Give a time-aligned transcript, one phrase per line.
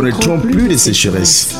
[0.00, 1.54] connaîtront plus de sécheresse.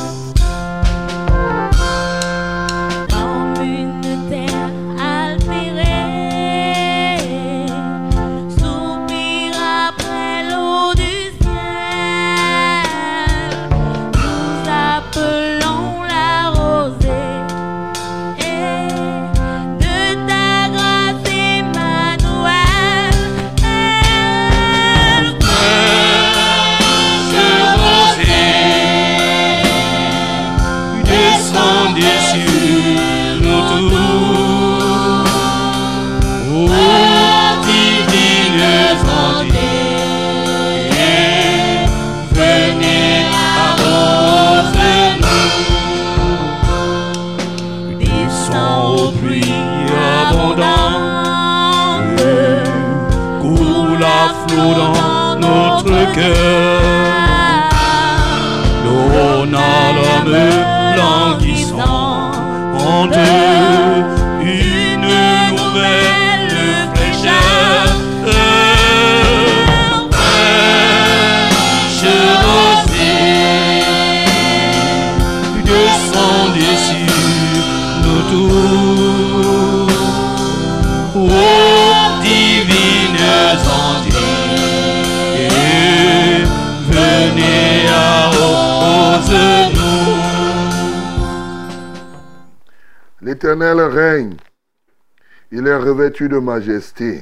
[96.01, 97.21] Revêtu de majesté.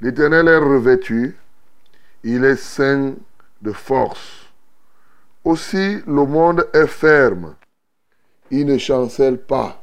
[0.00, 1.36] L'Éternel est revêtu.
[2.22, 3.14] Il est saint
[3.60, 4.52] de force.
[5.42, 7.56] Aussi le monde est ferme.
[8.52, 9.82] Il ne chancelle pas.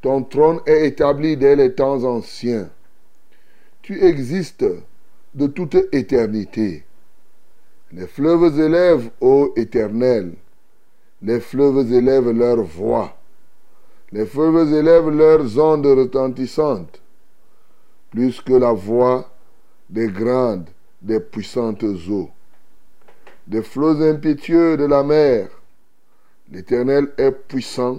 [0.00, 2.70] Ton trône est établi dès les temps anciens.
[3.82, 4.64] Tu existes
[5.34, 6.84] de toute éternité.
[7.92, 10.32] Les fleuves élèvent, ô Éternel.
[11.20, 13.14] Les fleuves élèvent leur voix.
[14.16, 17.02] Les fleuves élèvent leurs ondes retentissantes,
[18.10, 19.30] plus que la voix
[19.90, 20.70] des grandes,
[21.02, 22.30] des puissantes eaux.
[23.46, 25.50] Des flots impétueux de la mer,
[26.50, 27.98] l'Éternel est puissant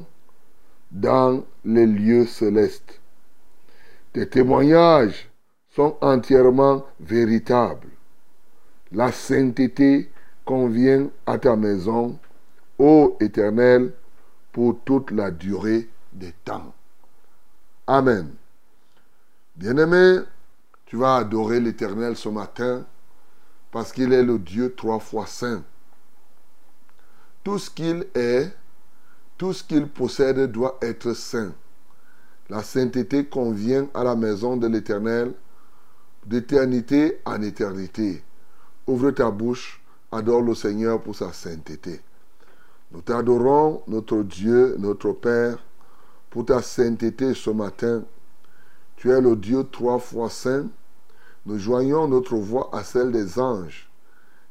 [0.92, 3.00] dans les lieux célestes.
[4.12, 5.30] Tes témoignages
[5.70, 7.92] sont entièrement véritables.
[8.92, 10.10] La sainteté
[10.46, 12.18] convient à ta maison,
[12.80, 13.94] ô Éternel,
[14.52, 16.74] pour toute la durée des temps.
[17.86, 18.34] Amen.
[19.56, 20.20] Bien-aimé,
[20.86, 22.86] tu vas adorer l'Éternel ce matin
[23.72, 25.64] parce qu'il est le Dieu trois fois saint.
[27.44, 28.54] Tout ce qu'il est,
[29.38, 31.54] tout ce qu'il possède doit être saint.
[32.50, 35.34] La sainteté convient à la maison de l'Éternel
[36.26, 38.24] d'éternité en éternité.
[38.86, 42.02] Ouvre ta bouche, adore le Seigneur pour sa sainteté.
[42.92, 45.58] Nous t'adorons, notre Dieu, notre Père,
[46.30, 48.04] pour ta sainteté ce matin.
[48.96, 50.68] Tu es le Dieu trois fois saint.
[51.46, 53.90] Nous joignons notre voix à celle des anges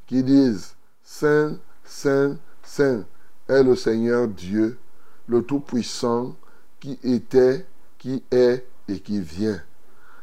[0.07, 3.05] qui disent Saint, Saint, Saint
[3.49, 4.79] est le Seigneur Dieu,
[5.27, 6.35] le Tout-Puissant,
[6.81, 7.67] qui était,
[7.99, 9.61] qui est et qui vient.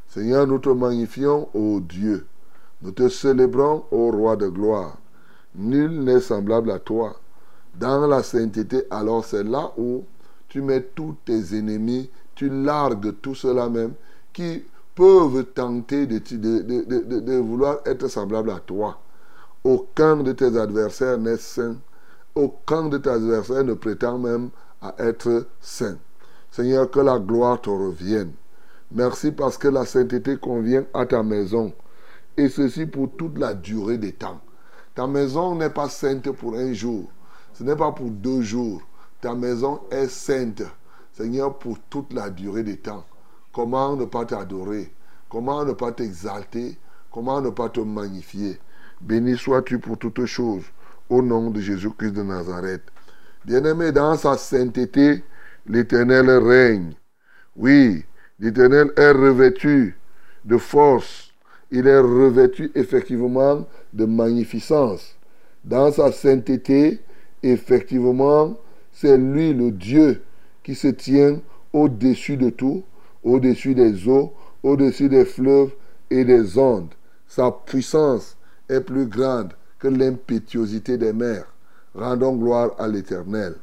[0.08, 2.28] Seigneur, nous te magnifions, ô Dieu.
[2.82, 4.98] Nous te célébrons, ô Roi de gloire.
[5.56, 7.20] Nul n'est semblable à toi.
[7.76, 10.04] Dans la sainteté, alors c'est là où
[10.54, 13.94] tu mets tous tes ennemis, tu largues tout cela même
[14.34, 19.02] qui peuvent tenter de, vouloir être semblable à toi.
[19.64, 21.78] Aucun de tes adversaires n'est saint.
[22.36, 25.98] Aucun de tes adversaires ne prétend même à être saint.
[26.52, 28.34] Seigneur, que la gloire te revienne.
[28.92, 31.74] Merci parce que la sainteté convient à ta maison.
[32.38, 34.40] Et ceci pour toute la durée des temps.
[34.94, 37.10] Ta maison n'est pas sainte pour un jour.
[37.54, 38.84] Ce n'est pas pour deux jours.
[39.24, 40.64] Ta maison est sainte,
[41.14, 43.06] Seigneur, pour toute la durée des temps.
[43.54, 44.92] Comment ne pas t'adorer?
[45.30, 46.78] Comment ne pas t'exalter?
[47.10, 48.60] Comment ne pas te magnifier?
[49.00, 50.66] Béni sois-tu pour toutes choses,
[51.10, 52.82] au nom de Jésus-Christ de Nazareth.
[53.46, 55.24] Bien-aimé, dans sa sainteté,
[55.66, 56.94] l'Éternel règne.
[57.56, 58.04] Oui,
[58.42, 59.98] l'Éternel est revêtu
[60.44, 61.32] de force.
[61.72, 65.16] Il est revêtu effectivement de magnificence.
[65.64, 67.00] dans sa sainteté,
[67.42, 68.58] effectivement,
[69.04, 70.22] c'est lui le Dieu
[70.64, 71.42] qui se tient
[71.74, 72.84] au-dessus de tout,
[73.22, 74.32] au-dessus des eaux,
[74.64, 75.72] au-dessus des fleuves
[76.10, 76.94] et des ondes.
[77.28, 78.38] Sa puissance
[78.70, 81.44] est plus grande que l'impétuosité des mers.
[81.94, 83.56] Rendons gloire à l'Éternel.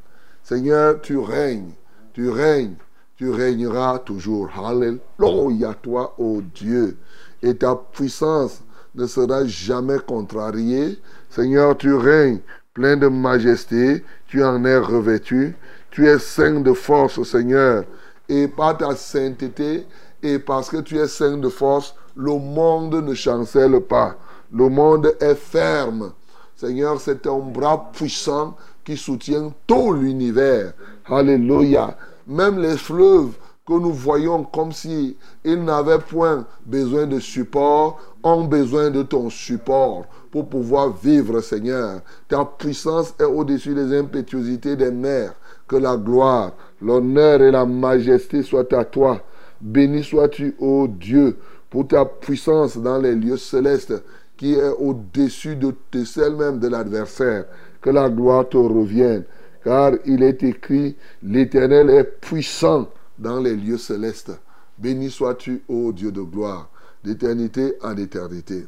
[0.43, 1.71] Seigneur, tu règnes,
[2.13, 2.75] tu règnes,
[3.15, 4.47] tu régneras toujours.
[4.63, 6.97] Alléluia, toi, ô Dieu.
[7.41, 8.61] Et ta puissance
[8.93, 10.99] ne sera jamais contrariée.
[11.31, 12.41] Seigneur, tu règnes
[12.73, 15.55] plein de majesté, tu en es revêtu.
[15.89, 17.83] Tu es saint de force, Seigneur.
[18.29, 19.85] Et par ta sainteté,
[20.23, 24.15] et parce que tu es saint de force, le monde ne chancelle pas.
[24.53, 26.13] Le monde est ferme.
[26.55, 30.73] Seigneur, c'est un bras puissant qui soutient tout l'univers.
[31.05, 31.97] Alléluia.
[32.27, 33.33] Même les fleuves
[33.71, 35.15] que nous voyons comme si
[35.45, 42.01] ils n'avaient point besoin de support, ont besoin de ton support pour pouvoir vivre, Seigneur.
[42.27, 45.33] Ta puissance est au-dessus des impétuosités des mers.
[45.69, 46.51] Que la gloire,
[46.81, 49.21] l'honneur et la majesté soient à toi.
[49.61, 51.37] Béni sois-tu, ô Dieu,
[51.69, 54.03] pour ta puissance dans les lieux célestes
[54.35, 55.73] qui est au-dessus de,
[56.03, 57.45] celle-même de l'adversaire.
[57.81, 59.23] Que la gloire te revienne.
[59.63, 62.89] Car il est écrit, l'Éternel est puissant
[63.21, 64.31] dans les lieux célestes.
[64.77, 66.69] Béni sois-tu, ô Dieu de gloire,
[67.03, 68.65] d'éternité en éternité.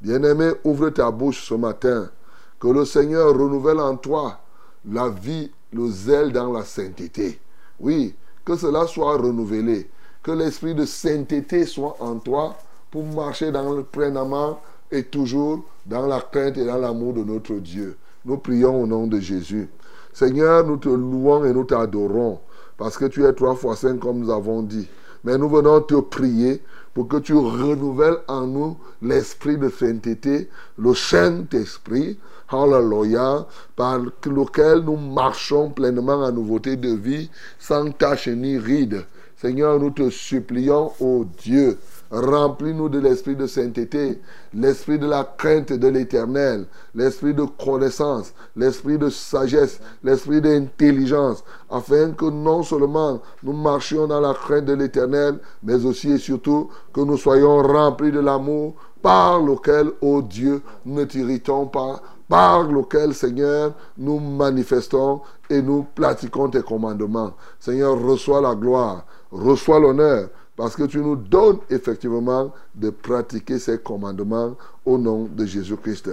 [0.00, 2.10] Bien-aimé, ouvre ta bouche ce matin.
[2.60, 4.38] Que le Seigneur renouvelle en toi
[4.90, 7.40] la vie, le zèle dans la sainteté.
[7.80, 8.14] Oui,
[8.44, 9.88] que cela soit renouvelé.
[10.22, 12.56] Que l'esprit de sainteté soit en toi
[12.90, 14.60] pour marcher dans le pleinement
[14.90, 17.96] et toujours dans la crainte et dans l'amour de notre Dieu.
[18.24, 19.68] Nous prions au nom de Jésus.
[20.12, 22.40] Seigneur, nous te louons et nous t'adorons
[22.76, 24.88] parce que tu es trois fois saint comme nous avons dit.
[25.24, 26.62] Mais nous venons te prier
[26.92, 30.48] pour que tu renouvelles en nous l'esprit de sainteté,
[30.78, 32.18] le Saint-Esprit,
[32.48, 39.04] Hallelujah, par lequel nous marchons pleinement en nouveauté de vie, sans tache ni ride.
[39.36, 41.78] Seigneur, nous te supplions, ô Dieu,
[42.14, 44.20] Remplis-nous de l'esprit de sainteté,
[44.52, 52.12] l'esprit de la crainte de l'éternel, l'esprit de connaissance, l'esprit de sagesse, l'esprit d'intelligence, afin
[52.12, 57.00] que non seulement nous marchions dans la crainte de l'éternel, mais aussi et surtout que
[57.00, 63.12] nous soyons remplis de l'amour par lequel, ô Dieu, nous ne t'irritons pas, par lequel,
[63.12, 65.20] Seigneur, nous manifestons
[65.50, 67.32] et nous pratiquons tes commandements.
[67.58, 73.78] Seigneur, reçois la gloire, reçois l'honneur, parce que tu nous donnes effectivement de pratiquer ces
[73.78, 74.54] commandements
[74.84, 76.10] au nom de Jésus-Christ.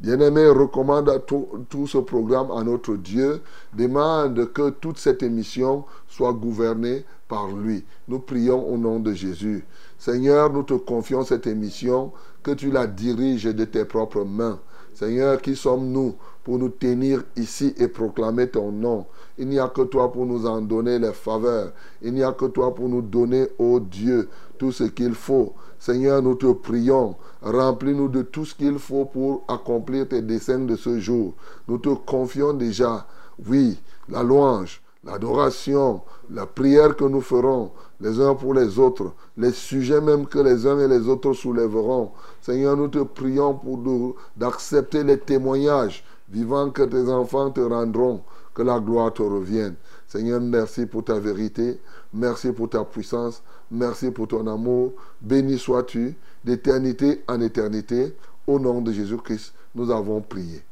[0.00, 3.40] Bien-aimé, recommande tout, tout, ce programme à notre Dieu.
[3.72, 7.84] Demande que toute cette émission soit gouvernée par lui.
[8.08, 9.64] Nous prions au nom de Jésus.
[9.98, 12.12] Seigneur, nous te confions cette émission,
[12.42, 14.58] que tu la diriges de tes propres mains.
[14.92, 19.06] Seigneur, qui sommes-nous pour nous tenir ici et proclamer ton nom?
[19.38, 21.72] Il n'y a que toi pour nous en donner les faveurs.
[22.02, 25.54] Il n'y a que toi pour nous donner, ô Dieu, tout ce qu'il faut.
[25.78, 27.16] Seigneur, nous te prions.
[27.42, 31.34] Remplis-nous de tout ce qu'il faut pour accomplir tes desseins de ce jour.
[31.66, 33.06] Nous te confions déjà,
[33.48, 39.52] oui, la louange, l'adoration, la prière que nous ferons les uns pour les autres, les
[39.52, 42.10] sujets même que les uns et les autres soulèveront.
[42.40, 48.22] Seigneur, nous te prions pour d'accepter les témoignages vivants que tes enfants te rendront
[48.54, 49.74] que la gloire te revienne.
[50.06, 51.80] Seigneur, merci pour ta vérité,
[52.12, 54.92] merci pour ta puissance, merci pour ton amour.
[55.20, 58.14] Béni sois-tu d'éternité en éternité.
[58.46, 60.62] Au nom de Jésus-Christ, nous avons prié.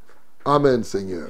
[0.44, 1.28] Amen, Seigneur.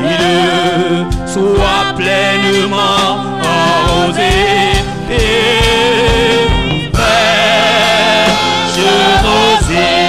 [0.00, 4.34] Ne soit pleinement arrosé.
[5.10, 6.48] Et
[6.92, 8.80] fraîche
[9.24, 10.06] rosée,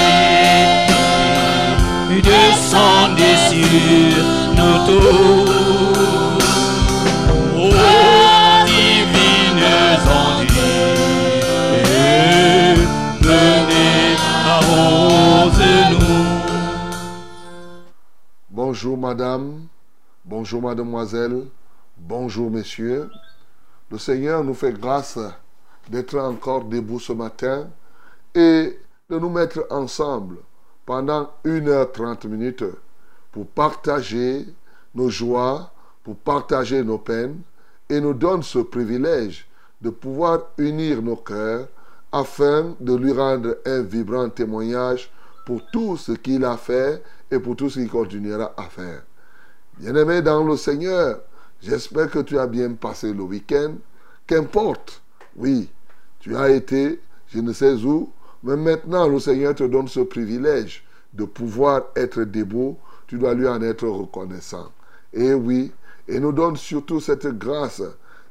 [2.21, 4.23] descendez sur
[4.57, 5.59] nos tours.
[18.51, 19.67] Bonjour madame.
[20.29, 21.47] Bonjour mademoiselle,
[21.97, 23.09] bonjour messieurs.
[23.89, 25.17] Le Seigneur nous fait grâce
[25.89, 27.67] d'être encore debout ce matin
[28.35, 28.77] et
[29.09, 30.35] de nous mettre ensemble
[30.85, 32.63] pendant 1h30 minutes
[33.31, 34.45] pour partager
[34.93, 35.71] nos joies,
[36.03, 37.41] pour partager nos peines
[37.89, 39.47] et nous donne ce privilège
[39.81, 41.67] de pouvoir unir nos cœurs
[42.11, 45.09] afin de lui rendre un vibrant témoignage
[45.43, 49.01] pour tout ce qu'il a fait et pour tout ce qu'il continuera à faire.
[49.79, 51.21] Bien-aimé dans le Seigneur,
[51.61, 53.75] j'espère que tu as bien passé le week-end.
[54.27, 55.01] Qu'importe,
[55.37, 55.69] oui,
[56.19, 58.11] tu as été, je ne sais où,
[58.43, 60.83] mais maintenant le Seigneur te donne ce privilège
[61.13, 62.77] de pouvoir être debout.
[63.07, 64.69] Tu dois lui en être reconnaissant.
[65.13, 65.71] Et oui,
[66.09, 67.81] et nous donne surtout cette grâce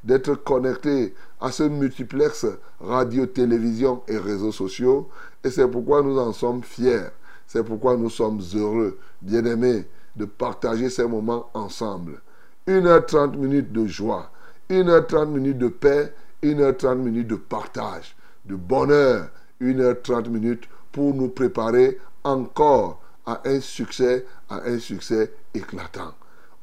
[0.03, 2.45] d'être connecté à ce multiplex
[2.79, 5.09] radio, télévision et réseaux sociaux.
[5.43, 7.07] Et c'est pourquoi nous en sommes fiers.
[7.47, 12.21] C'est pourquoi nous sommes heureux, bien-aimés, de partager ces moments ensemble.
[12.67, 14.31] 1h30 minutes de joie,
[14.69, 16.13] 1h30 minutes de paix,
[16.43, 19.29] 1h30 minutes de partage, de bonheur,
[19.61, 26.13] 1h30 minutes pour nous préparer encore à un succès, à un succès éclatant.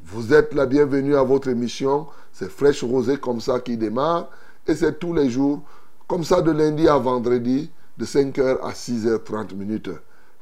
[0.05, 2.07] Vous êtes la bienvenue à votre émission.
[2.33, 4.31] C'est Fraîche Rosée comme ça qui démarre.
[4.67, 5.63] Et c'est tous les jours,
[6.07, 9.91] comme ça de lundi à vendredi, de 5h à 6h30 minutes.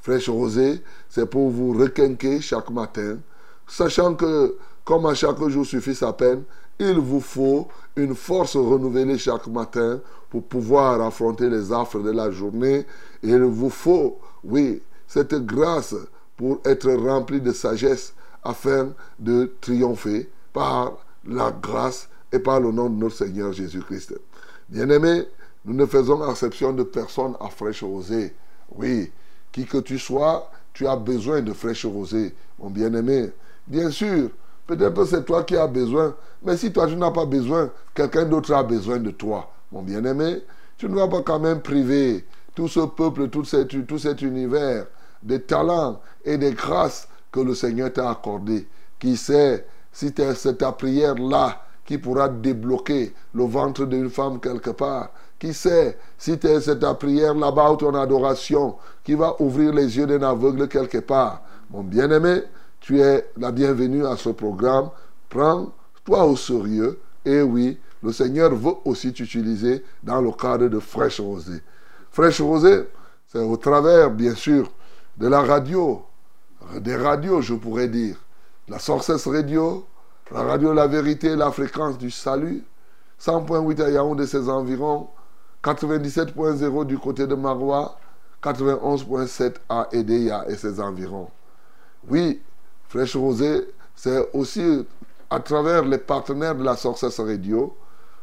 [0.05, 3.17] Fraîche Rosée, c'est pour vous requinquer chaque matin,
[3.67, 6.43] sachant que, comme à chaque jour suffit sa peine,
[6.79, 12.31] il vous faut une force renouvelée chaque matin pour pouvoir affronter les affres de la
[12.31, 12.85] journée.
[13.23, 15.95] Il vous faut, oui, cette grâce
[16.37, 22.91] pour être rempli de sagesse afin de triompher par la grâce et par le nom
[22.91, 24.21] de notre Seigneur Jésus-Christ.
[24.69, 25.27] Bien-aimés,
[25.65, 28.35] nous ne faisons exception de personne à fraîche rosée.
[28.77, 29.11] Oui,
[29.55, 33.31] qui que tu sois, tu as besoin de fraîche rosée, mon bien-aimé.
[33.69, 34.31] Bien sûr,
[34.67, 38.25] peut-être que c'est toi qui as besoin, mais si toi tu n'as pas besoin, quelqu'un
[38.25, 40.43] d'autre a besoin de toi, mon bien-aimé.
[40.77, 42.25] Tu ne vas pas quand même priver
[42.57, 44.87] tout ce peuple, tout cet, univers
[45.23, 48.67] des talents et des grâces que le Seigneur t'a accordé.
[48.99, 55.11] Qui sait si c'est ta prière-là qui pourra débloquer le ventre d'une femme quelque part?
[55.39, 60.07] Qui sait si c'est ta prière là-bas ou ton adoration qui va ouvrir les yeux
[60.07, 61.43] d'un aveugle quelque part.
[61.71, 62.43] Mon bien-aimé,
[62.81, 64.91] tu es la bienvenue à ce programme.
[65.29, 67.01] Prends-toi au sérieux.
[67.25, 71.63] Et oui, le Seigneur veut aussi t'utiliser dans le cadre de Fraîche Rosée.
[72.11, 72.85] Fraîche Rosée,
[73.27, 74.71] c'est au travers, bien sûr,
[75.17, 76.05] de la radio,
[76.81, 78.17] des radios, je pourrais dire.
[78.69, 79.87] La Sources Radio,
[80.31, 82.65] la radio La Vérité, la fréquence du salut,
[83.21, 85.09] 100.8 à Yaoundé, ses environs,
[85.65, 87.99] 97.0 du côté de Marois,
[88.43, 91.29] 91.7 à Edeya et ses environs.
[92.11, 92.43] Oui,
[92.89, 93.67] Fraîche Rosée,
[93.97, 94.87] c'est aussi
[95.31, 97.75] à travers les partenaires de la Sources Radio.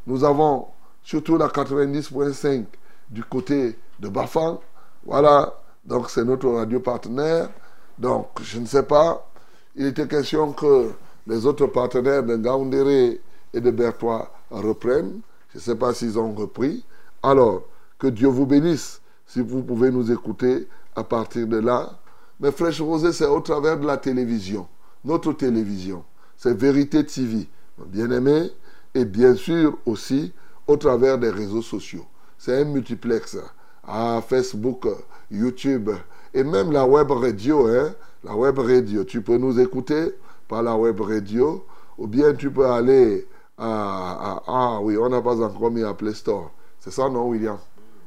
[0.06, 0.68] Nous avons
[1.02, 2.66] surtout la 90.5
[3.10, 4.62] du côté de Bafang.
[5.04, 5.52] Voilà,
[5.84, 7.50] donc c'est notre radio partenaire.
[7.98, 9.28] Donc, je ne sais pas.
[9.76, 10.92] Il était question que
[11.26, 13.20] les autres partenaires de Gaoundéré
[13.52, 15.22] et de Bertois reprennent.
[15.50, 16.86] Je ne sais pas s'ils ont repris.
[17.24, 17.64] Alors,
[18.00, 22.00] que Dieu vous bénisse si vous pouvez nous écouter à partir de là.
[22.40, 24.68] Mais Fraîche Rosée, c'est au travers de la télévision,
[25.06, 26.04] notre télévision.
[26.36, 27.48] C'est Vérité TV,
[27.86, 28.50] bien-aimé,
[28.96, 30.34] et bien sûr aussi
[30.68, 32.06] au travers des réseaux sociaux.
[32.38, 33.38] C'est un multiplex.
[33.84, 34.88] À Facebook,
[35.30, 35.90] YouTube,
[36.34, 40.16] et même la web radio, hein, la web radio, tu peux nous écouter
[40.48, 41.66] par la web radio,
[41.98, 46.14] ou bien tu peux aller à, ah oui, on n'a pas encore mis à Play
[46.14, 46.52] Store.
[46.82, 47.60] C'est ça, non, William?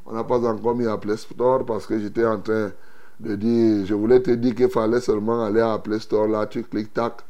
[0.05, 2.73] On n'a pas encore mis à Play Store parce que j'étais en train
[3.21, 6.65] de dire, je voulais te dire qu'il fallait seulement aller à Play Store, là, tu
[6.65, 7.23] cliques, tac,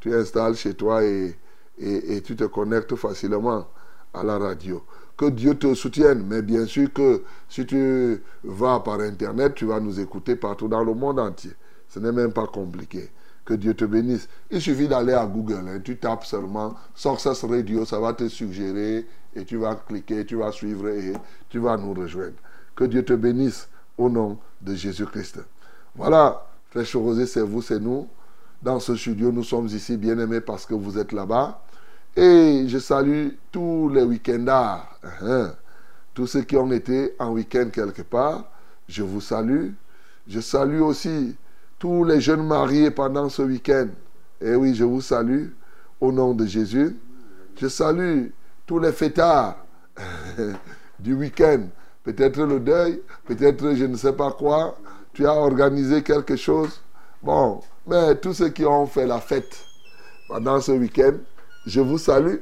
[0.00, 1.36] tu installes chez toi et,
[1.78, 3.68] et, et tu te connectes facilement
[4.12, 4.82] à la radio
[5.16, 6.24] que Dieu te soutienne.
[6.26, 10.82] Mais bien sûr que si tu vas par Internet, tu vas nous écouter partout dans
[10.82, 11.52] le monde entier.
[11.88, 13.10] Ce n'est même pas compliqué.
[13.48, 14.28] Que Dieu te bénisse.
[14.50, 15.64] Il suffit d'aller à Google.
[15.66, 15.80] Hein.
[15.82, 20.52] Tu tapes seulement Success Radio, ça va te suggérer et tu vas cliquer, tu vas
[20.52, 21.14] suivre et
[21.48, 22.34] tu vas nous rejoindre.
[22.76, 25.40] Que Dieu te bénisse au nom de Jésus-Christ.
[25.94, 28.06] Voilà, Flèche Rosée, c'est vous, c'est nous.
[28.62, 31.62] Dans ce studio, nous sommes ici bien aimés parce que vous êtes là-bas.
[32.16, 35.54] Et je salue tous les week-endards, hein.
[36.12, 38.44] tous ceux qui ont été en week-end quelque part.
[38.88, 39.70] Je vous salue.
[40.26, 41.34] Je salue aussi
[41.78, 43.88] tous les jeunes mariés pendant ce week-end.
[44.40, 45.48] Et oui, je vous salue
[46.00, 46.96] au nom de Jésus.
[47.56, 48.26] Je salue
[48.66, 49.56] tous les fêtards
[50.98, 51.62] du week-end.
[52.04, 54.76] Peut-être le deuil, peut-être je ne sais pas quoi.
[55.12, 56.80] Tu as organisé quelque chose.
[57.22, 59.64] Bon, mais tous ceux qui ont fait la fête
[60.28, 61.14] pendant ce week-end,
[61.66, 62.36] je vous salue.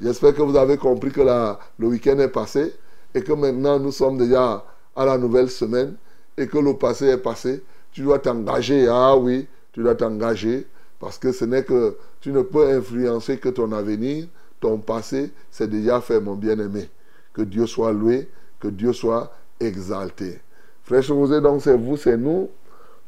[0.00, 2.72] J'espère que vous avez compris que le week-end est passé
[3.14, 4.64] et que maintenant nous sommes déjà
[4.96, 5.96] à la nouvelle semaine
[6.36, 7.62] et que le passé est passé.
[7.92, 8.88] Tu dois t'engager.
[8.88, 10.66] Ah oui, tu dois t'engager
[10.98, 14.26] parce que ce n'est que tu ne peux influencer que ton avenir.
[14.60, 16.90] Ton passé, c'est déjà fait, mon bien-aimé.
[17.32, 18.28] Que Dieu soit loué,
[18.60, 20.38] que Dieu soit exalté.
[20.82, 22.50] Frère José, donc c'est vous, c'est nous.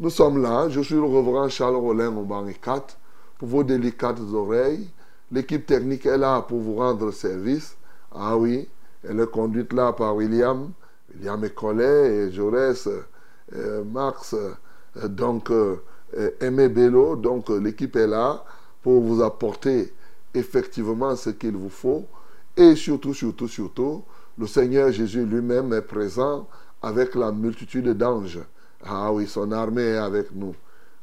[0.00, 0.68] Nous sommes là.
[0.70, 2.96] Je suis le reverend Charles Rollin banc 4
[3.38, 4.88] pour vos délicates oreilles.
[5.30, 7.76] L'équipe technique est là pour vous rendre service.
[8.14, 8.68] Ah oui,
[9.08, 10.70] elle est conduite là par William,
[11.14, 12.88] William et Collet et Jaurès,
[13.54, 14.34] euh, Max,
[15.04, 15.76] donc euh,
[16.40, 17.16] Aimé Bello.
[17.16, 18.44] Donc l'équipe est là
[18.82, 19.92] pour vous apporter
[20.34, 22.06] effectivement ce qu'il vous faut.
[22.56, 24.02] Et surtout, surtout, surtout,
[24.38, 26.48] le Seigneur Jésus lui-même est présent
[26.82, 28.40] avec la multitude d'anges.
[28.84, 30.54] Ah oui, son armée est avec nous.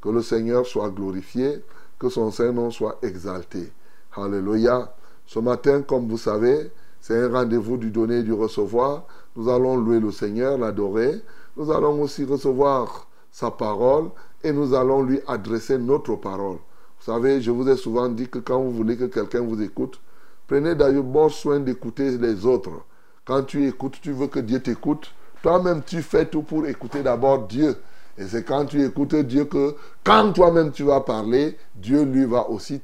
[0.01, 1.63] Que le Seigneur soit glorifié,
[1.97, 3.71] que son Saint-Nom soit exalté.
[4.15, 4.93] Alléluia.
[5.25, 9.05] Ce matin, comme vous savez, c'est un rendez-vous du donner et du recevoir.
[9.35, 11.21] Nous allons louer le Seigneur, l'adorer.
[11.55, 14.09] Nous allons aussi recevoir sa parole
[14.43, 16.57] et nous allons lui adresser notre parole.
[16.99, 19.99] Vous savez, je vous ai souvent dit que quand vous voulez que quelqu'un vous écoute,
[20.47, 22.83] prenez bon soin d'écouter les autres.
[23.25, 25.13] Quand tu écoutes, tu veux que Dieu t'écoute.
[25.41, 27.77] Toi-même, tu fais tout pour écouter d'abord Dieu.
[28.17, 32.49] Et c'est quand tu écoutes Dieu que, quand toi-même tu vas parler, Dieu lui va
[32.49, 32.81] aussi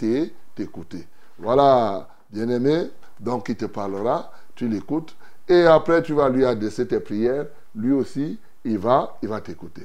[0.55, 1.05] t'écouter.
[1.37, 5.13] Voilà, bien-aimé, donc il te parlera, tu l'écoutes,
[5.49, 9.83] et après tu vas lui adresser tes prières, lui aussi, il va, il va t'écouter.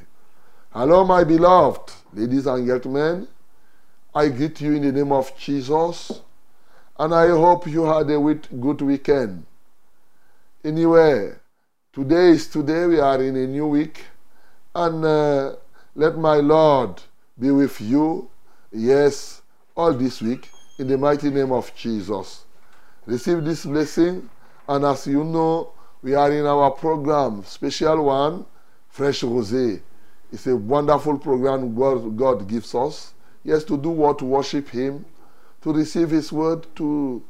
[0.73, 3.27] Alors, my beloved, ladies and gentlemen,
[4.15, 6.21] I greet you in the name of Jesus,
[6.97, 9.47] and I hope you had a good weekend.
[10.63, 11.33] Anyway,
[11.93, 14.05] today is today, we are in a new week,
[14.73, 15.57] and uh,
[15.97, 17.03] let my Lord
[17.37, 18.31] be with you,
[18.71, 19.43] yes,
[19.77, 22.45] all this week, in the mighty name of Jesus.
[23.07, 24.31] Receive this blessing,
[24.69, 28.47] and as you know, we are in our program, special one,
[28.89, 29.83] Fresh Rosé.
[30.33, 33.15] It's a wonderful program God, gives us.
[33.43, 34.19] Yes, to do what?
[34.19, 35.05] To worship Him,
[35.63, 37.23] to receive His word, to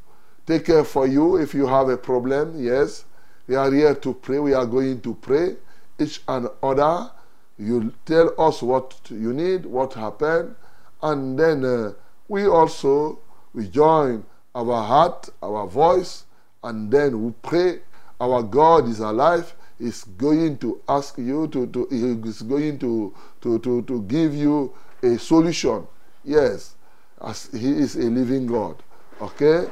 [0.47, 2.63] take care for you if you have a problem.
[2.63, 3.05] Yes,
[3.47, 4.39] we are here to pray.
[4.39, 5.57] We are going to pray
[5.99, 7.11] each and other.
[7.59, 10.57] You tell us what you need, what happened,
[11.03, 11.93] and then uh,
[12.29, 13.19] we also
[13.53, 16.25] we join our heart, our voice,
[16.63, 17.81] and then we pray.
[18.21, 19.55] Our God is alive.
[19.81, 24.75] Is going to ask you to, to is going to, to, to, to give you
[25.03, 25.87] a solution.
[26.23, 26.75] Yes,
[27.21, 28.83] as He is a living God.
[29.21, 29.67] Okay?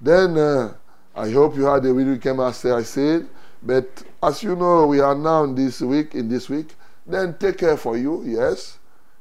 [0.00, 0.74] Then uh,
[1.14, 3.28] I hope you had a really came as I said.
[3.62, 6.74] But as you know, we are now in this week, in this week,
[7.06, 8.78] then take care for you, yes.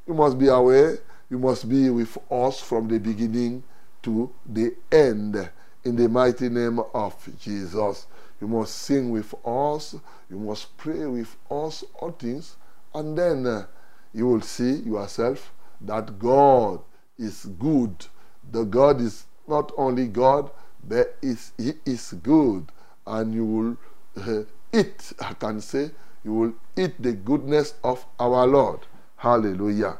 [0.07, 0.99] You must be aware.
[1.29, 3.63] You must be with us from the beginning
[4.03, 5.49] to the end.
[5.83, 8.07] In the mighty name of Jesus.
[8.41, 9.95] You must sing with us.
[10.29, 12.57] You must pray with us, all things.
[12.93, 13.67] And then uh,
[14.13, 16.81] you will see yourself that God
[17.19, 18.07] is good.
[18.51, 20.49] The God is not only God,
[20.83, 22.71] but is, He is good.
[23.05, 23.77] And you will
[24.17, 25.91] uh, eat, I can say,
[26.23, 28.79] you will eat the goodness of our Lord.
[29.17, 29.97] Hallelujah.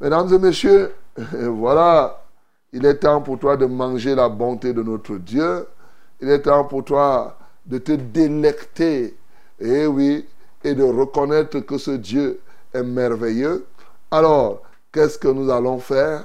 [0.00, 2.16] Mesdames et messieurs, voilà,
[2.72, 5.66] il est temps pour toi de manger la bonté de notre Dieu.
[6.20, 9.16] Il est temps pour toi de te délecter,
[9.60, 10.26] et oui,
[10.62, 12.40] et de reconnaître que ce Dieu
[12.72, 13.66] est merveilleux.
[14.10, 16.24] Alors, qu'est-ce que nous allons faire?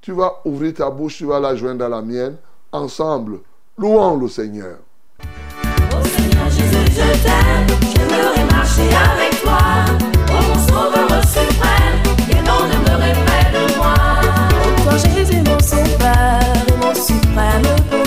[0.00, 2.36] Tu vas ouvrir ta bouche, tu vas la joindre à la mienne.
[2.72, 3.40] Ensemble,
[3.76, 4.78] louons le Seigneur.
[5.22, 9.58] Oh Seigneur Jésus, je t'aime, j'aimerais marcher avec toi.
[10.28, 11.98] Oh mon sauveur suprême,
[12.30, 13.94] et non demeurer près de moi.
[14.64, 17.99] Oh toi Jésus mon sauveur et mon suprême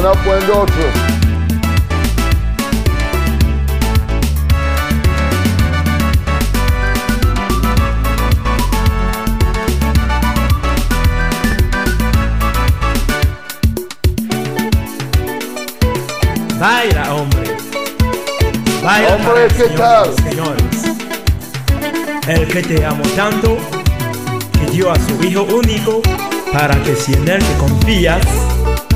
[0.00, 1.14] d'autre
[16.58, 17.56] Baila, hombre.
[18.82, 20.14] Baila Hombre, para el ¿qué Señor, tal?
[20.24, 20.64] señores.
[22.26, 23.58] El que te amó tanto,
[24.58, 26.00] que dio a su Hijo único,
[26.52, 28.24] para que si en Él te confías,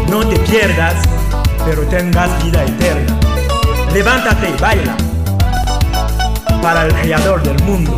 [0.08, 0.94] no te pierdas,
[1.64, 3.18] pero tengas vida eterna.
[3.92, 4.96] Levántate y baila
[6.62, 7.96] para el Creador del mundo.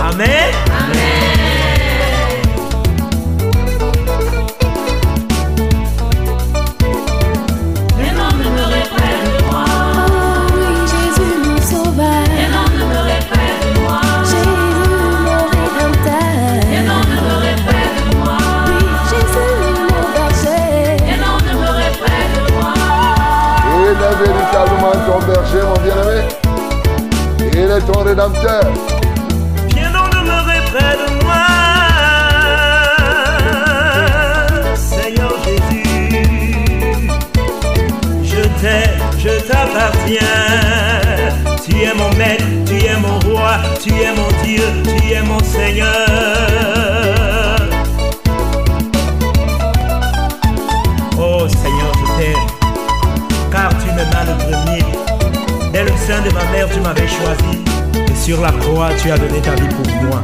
[0.00, 0.67] Amén.
[28.08, 28.32] Viens donc
[30.14, 31.46] demeurer près de moi,
[34.74, 36.30] Seigneur Jésus.
[38.24, 40.38] Je t'aime, je t'appartiens.
[41.62, 45.40] Tu es mon maître, tu es mon roi, tu es mon Dieu, tu es mon
[45.40, 45.86] Seigneur.
[51.18, 52.46] Oh Seigneur, je t'aime,
[53.52, 54.84] car tu me m'as le premier.
[55.72, 57.67] Dès le sein de ma mère, tu m'avais choisi.
[58.28, 60.22] Sur la croix, tu as donné ta vie pour moi.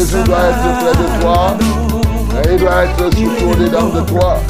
[0.00, 1.40] Jésus doit être près de toi.
[2.42, 4.40] Et il doit être surtout au-dedans de toi.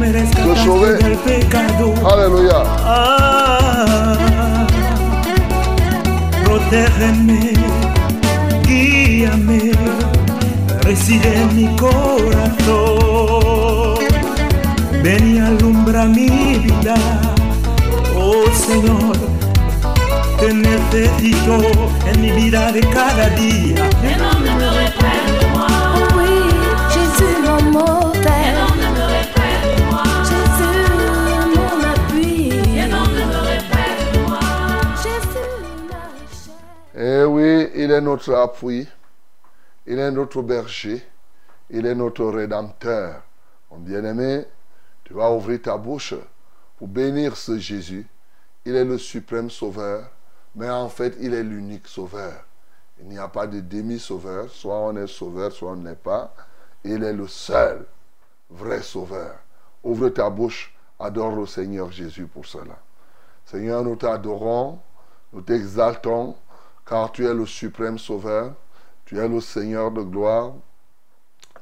[0.00, 1.92] Del pecado.
[2.10, 2.62] Alléluia.
[2.86, 4.16] Ah,
[6.44, 7.52] protégeme,
[8.64, 9.72] guíame,
[10.86, 12.88] reside en mi corazón.
[15.02, 16.96] Ven y alumbra mi vida,
[18.16, 19.41] oh Señor.
[20.44, 23.88] En mi vida de cada día.
[25.52, 25.66] Moi.
[25.94, 26.34] Oh oui,
[26.92, 27.36] Jésus
[27.70, 28.52] mon chair.
[36.96, 38.88] Eh oui, il est notre appui.
[39.86, 41.06] Il est notre berger.
[41.70, 43.22] Il est notre rédempteur.
[43.70, 44.44] Mon bien-aimé,
[45.04, 46.14] tu vas ouvrir ta bouche
[46.78, 48.08] pour bénir ce Jésus.
[48.64, 50.10] Il est le suprême sauveur,
[50.54, 52.44] mais en fait, il est l'unique sauveur.
[53.00, 54.50] Il n'y a pas de demi-sauveur.
[54.50, 56.34] Soit on est sauveur, soit on n'est pas.
[56.84, 57.86] Il est le seul
[58.50, 59.38] vrai sauveur.
[59.82, 62.78] Ouvre ta bouche, adore le Seigneur Jésus pour cela.
[63.44, 64.78] Seigneur, nous t'adorons,
[65.32, 66.36] nous t'exaltons,
[66.86, 68.54] car tu es le suprême sauveur,
[69.04, 70.52] tu es le Seigneur de gloire,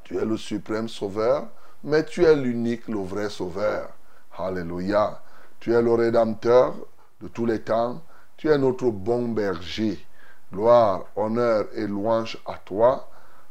[0.04, 1.48] tu es le suprême sauveur,
[1.82, 3.90] mais tu es l'unique, le vrai sauveur.
[4.36, 5.22] Alléluia.
[5.58, 6.74] Tu es le rédempteur
[7.20, 8.02] de tous les temps,
[8.40, 10.02] tu es notre bon berger.
[10.50, 13.06] Gloire, honneur et louange à toi.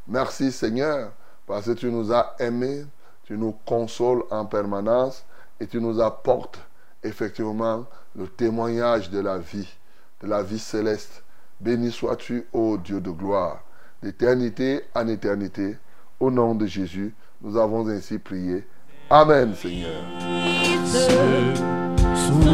[0.07, 1.11] Merci Seigneur,
[1.45, 2.85] parce que tu nous as aimés,
[3.23, 5.23] tu nous consoles en permanence
[5.59, 6.59] et tu nous apportes
[7.03, 9.71] effectivement le témoignage de la vie,
[10.21, 11.23] de la vie céleste.
[11.61, 13.61] Béni sois-tu, ô Dieu de gloire,
[14.01, 15.77] d'éternité en éternité.
[16.19, 18.67] Au nom de Jésus, nous avons ainsi prié.
[19.11, 20.01] Amen, Seigneur.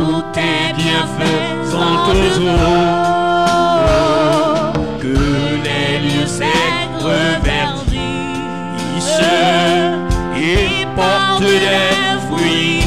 [0.05, 2.51] Sous tes bienfaits sont toujours.
[5.01, 5.17] Que
[5.65, 7.95] les lieux secs reverdissent
[10.37, 12.84] et portent des fruits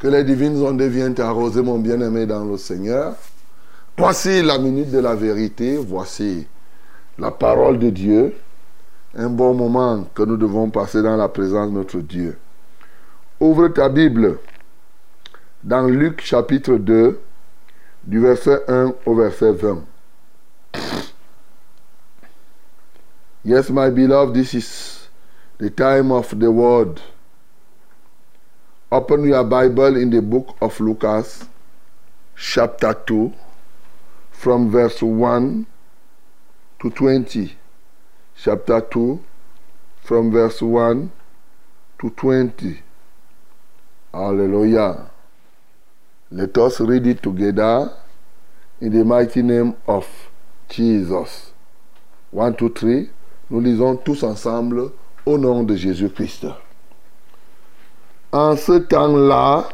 [0.00, 3.14] Que les divines ondes viennent t'arroser, mon bien-aimé dans le Seigneur.
[3.96, 5.76] Voici la minute de la vérité.
[5.76, 6.46] Voici
[7.18, 8.34] la parole de Dieu.
[9.14, 12.38] un bon moment que nous devons passer dans la présence de notre Dieu.
[13.40, 14.38] Ouvre ta Bible
[15.64, 17.20] dans Luc chapitre 2,
[18.04, 19.84] du verset 1 au verset 20.
[23.44, 25.08] Yes, my beloved, this is
[25.58, 27.00] the time of the word.
[28.92, 31.44] Open your Bible in the book of Lucas,
[32.36, 33.32] chapter 2,
[34.32, 35.64] from verse 1
[36.80, 37.54] to 20.
[38.34, 39.22] Chapter 2,
[40.02, 41.08] from verse 1
[42.00, 42.82] to 20.
[44.12, 45.08] Hallelujah.
[46.32, 47.92] Let us read it together
[48.80, 50.08] in the mighty name of
[50.68, 51.52] Jesus.
[52.32, 53.10] 1, 2, 3.
[53.50, 54.90] Nous lisons tous ensemble
[55.24, 56.46] au nom de Jésus-Christ.
[58.32, 59.68] En ce temps-là,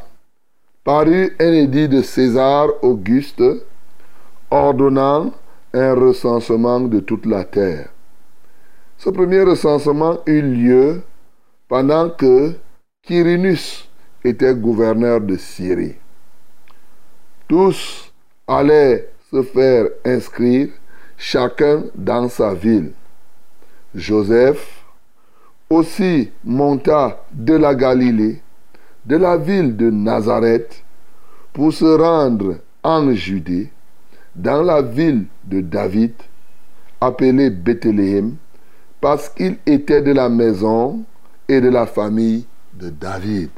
[0.82, 3.42] parut un édit de César Auguste
[4.50, 5.32] ordonnant
[5.74, 7.90] un recensement de toute la terre.
[8.96, 11.02] Ce premier recensement eut lieu
[11.68, 12.54] pendant que
[13.02, 13.90] Quirinus
[14.24, 15.96] était gouverneur de Syrie.
[17.46, 18.10] Tous
[18.48, 20.70] allaient se faire inscrire,
[21.18, 22.92] chacun dans sa ville.
[23.94, 24.82] Joseph
[25.68, 28.40] aussi monta de la Galilée,
[29.06, 30.82] de la ville de Nazareth,
[31.52, 33.70] pour se rendre en Judée,
[34.34, 36.12] dans la ville de David,
[37.00, 38.36] appelée Bethléem,
[39.00, 41.04] parce qu'il était de la maison
[41.48, 43.50] et de la famille de David,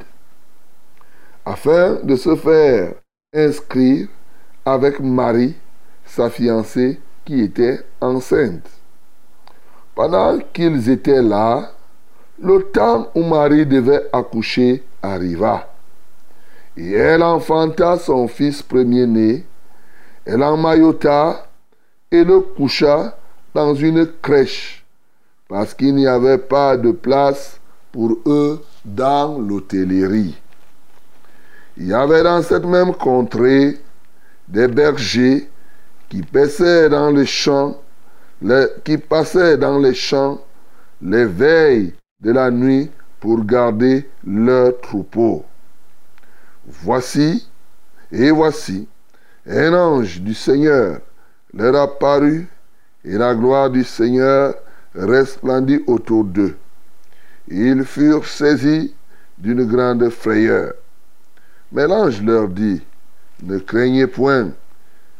[1.45, 2.93] afin de se faire
[3.33, 4.07] inscrire
[4.65, 5.55] avec Marie,
[6.05, 8.69] sa fiancée, qui était enceinte.
[9.95, 11.71] Pendant qu'ils étaient là,
[12.41, 15.67] le temps où Marie devait accoucher arriva.
[16.77, 19.45] Et elle enfanta son fils premier-né,
[20.25, 21.47] elle emmaillota
[22.11, 23.17] et le coucha
[23.53, 24.85] dans une crèche,
[25.47, 27.59] parce qu'il n'y avait pas de place
[27.91, 30.37] pour eux dans l'hôtellerie.
[31.77, 33.79] Il y avait dans cette même contrée
[34.47, 35.49] des bergers
[36.09, 36.23] qui qui
[38.97, 40.41] passaient dans les champs
[41.01, 45.45] les veilles de la nuit pour garder leurs troupeaux.
[46.65, 47.47] Voici,
[48.11, 48.87] et voici,
[49.47, 51.01] un ange du Seigneur
[51.53, 52.47] leur apparut,
[53.03, 54.53] et la gloire du Seigneur
[54.93, 56.55] resplendit autour d'eux.
[57.47, 58.93] Ils furent saisis
[59.37, 60.73] d'une grande frayeur.
[61.71, 62.81] Mais l'ange leur dit,
[63.41, 64.51] ne craignez point,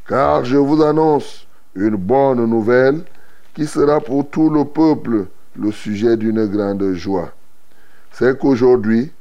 [0.08, 3.04] car je vous annonce une bonne nouvelle
[3.54, 7.32] qui sera pour tout le peuple le sujet d'une grande joie.
[8.12, 9.12] C'est qu'aujourd'hui,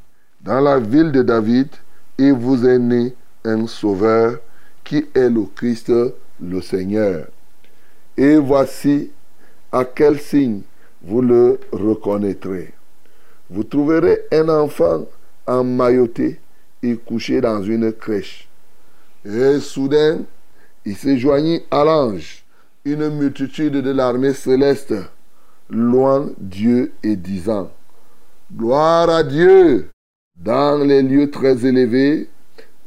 [0.40, 1.68] dans la ville de David,
[2.18, 4.38] il vous est né un sauveur
[4.84, 5.92] qui est le Christ,
[6.40, 7.26] le Seigneur.
[8.16, 9.10] Et voici
[9.70, 10.62] à quel signe
[11.02, 12.72] vous le reconnaîtrez.
[13.50, 15.06] Vous trouverez un enfant
[15.46, 16.40] emmailloté
[16.82, 18.48] et couché dans une crèche.
[19.24, 20.20] Et soudain,
[20.84, 22.44] il se joignit à l'ange
[22.84, 24.94] une multitude de l'armée céleste,
[25.68, 27.70] loin Dieu et disant,
[28.56, 29.90] Gloire à Dieu
[30.34, 32.30] dans les lieux très élevés,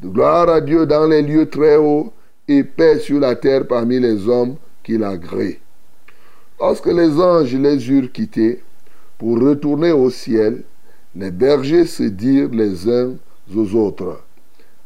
[0.04, 2.12] gloire à Dieu dans les lieux très hauts,
[2.48, 5.60] et paix sur la terre parmi les hommes qu'il agrée.
[6.60, 8.64] Lorsque les anges les eurent quittés
[9.20, 10.64] pour retourner au ciel,
[11.16, 13.14] les bergers se dirent les uns
[13.56, 14.24] aux autres,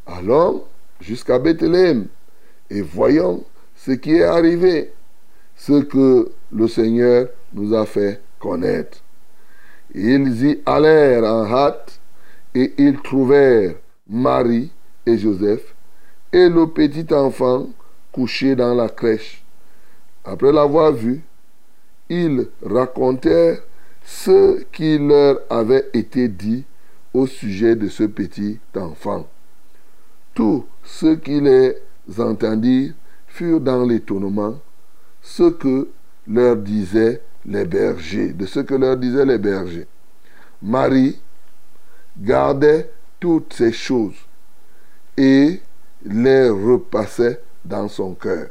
[0.06, 0.66] Allons
[1.00, 2.08] jusqu'à Bethléem
[2.70, 3.46] et voyons
[3.78, 4.92] ce qui est arrivé,
[5.56, 9.05] ce que le Seigneur nous a fait connaître.
[9.98, 12.02] Ils y allèrent en hâte
[12.54, 13.76] et ils trouvèrent
[14.10, 14.70] Marie
[15.06, 15.74] et Joseph
[16.34, 17.70] et le petit enfant
[18.12, 19.42] couché dans la crèche.
[20.26, 21.22] Après l'avoir vu,
[22.10, 23.62] ils racontèrent
[24.04, 26.66] ce qui leur avait été dit
[27.14, 29.26] au sujet de ce petit enfant.
[30.34, 31.78] Tous ceux qui les
[32.18, 32.94] entendirent
[33.28, 34.60] furent dans l'étonnement,
[35.22, 35.88] ce que
[36.28, 39.88] leur disaient les bergers, de ce que leur disaient les bergers.
[40.62, 41.20] Marie
[42.18, 44.16] gardait toutes ces choses
[45.18, 45.62] et
[46.04, 48.50] les repassait dans son cœur.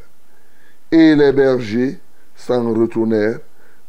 [0.91, 1.99] Et les bergers
[2.35, 3.41] s'en retournèrent,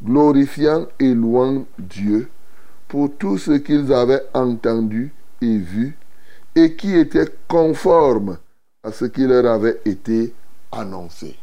[0.04, 2.30] glorifiant et louant Dieu
[2.88, 5.98] pour tout ce qu'ils avaient entendu et vu,
[6.56, 8.38] et qui était conforme
[8.84, 10.34] à ce qui leur avait été
[10.72, 11.36] annoncé.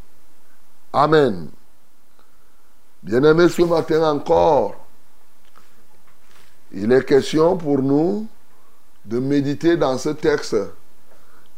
[0.92, 1.48] Amen.
[3.02, 4.76] Bien-aimés, ce matin encore,
[6.72, 8.28] il est question pour nous
[9.04, 10.56] de méditer dans ce texte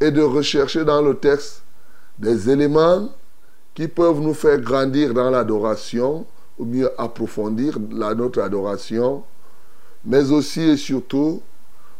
[0.00, 1.62] et de rechercher dans le texte
[2.18, 3.10] des éléments
[3.74, 6.24] qui peuvent nous faire grandir dans l'adoration
[6.58, 9.22] ou mieux approfondir la, notre adoration,
[10.04, 11.42] mais aussi et surtout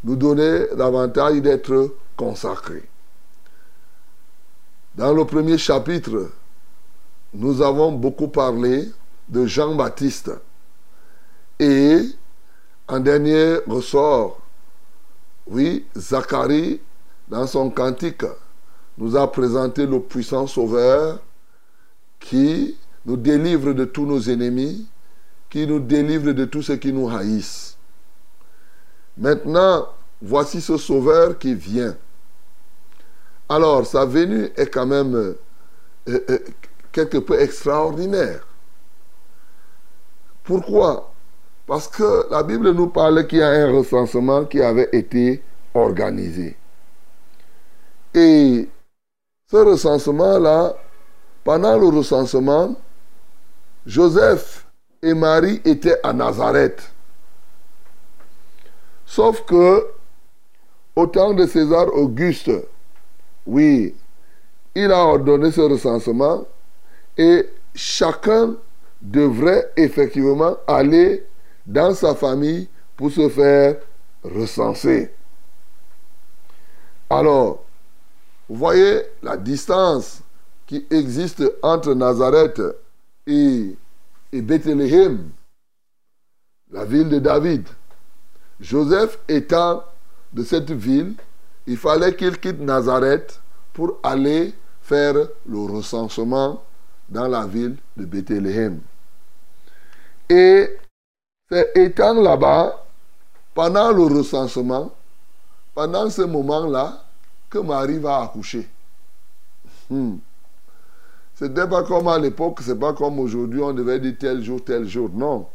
[0.04, 2.88] nous donner l'avantage d'être consacrés.
[4.94, 6.30] Dans le premier chapitre,
[7.34, 8.88] nous avons beaucoup parlé
[9.28, 10.30] de Jean-Baptiste.
[11.58, 12.00] Et
[12.88, 14.40] en dernier ressort,
[15.46, 16.80] oui, Zacharie,
[17.28, 18.24] dans son cantique,
[18.98, 21.20] nous a présenté le puissant Sauveur
[22.20, 24.86] qui nous délivre de tous nos ennemis,
[25.50, 27.76] qui nous délivre de tous ceux qui nous haïssent.
[29.16, 29.88] Maintenant,
[30.22, 31.96] voici ce Sauveur qui vient.
[33.48, 35.38] Alors, sa venue est quand même euh,
[36.08, 36.38] euh,
[36.92, 38.46] quelque peu extraordinaire.
[40.44, 41.10] Pourquoi?
[41.66, 46.56] Parce que la Bible nous parle qu'il y a un recensement qui avait été organisé.
[48.14, 48.68] Et
[49.50, 50.74] ce recensement-là,
[51.42, 52.76] pendant le recensement,
[53.86, 54.66] Joseph
[55.02, 56.92] et Marie étaient à Nazareth.
[59.06, 59.86] Sauf que,
[60.96, 62.50] au temps de César Auguste,
[63.46, 63.94] oui,
[64.74, 66.46] il a ordonné ce recensement
[67.16, 68.56] et chacun
[69.04, 71.24] devrait effectivement aller
[71.66, 73.76] dans sa famille pour se faire
[74.22, 75.12] recenser.
[77.10, 77.64] Alors,
[78.48, 80.20] vous voyez la distance
[80.66, 82.62] qui existe entre Nazareth
[83.26, 83.76] et,
[84.32, 85.30] et Bethléem,
[86.70, 87.68] la ville de David.
[88.58, 89.84] Joseph étant
[90.32, 91.14] de cette ville,
[91.66, 93.40] il fallait qu'il quitte Nazareth
[93.74, 95.14] pour aller faire
[95.46, 96.62] le recensement
[97.08, 98.80] dans la ville de Bethléem.
[100.34, 100.68] Et
[101.48, 102.84] c'est étant là-bas,
[103.54, 104.90] pendant le recensement,
[105.76, 107.04] pendant ce moment-là,
[107.48, 108.68] que Marie va accoucher.
[109.88, 110.16] Hmm.
[111.36, 114.58] Ce n'était pas comme à l'époque, c'est pas comme aujourd'hui, on devait dire tel jour,
[114.64, 115.08] tel jour.
[115.12, 115.46] Non.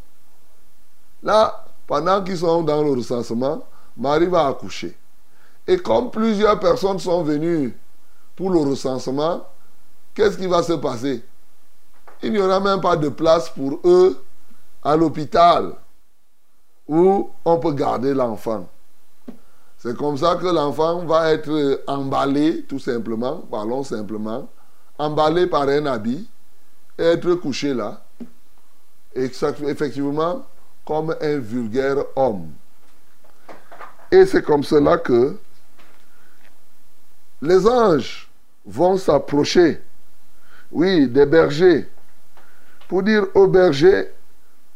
[1.23, 3.65] Là, pendant qu'ils sont dans le recensement,
[3.97, 4.97] Marie va accoucher.
[5.67, 7.77] Et comme plusieurs personnes sont venues
[8.37, 9.45] pour le recensement,
[10.15, 11.21] qu'est-ce qui va se passer?
[12.23, 14.23] Il n'y aura même pas de place pour eux
[14.83, 15.73] à l'hôpital
[16.87, 18.67] où on peut garder l'enfant.
[19.77, 24.49] C'est comme ça que l'enfant va être emballé, tout simplement, parlons simplement,
[24.97, 26.27] emballé par un habit,
[26.97, 28.01] et être couché là,
[29.15, 30.45] effectivement,
[30.85, 32.49] comme un vulgaire homme.
[34.11, 35.37] Et c'est comme cela que
[37.41, 38.29] les anges
[38.65, 39.81] vont s'approcher,
[40.71, 41.87] oui, des bergers,
[42.89, 44.11] pour dire aux bergers,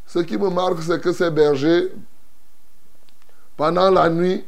[0.06, 1.92] ce qui me marque, c'est que ces bergers,
[3.58, 4.44] pendant la nuit,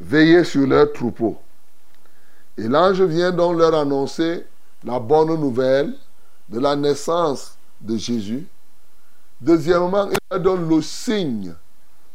[0.00, 1.38] veillaient sur leurs troupeaux.
[2.58, 4.46] Et l'ange vient donc leur annoncer
[4.84, 5.94] la bonne nouvelle
[6.48, 8.46] de la naissance de Jésus.
[9.40, 11.54] Deuxièmement, il leur donne le signe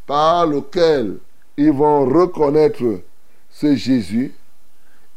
[0.08, 1.18] par lequel
[1.58, 3.02] ils vont reconnaître
[3.52, 4.34] ce Jésus.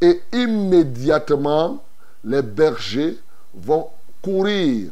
[0.01, 1.83] Et immédiatement,
[2.23, 3.17] les bergers
[3.53, 3.89] vont
[4.21, 4.91] courir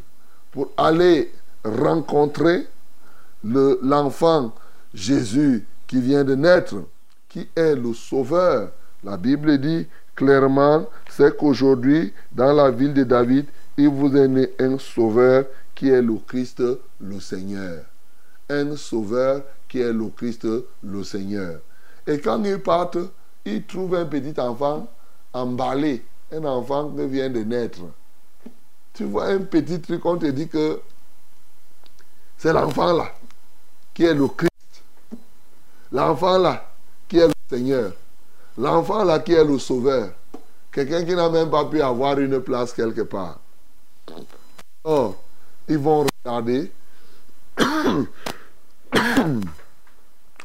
[0.50, 1.32] pour aller
[1.64, 2.66] rencontrer
[3.42, 4.54] l'enfant
[4.92, 6.76] Jésus qui vient de naître,
[7.28, 8.70] qui est le Sauveur.
[9.02, 13.46] La Bible dit clairement, c'est qu'aujourd'hui, dans la ville de David,
[13.76, 16.62] il vous est né un Sauveur qui est le Christ,
[17.00, 17.84] le Seigneur.
[18.48, 20.46] Un Sauveur qui est le Christ,
[20.82, 21.60] le Seigneur.
[22.06, 22.98] Et quand ils partent,
[23.44, 24.86] ils trouvent un petit enfant
[25.32, 27.80] emballé, un enfant qui vient de naître.
[28.92, 30.80] Tu vois un petit truc, on te dit que
[32.44, 33.10] c'est l'enfant là
[33.94, 34.50] qui est le Christ.
[35.90, 36.72] L'enfant là
[37.08, 37.92] qui est le Seigneur.
[38.58, 40.10] L'enfant là qui est le Sauveur.
[40.70, 43.38] Quelqu'un qui n'a même pas pu avoir une place quelque part.
[44.84, 45.14] Oh,
[45.66, 46.70] ils vont regarder.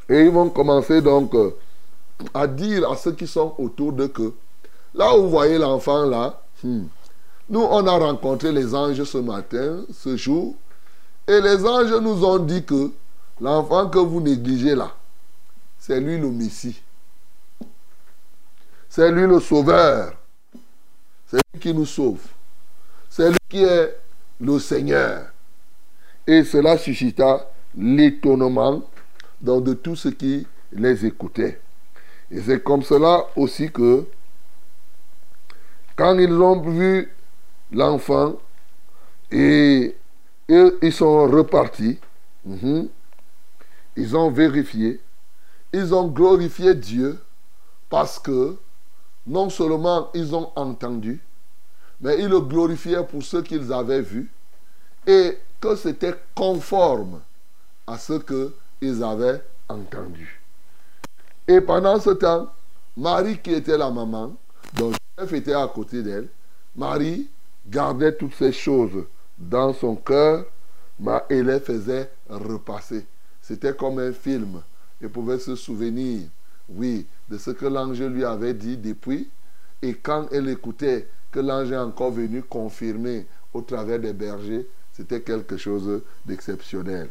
[0.08, 1.52] Et ils vont commencer donc euh,
[2.34, 4.32] à dire à ceux qui sont autour de que
[4.94, 6.84] là où vous voyez l'enfant là, hmm,
[7.50, 10.56] nous on a rencontré les anges ce matin, ce jour,
[11.30, 12.92] et les anges nous ont dit que
[13.40, 14.92] l'enfant que vous négligez là,
[15.78, 16.82] c'est lui le Messie.
[18.90, 20.14] C'est lui le Sauveur.
[21.28, 22.26] C'est lui qui nous sauve.
[23.08, 23.96] C'est lui qui est
[24.42, 25.28] le Seigneur.
[26.26, 28.82] Et cela suscita l'étonnement
[29.40, 31.62] dans de tous ceux qui les écoutaient.
[32.32, 34.04] Et c'est comme cela aussi que
[35.96, 37.14] quand ils ont vu
[37.72, 38.34] l'enfant
[39.30, 39.96] et
[40.50, 42.00] ils sont repartis.
[42.46, 42.90] Mhm.
[43.96, 45.00] Ils ont vérifié.
[45.72, 47.20] Ils ont glorifié Dieu
[47.90, 48.58] parce que
[49.28, 51.22] non seulement ils ont entendu,
[52.02, 54.32] mais ils le glorifiaient pour ce qu'ils avaient vu.
[55.06, 57.22] Et que c'était conforme
[57.86, 60.42] à ce qu'ils avaient entendu.
[61.48, 62.48] Et pendant ce temps,
[62.96, 64.34] Marie qui était la maman,
[64.74, 66.28] dont Joseph était à côté d'elle,
[66.76, 67.28] Marie
[67.68, 69.04] gardait toutes ces choses
[69.40, 70.46] dans son cœur
[71.00, 73.06] mais et les faisait repasser.
[73.42, 74.62] C'était comme un film.
[75.02, 76.28] Elle pouvait se souvenir,
[76.68, 79.30] oui, de ce que l'ange lui avait dit depuis.
[79.82, 85.22] Et quand elle écoutait que l'ange est encore venu confirmer au travers des bergers, c'était
[85.22, 87.10] quelque chose d'exceptionnel.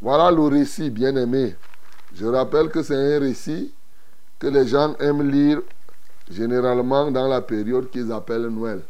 [0.00, 1.54] Voilà le récit, bien aimé.
[2.14, 3.72] Je rappelle que c'est un récit
[4.38, 5.60] que les gens aiment lire
[6.30, 8.80] généralement dans la période qu'ils appellent Noël.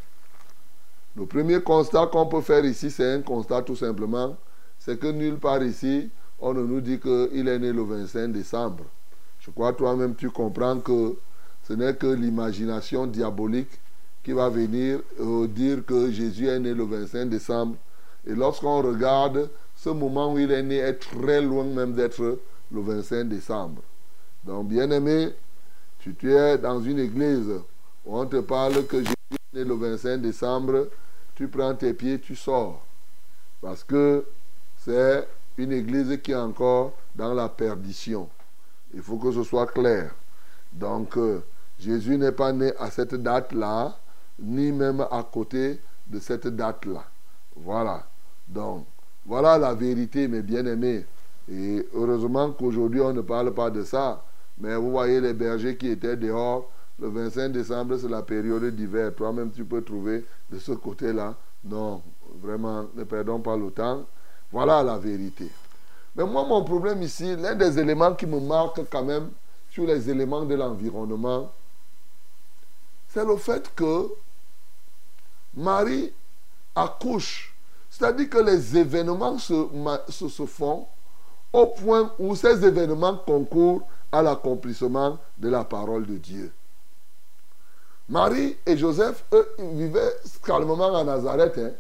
[1.15, 4.37] Le premier constat qu'on peut faire ici, c'est un constat tout simplement,
[4.79, 6.11] c'est que nulle part ici,
[6.41, 8.85] on ne nous dit qu'il est né le 25 décembre.
[9.39, 11.17] Je crois toi-même tu comprends que
[11.65, 13.71] ce n'est que l'imagination diabolique
[14.23, 17.77] qui va venir euh, dire que Jésus est né le 25 décembre.
[18.27, 22.39] Et lorsqu'on regarde, ce moment où il est né est très loin même d'être
[22.71, 23.83] le 25 décembre.
[24.45, 25.31] Donc, bien aimé,
[26.03, 27.51] si tu es dans une église
[28.05, 29.15] où on te parle que Jésus
[29.53, 30.89] né le 25 décembre,
[31.35, 32.83] tu prends tes pieds, tu sors.
[33.61, 34.25] Parce que
[34.79, 35.27] c'est
[35.59, 38.29] une église qui est encore dans la perdition.
[38.95, 40.15] Il faut que ce soit clair.
[40.73, 41.43] Donc, euh,
[41.79, 43.97] Jésus n'est pas né à cette date-là,
[44.39, 47.05] ni même à côté de cette date-là.
[47.57, 48.07] Voilà.
[48.49, 48.87] Donc,
[49.27, 51.07] voilà la vérité, mes bien-aimés.
[51.51, 54.25] Et heureusement qu'aujourd'hui, on ne parle pas de ça.
[54.59, 56.71] Mais vous voyez les bergers qui étaient dehors.
[56.99, 59.15] Le 25 décembre, c'est la période d'hiver.
[59.15, 61.35] Toi-même, tu peux trouver de ce côté-là.
[61.65, 62.03] Non,
[62.41, 64.05] vraiment, ne perdons pas le temps.
[64.51, 65.49] Voilà la vérité.
[66.15, 69.31] Mais moi, mon problème ici, l'un des éléments qui me marque quand même
[69.71, 71.51] sur les éléments de l'environnement,
[73.09, 74.09] c'est le fait que
[75.55, 76.13] Marie
[76.75, 77.55] accouche.
[77.91, 79.69] C'est-à-dire que les événements se,
[80.09, 80.87] se, se font
[81.53, 86.53] au point où ces événements concourent à l'accomplissement de la parole de Dieu.
[88.09, 91.59] Marie et Joseph, eux, ils vivaient calmement à Nazareth.
[91.59, 91.71] hein.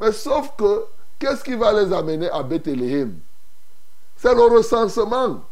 [0.00, 0.84] Mais sauf que,
[1.18, 3.18] qu'est-ce qui va les amener à Bethléem?
[4.16, 5.42] C'est le recensement.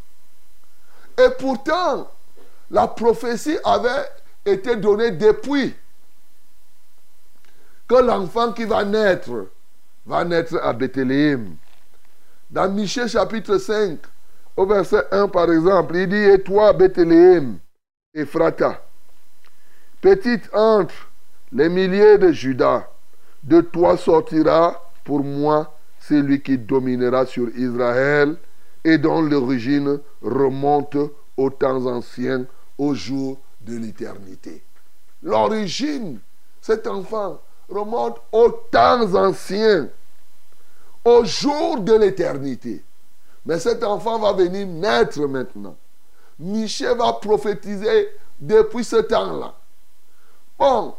[1.18, 2.11] Et pourtant,
[2.71, 4.09] la prophétie avait
[4.45, 5.75] été donnée depuis
[7.89, 9.47] que l'enfant qui va naître
[10.07, 11.57] va naître à Bethléem.
[12.51, 13.99] Dans Michée chapitre 5,
[14.57, 17.59] au verset 1 par exemple, il dit Et toi, Bethléem,
[18.14, 18.83] Ephrata,
[20.01, 20.94] petite entre
[21.53, 22.88] les milliers de Judas,
[23.42, 28.36] de toi sortira pour moi celui qui dominera sur Israël
[28.84, 30.96] et dont l'origine remonte
[31.36, 32.46] aux temps anciens,
[32.78, 34.62] au jour de l'éternité.
[35.22, 36.18] L'origine,
[36.61, 39.88] cet enfant, remonte aux temps anciens,
[41.05, 42.82] au jour de l'éternité.
[43.44, 45.76] Mais cet enfant va venir naître maintenant.
[46.38, 49.55] Michel va prophétiser depuis ce temps-là.
[50.61, 50.92] Bon,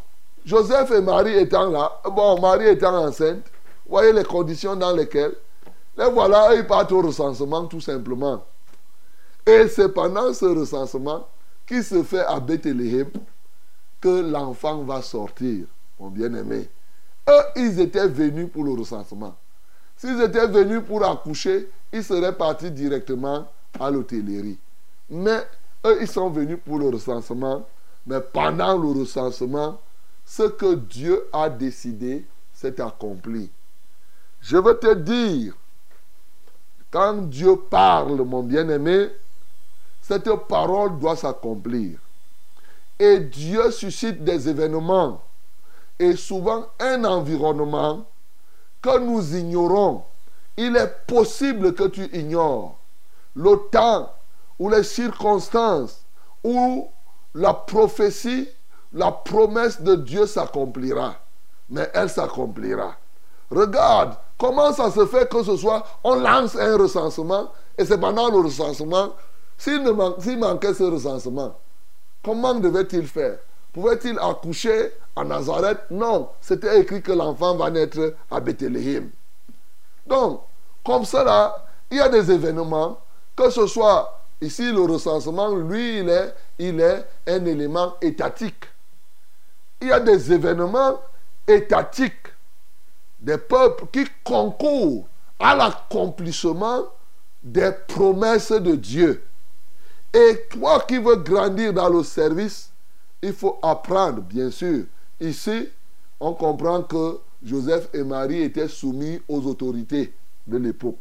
[0.44, 3.46] Joseph et Marie étant là, bon, Marie étant enceinte,
[3.88, 5.36] voyez les conditions dans lesquelles,
[5.96, 8.44] les voilà, ils partent au recensement tout simplement.
[9.46, 11.28] Et c'est pendant ce recensement
[11.68, 13.12] qui se fait à Bethléem
[14.02, 15.68] que l'enfant va sortir,
[16.00, 16.68] mon bien-aimé.
[17.30, 19.36] Eux, ils étaient venus pour le recensement.
[19.96, 23.46] S'ils étaient venus pour accoucher, ils seraient partis directement
[23.80, 24.58] à l'hôtellerie.
[25.12, 25.46] Mais
[25.86, 27.64] eux, ils sont venus pour le recensement.
[28.06, 29.80] Mais pendant le recensement,
[30.26, 33.50] ce que Dieu a décidé s'est accompli.
[34.42, 35.54] Je veux te dire,
[36.90, 39.10] quand Dieu parle, mon bien-aimé,
[40.02, 42.00] cette parole doit s'accomplir.
[43.00, 45.22] Et Dieu suscite des événements
[45.98, 48.06] et souvent un environnement
[48.82, 50.04] que nous ignorons.
[50.58, 52.78] Il est possible que tu ignores
[53.36, 54.14] le temps
[54.60, 56.02] ou les circonstances
[56.44, 56.90] où
[57.34, 58.50] la prophétie,
[58.94, 61.16] la promesse de Dieu s'accomplira.
[61.70, 62.96] Mais elle s'accomplira.
[63.50, 68.30] Regarde comment ça se fait que ce soit, on lance un recensement et c'est pendant
[68.30, 69.12] le recensement,
[69.58, 71.56] s'il man manquait ce recensement,
[72.24, 73.38] comment devait-il faire?
[73.74, 75.80] Pouvait-il accoucher à Nazareth?
[75.90, 79.12] Non, c'était écrit que l'enfant va naître à Bethléem.
[80.06, 80.42] Donc,
[80.86, 82.98] comme cela, il y a des événements,
[83.36, 88.66] que ce soit ici le recensement, lui, il est, il est un élément étatique.
[89.82, 91.00] Il y a des événements
[91.48, 92.28] étatiques,
[93.20, 95.08] des peuples qui concourent
[95.40, 96.84] à l'accomplissement
[97.44, 99.24] des promesses de Dieu.
[100.14, 102.72] Et toi qui veux grandir dans le service,
[103.22, 104.86] il faut apprendre, bien sûr.
[105.20, 105.70] Ici,
[106.20, 110.14] on comprend que Joseph et Marie étaient soumis aux autorités
[110.46, 111.00] de l'époque.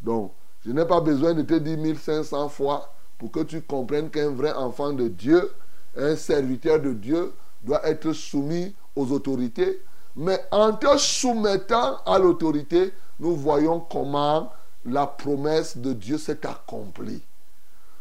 [0.00, 0.32] Donc,
[0.64, 4.52] je n'ai pas besoin de te dire 1500 fois pour que tu comprennes qu'un vrai
[4.52, 5.50] enfant de Dieu,
[5.96, 7.32] un serviteur de Dieu,
[7.62, 9.82] doit être soumis aux autorités.
[10.16, 14.52] Mais en te soumettant à l'autorité, nous voyons comment
[14.84, 17.22] la promesse de Dieu s'est accomplie.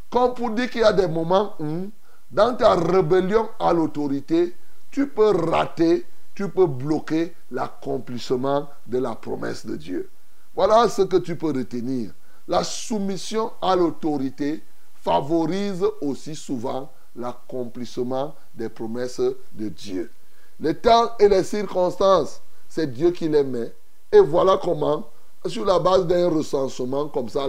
[0.10, 1.90] Comme pour dire qu'il y a des moments où,
[2.32, 4.56] dans ta rébellion à l'autorité,
[4.90, 6.06] tu peux rater,
[6.36, 10.10] tu peux bloquer l'accomplissement de la promesse de Dieu.
[10.56, 12.12] Voilà ce que tu peux retenir.
[12.48, 14.64] La soumission à l'autorité
[14.96, 19.22] favorise aussi souvent l'accomplissement des promesses
[19.54, 20.12] de Dieu.
[20.60, 23.74] Les temps et les circonstances, c'est Dieu qui les met.
[24.12, 25.10] Et voilà comment,
[25.46, 27.48] sur la base d'un recensement comme ça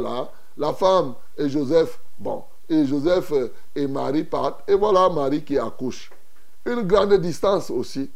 [0.57, 3.32] la femme et Joseph, bon, et Joseph
[3.74, 6.11] et Marie partent, et voilà Marie qui accouche.
[6.64, 8.11] Une grande distance aussi.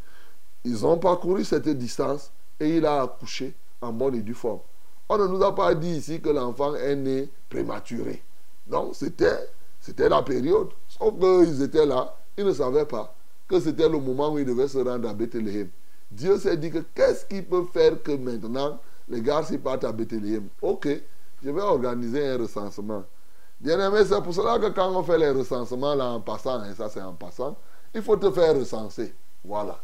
[0.64, 4.60] Ils ont parcouru cette distance et il a accouché en bonne et due forme.
[5.08, 8.22] On ne nous a pas dit ici que l'enfant est né prématuré.
[8.68, 9.48] Non, c'était,
[9.80, 10.68] c'était la période.
[10.88, 13.14] Sauf qu'ils étaient là, ils ne savaient pas
[13.48, 15.68] que c'était le moment où ils devaient se rendre à Bethléem.
[16.10, 18.78] Dieu s'est dit que qu'est-ce qui peut faire que maintenant
[19.08, 20.48] les gars s'y partent à Bethléem?
[20.60, 20.88] Ok,
[21.44, 23.04] je vais organiser un recensement.
[23.60, 26.74] Bien aimé, c'est pour cela que quand on fait les recensements là en passant, et
[26.74, 27.56] ça c'est en passant,
[27.94, 29.14] il faut te faire recenser.
[29.44, 29.78] Voilà.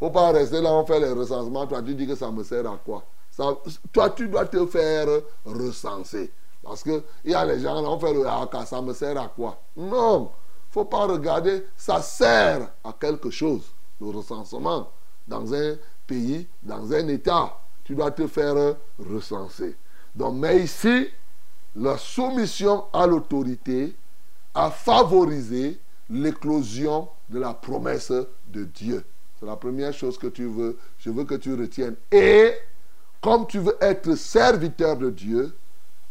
[0.00, 2.30] Il ne faut pas rester là, on fait les recensements, toi tu dis que ça
[2.30, 3.04] me sert à quoi?
[3.36, 5.08] Toi tu dois te faire
[5.44, 6.32] recenser.
[6.62, 9.28] Parce qu'il y a les gens là, on fait le haka, ça me sert à
[9.28, 9.60] quoi?
[9.76, 10.32] Non.
[10.32, 13.62] Il ne faut pas regarder, ça sert à quelque chose,
[14.00, 14.90] le recensement.
[15.28, 15.76] Dans un
[16.06, 19.76] pays, dans un État, tu dois te faire recenser.
[20.14, 21.08] Donc, mais ici,
[21.76, 23.94] la soumission à l'autorité
[24.54, 25.78] a favorisé
[26.10, 28.12] l'éclosion de la promesse
[28.48, 29.04] de Dieu.
[29.38, 30.78] C'est la première chose que tu veux.
[30.98, 31.96] Je veux que tu retiennes.
[32.10, 32.54] Et
[33.20, 35.56] comme tu veux être serviteur de Dieu,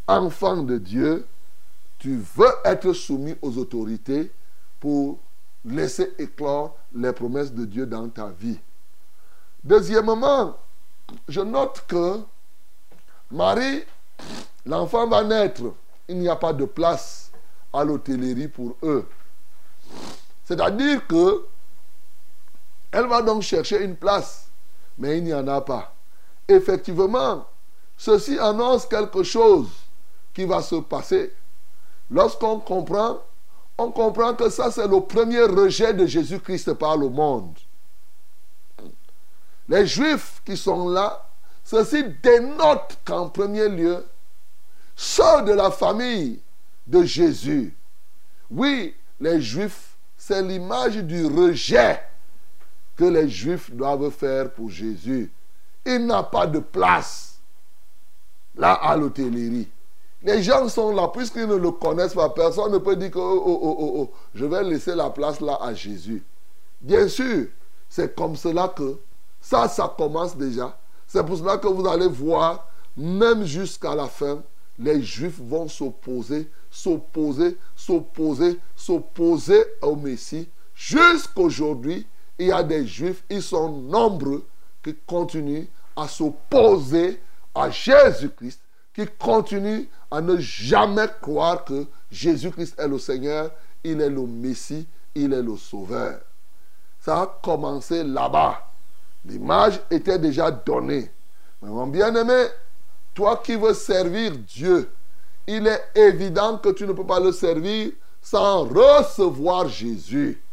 [0.07, 1.25] enfant de Dieu,
[1.97, 4.31] tu veux être soumis aux autorités
[4.79, 5.19] pour
[5.63, 8.59] laisser éclore les promesses de Dieu dans ta vie.
[9.63, 10.57] Deuxièmement,
[11.27, 12.19] je note que
[13.31, 13.83] Marie,
[14.65, 15.73] l'enfant va naître.
[16.07, 17.31] Il n'y a pas de place
[17.73, 19.07] à l'hôtellerie pour eux.
[20.43, 21.47] C'est-à-dire que
[22.91, 24.47] elle va donc chercher une place,
[24.97, 25.94] mais il n'y en a pas.
[26.47, 27.45] Effectivement,
[27.97, 29.69] ceci annonce quelque chose
[30.33, 31.33] qui va se passer.
[32.11, 33.19] Lorsqu'on comprend,
[33.77, 37.57] on comprend que ça c'est le premier rejet de Jésus-Christ par le monde.
[39.67, 41.27] Les Juifs qui sont là,
[41.63, 44.05] ceci dénote qu'en premier lieu,
[44.95, 46.39] ceux de la famille
[46.85, 47.75] de Jésus,
[48.51, 52.01] oui, les Juifs, c'est l'image du rejet
[52.95, 55.31] que les Juifs doivent faire pour Jésus.
[55.85, 57.39] Il n'a pas de place
[58.55, 59.69] là à l'hôtellerie.
[60.23, 63.43] Les gens sont là, puisqu'ils ne le connaissent pas, personne ne peut dire que oh,
[63.45, 66.23] oh, oh, je vais laisser la place là à Jésus.
[66.81, 67.47] Bien sûr,
[67.87, 68.97] c'est comme cela que
[69.39, 70.77] ça, ça commence déjà.
[71.05, 72.67] C'est pour cela que vous allez voir,
[72.97, 74.41] même jusqu'à la fin,
[74.79, 80.49] les Juifs vont s'opposer, s'opposer, s'opposer, s'opposer au Messie.
[80.73, 82.07] Jusqu'aujourd'hui,
[82.39, 84.43] il y a des Juifs, ils sont nombreux,
[84.85, 85.65] qui continuent
[85.95, 87.19] à s'opposer
[87.55, 88.61] à Jésus-Christ,
[88.93, 93.49] qui continuent à ne jamais croire que Jésus-Christ est le Seigneur,
[93.83, 96.19] il est le Messie, il est le Sauveur.
[96.99, 98.61] Ça a commencé là-bas.
[99.25, 101.09] L'image était déjà donnée.
[101.63, 102.45] Mais mon bien-aimé,
[103.15, 104.91] toi qui veux servir Dieu,
[105.47, 110.43] il est évident que tu ne peux pas le servir sans recevoir Jésus.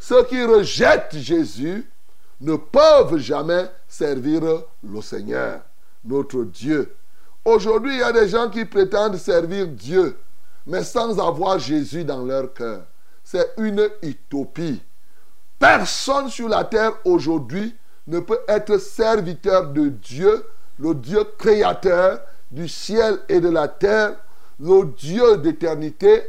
[0.00, 1.88] Ceux qui rejettent Jésus
[2.44, 4.42] ne peuvent jamais servir
[4.82, 5.62] le Seigneur,
[6.04, 6.94] notre Dieu.
[7.44, 10.18] Aujourd'hui, il y a des gens qui prétendent servir Dieu,
[10.66, 12.82] mais sans avoir Jésus dans leur cœur.
[13.22, 14.82] C'est une utopie.
[15.58, 17.74] Personne sur la terre aujourd'hui
[18.06, 20.44] ne peut être serviteur de Dieu,
[20.78, 22.20] le Dieu créateur
[22.50, 24.16] du ciel et de la terre,
[24.60, 26.22] le Dieu d'éternité.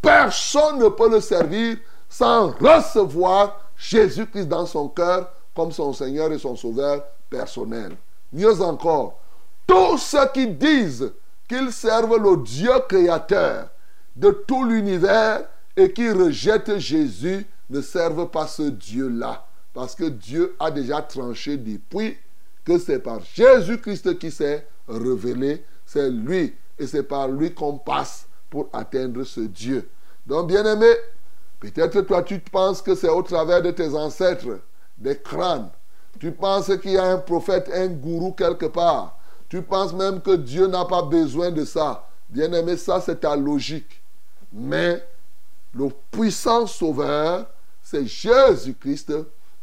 [0.00, 1.76] Personne ne peut le servir
[2.08, 7.96] sans recevoir Jésus-Christ dans son cœur comme son Seigneur et son Sauveur personnel.
[8.32, 9.20] Mieux encore,
[9.66, 11.12] tous ceux qui disent
[11.48, 13.68] qu'ils servent le Dieu créateur
[14.16, 15.44] de tout l'univers
[15.76, 19.46] et qui rejettent Jésus ne servent pas ce Dieu-là.
[19.72, 22.16] Parce que Dieu a déjà tranché depuis
[22.64, 25.64] que c'est par Jésus-Christ qui s'est révélé.
[25.86, 26.54] C'est lui.
[26.78, 29.88] Et c'est par lui qu'on passe pour atteindre ce Dieu.
[30.26, 30.90] Donc, bien aimé,
[31.60, 34.60] peut-être toi tu penses que c'est au travers de tes ancêtres,
[35.00, 35.70] des crânes.
[36.18, 39.18] Tu penses qu'il y a un prophète, un gourou quelque part.
[39.48, 42.06] Tu penses même que Dieu n'a pas besoin de ça.
[42.28, 44.00] Bien-aimé, ça c'est ta logique.
[44.52, 45.04] Mais
[45.74, 47.46] le puissant sauveur,
[47.82, 49.12] c'est Jésus-Christ.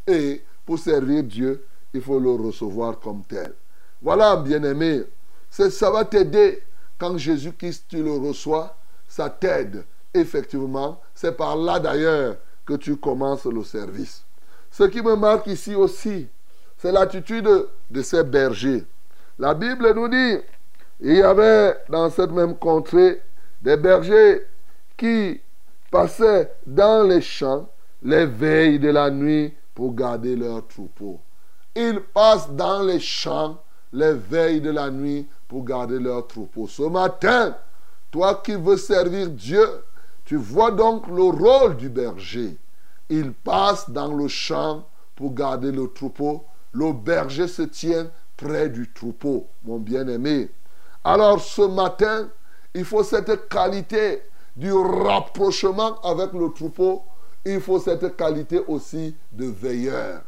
[0.06, 3.54] Et pour servir Dieu, il faut le recevoir comme tel.
[4.02, 5.04] Voilà, bien-aimé.
[5.50, 6.62] Ça va t'aider.
[6.98, 8.76] Quand Jésus-Christ, tu le reçois,
[9.06, 9.84] ça t'aide.
[10.12, 12.36] Effectivement, c'est par là d'ailleurs
[12.66, 14.24] que tu commences le service.
[14.78, 16.28] Ce qui me marque ici aussi,
[16.76, 17.48] c'est l'attitude
[17.90, 18.84] de ces bergers.
[19.36, 20.36] La Bible nous dit,
[21.00, 23.20] il y avait dans cette même contrée
[23.60, 24.46] des bergers
[24.96, 25.40] qui
[25.90, 27.68] passaient dans les champs
[28.04, 31.18] les veilles de la nuit pour garder leurs troupeaux.
[31.74, 33.60] Ils passent dans les champs
[33.92, 36.68] les veilles de la nuit pour garder leurs troupeaux.
[36.68, 37.56] Ce matin,
[38.12, 39.66] toi qui veux servir Dieu,
[40.24, 42.56] tu vois donc le rôle du berger.
[43.10, 44.86] Il passe dans le champ
[45.16, 46.44] pour garder le troupeau.
[46.72, 50.50] Le berger se tient près du troupeau, mon bien-aimé.
[51.04, 52.28] Alors ce matin,
[52.74, 54.22] il faut cette qualité
[54.54, 57.02] du rapprochement avec le troupeau.
[57.44, 60.22] Il faut cette qualité aussi de veilleur.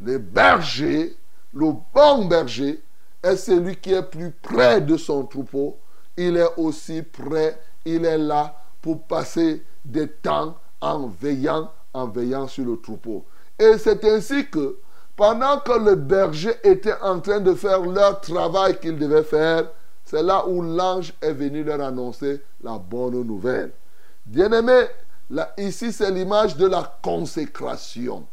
[0.00, 1.16] Le berger,
[1.52, 2.80] le bon berger,
[3.22, 5.78] est celui qui est plus près de son troupeau.
[6.16, 12.46] Il est aussi prêt, il est là pour passer des temps en veillant, en veillant
[12.46, 13.24] sur le troupeau.
[13.58, 14.78] Et c'est ainsi que
[15.16, 19.68] pendant que le berger était en train de faire leur travail qu'ils devaient faire,
[20.04, 23.72] c'est là où l'ange est venu leur annoncer la bonne nouvelle.
[24.24, 24.86] Bien-aimé,
[25.58, 28.26] ici c'est l'image de la consécration.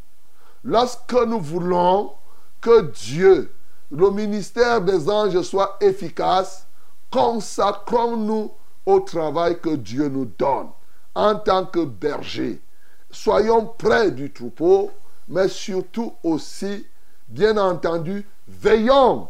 [0.64, 2.12] Lorsque nous voulons
[2.60, 3.52] que Dieu,
[3.90, 6.66] le ministère des anges soit efficace,
[7.10, 8.50] consacrons-nous
[8.86, 10.68] au travail que Dieu nous donne
[11.14, 12.60] en tant que berger.
[13.10, 14.90] Soyons près du troupeau,
[15.28, 16.86] mais surtout aussi,
[17.28, 19.28] bien entendu, veillons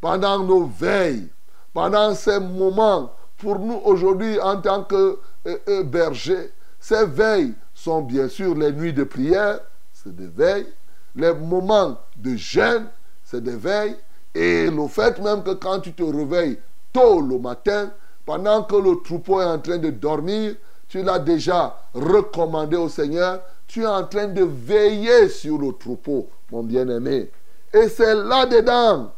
[0.00, 1.28] pendant nos veilles,
[1.72, 3.12] pendant ces moments.
[3.38, 8.72] Pour nous aujourd'hui, en tant que euh, euh, bergers, ces veilles sont bien sûr les
[8.72, 9.60] nuits de prière,
[9.92, 10.66] c'est des veilles.
[11.14, 12.86] Les moments de jeûne,
[13.24, 13.96] c'est des veilles.
[14.34, 16.58] Et le fait même que quand tu te réveilles
[16.92, 17.90] tôt le matin,
[18.24, 20.54] pendant que le troupeau est en train de dormir,
[20.90, 26.28] tu l'as déjà recommandé au Seigneur, tu es en train de veiller sur le troupeau,
[26.50, 27.30] mon bien-aimé.
[27.72, 29.12] Et c'est là-dedans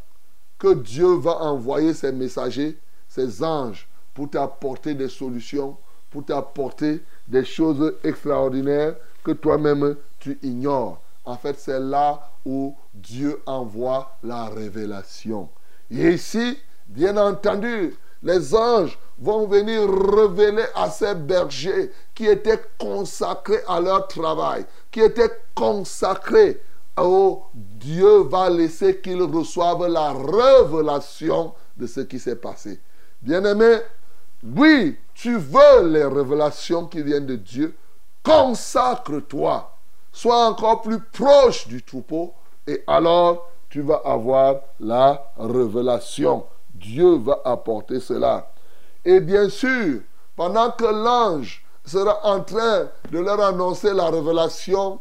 [0.59, 2.77] que Dieu va envoyer ses messagers,
[3.09, 5.75] ses anges, pour t'apporter des solutions,
[6.11, 11.01] pour t'apporter des choses extraordinaires que toi-même tu ignores.
[11.25, 15.49] En fait, c'est là où Dieu envoie la révélation.
[15.89, 23.61] Et ici, bien entendu, les anges vont venir révéler à ces bergers qui étaient consacrés
[23.67, 26.61] à leur travail, qui étaient consacrés
[26.97, 32.79] au Dieu va laisser qu'ils reçoivent la révélation de ce qui s'est passé.
[33.21, 33.77] Bien-aimé,
[34.43, 37.75] oui, tu veux les révélations qui viennent de Dieu,
[38.23, 39.75] consacre-toi,
[40.11, 42.33] sois encore plus proche du troupeau
[42.67, 46.45] et alors tu vas avoir la révélation.
[46.83, 48.51] Dieu va apporter cela.
[49.05, 50.01] Et bien sûr,
[50.35, 54.99] pendant que l'ange sera en train de leur annoncer la révélation,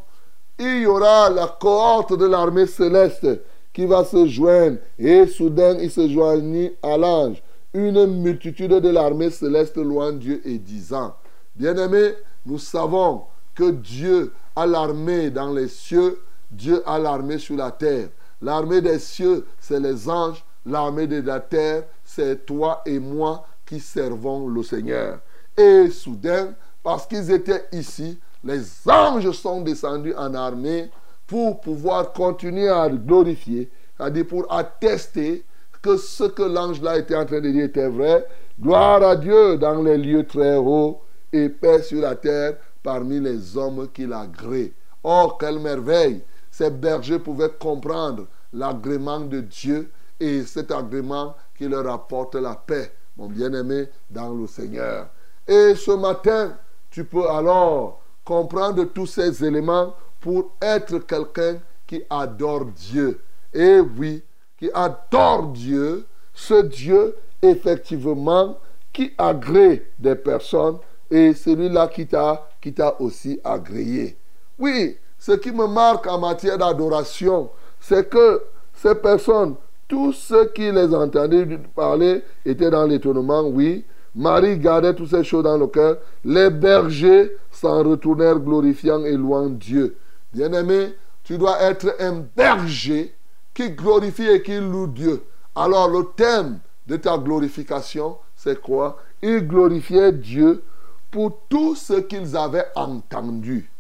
[0.59, 3.27] il y aura la cohorte de l'armée céleste
[3.73, 4.79] qui va se joindre.
[4.99, 7.43] Et soudain, il se joignit à l'ange.
[7.75, 11.15] Une multitude de l'armée céleste loin Dieu et disant,
[11.57, 12.15] bien-aimés,
[12.45, 13.23] nous savons
[13.55, 16.21] que Dieu a l'armée dans les cieux,
[16.51, 18.09] Dieu a l'armée sur la terre.
[18.43, 20.45] L'armée des cieux, c'est les anges.
[20.65, 25.19] L'armée de la terre, c'est toi et moi qui servons le Seigneur.
[25.57, 30.91] Et soudain, parce qu'ils étaient ici, les anges sont descendus en armée
[31.27, 35.45] pour pouvoir continuer à glorifier, c'est-à-dire pour attester
[35.81, 38.27] que ce que l'ange là était en train de dire était vrai.
[38.61, 41.01] Gloire à Dieu dans les lieux très hauts
[41.33, 44.73] et paix sur la terre parmi les hommes qu'il agrée.
[45.03, 46.23] Oh, quelle merveille!
[46.51, 49.91] Ces bergers pouvaient comprendre l'agrément de Dieu
[50.23, 55.09] et cet agrément qui leur apporte la paix, mon bien-aimé, dans le Seigneur.
[55.49, 56.57] Et ce matin,
[56.91, 61.59] tu peux alors comprendre tous ces éléments pour être quelqu'un
[61.89, 63.21] qui adore Dieu.
[63.53, 64.23] Et oui,
[64.57, 68.59] qui adore Dieu, ce Dieu, effectivement,
[68.93, 70.79] qui agrée des personnes
[71.11, 74.17] et celui-là qui t'a, qui t'a aussi agréé.
[74.57, 77.51] Oui, ce qui me marque en matière d'adoration,
[77.81, 79.57] c'est que ces personnes,
[79.93, 83.85] tous ceux qui les entendaient parler étaient dans l'étonnement, oui.
[84.15, 85.99] Marie gardait toutes ces choses dans le cœur.
[86.25, 89.99] Les bergers s'en retournèrent glorifiant et louant Dieu.
[90.33, 93.15] Bien-aimé, tu dois être un berger
[93.53, 95.25] qui glorifie et qui loue Dieu.
[95.55, 98.97] Alors le thème de ta glorification, c'est quoi?
[99.21, 100.63] Ils glorifiaient Dieu
[101.11, 103.71] pour tout ce qu'ils avaient entendu.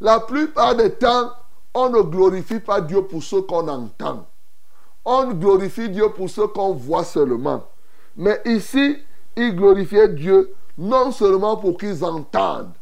[0.00, 1.30] La plupart des temps,
[1.72, 4.26] on ne glorifie pas Dieu pour ce qu'on entend.
[5.12, 7.64] On glorifie Dieu pour ce qu'on voit seulement.
[8.16, 8.96] Mais ici,
[9.36, 12.74] ils glorifiaient Dieu non seulement pour qu'ils entendent,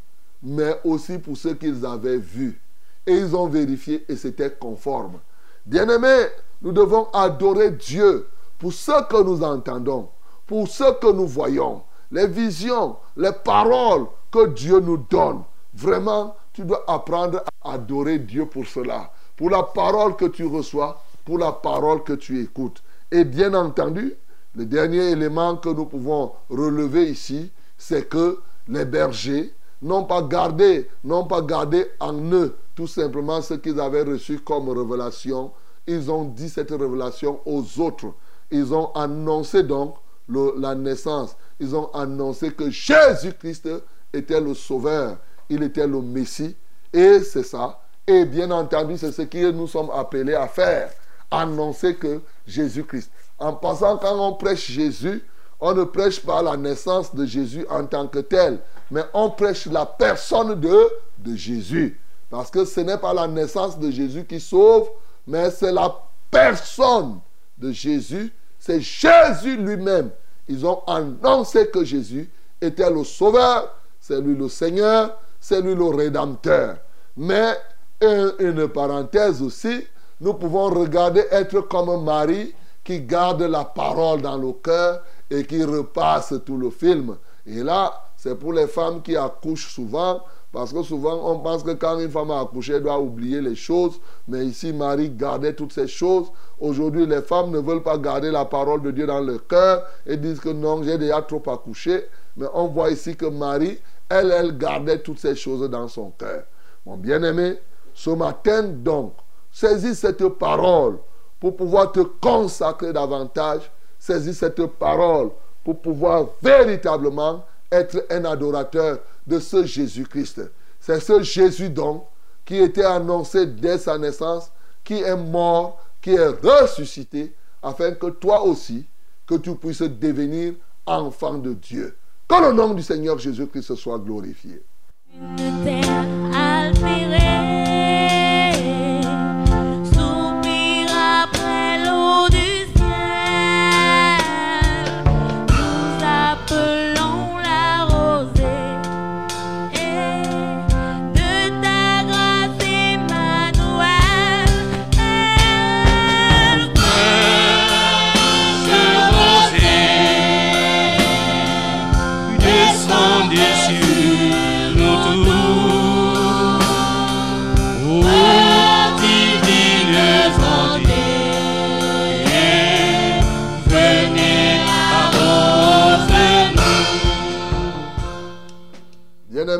[0.42, 2.60] mais aussi pour ce qu'ils avaient vu.
[3.06, 5.20] Et ils ont vérifié et c'était conforme.
[5.64, 6.26] Bien-aimés,
[6.60, 10.10] nous devons adorer Dieu pour ce que nous entendons,
[10.46, 11.80] pour ce que nous voyons,
[12.12, 15.44] les visions, les paroles que Dieu nous donne.
[15.72, 21.02] Vraiment, tu dois apprendre à adorer Dieu pour cela, pour la parole que tu reçois,
[21.28, 22.82] pour la parole que tu écoutes.
[23.12, 24.14] Et bien entendu,
[24.56, 29.52] le dernier élément que nous pouvons relever ici, c'est que les bergers
[29.82, 34.70] n'ont pas gardé, n'ont pas gardé en eux tout simplement ce qu'ils avaient reçu comme
[34.70, 35.52] révélation.
[35.86, 38.14] Ils ont dit cette révélation aux autres.
[38.50, 39.96] Ils ont annoncé donc
[40.30, 41.36] la naissance.
[41.60, 43.68] Ils ont annoncé que Jésus-Christ
[44.14, 45.18] était le Sauveur.
[45.50, 46.56] Il était le Messie.
[46.90, 47.82] Et c'est ça.
[48.06, 50.90] Et bien entendu, c'est ce que nous sommes appelés à faire.
[51.30, 53.10] Annoncer que Jésus-Christ.
[53.38, 55.24] En passant, quand on prêche Jésus,
[55.60, 58.60] on ne prêche pas la naissance de Jésus en tant que tel,
[58.90, 62.00] mais on prêche la personne de, de Jésus.
[62.30, 64.88] Parce que ce n'est pas la naissance de Jésus qui sauve,
[65.26, 65.94] mais c'est la
[66.30, 67.20] personne
[67.56, 68.32] de Jésus.
[68.58, 70.10] C'est Jésus lui-même.
[70.48, 75.84] Ils ont annoncé que Jésus était le sauveur, c'est lui le Seigneur, c'est lui le
[75.84, 76.78] Rédempteur.
[77.16, 77.54] Mais,
[78.00, 79.84] une parenthèse aussi,
[80.20, 85.62] nous pouvons regarder être comme Marie qui garde la parole dans le cœur et qui
[85.62, 87.16] repasse tout le film.
[87.46, 91.72] Et là, c'est pour les femmes qui accouchent souvent, parce que souvent on pense que
[91.72, 94.00] quand une femme a accouché, elle doit oublier les choses.
[94.26, 96.26] Mais ici, Marie gardait toutes ces choses.
[96.58, 100.16] Aujourd'hui, les femmes ne veulent pas garder la parole de Dieu dans leur cœur et
[100.16, 102.06] disent que non, j'ai déjà trop accouché.
[102.36, 106.44] Mais on voit ici que Marie, elle, elle gardait toutes ces choses dans son cœur.
[106.86, 107.58] Mon bien-aimé,
[107.94, 109.12] ce matin donc,
[109.58, 110.98] saisis cette parole
[111.40, 113.62] pour pouvoir te consacrer davantage.
[113.98, 115.30] Saisis cette parole
[115.64, 120.42] pour pouvoir véritablement être un adorateur de ce Jésus-Christ.
[120.78, 122.04] C'est ce Jésus donc
[122.44, 124.50] qui était annoncé dès sa naissance,
[124.84, 128.86] qui est mort, qui est ressuscité, afin que toi aussi,
[129.26, 130.54] que tu puisses devenir
[130.86, 131.96] enfant de Dieu.
[132.28, 134.62] Que le nom du Seigneur Jésus-Christ soit glorifié.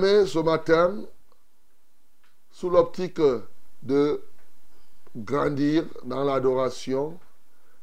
[0.00, 1.04] Ce matin,
[2.52, 3.20] sous l'optique
[3.82, 4.22] de
[5.16, 7.18] grandir dans l'adoration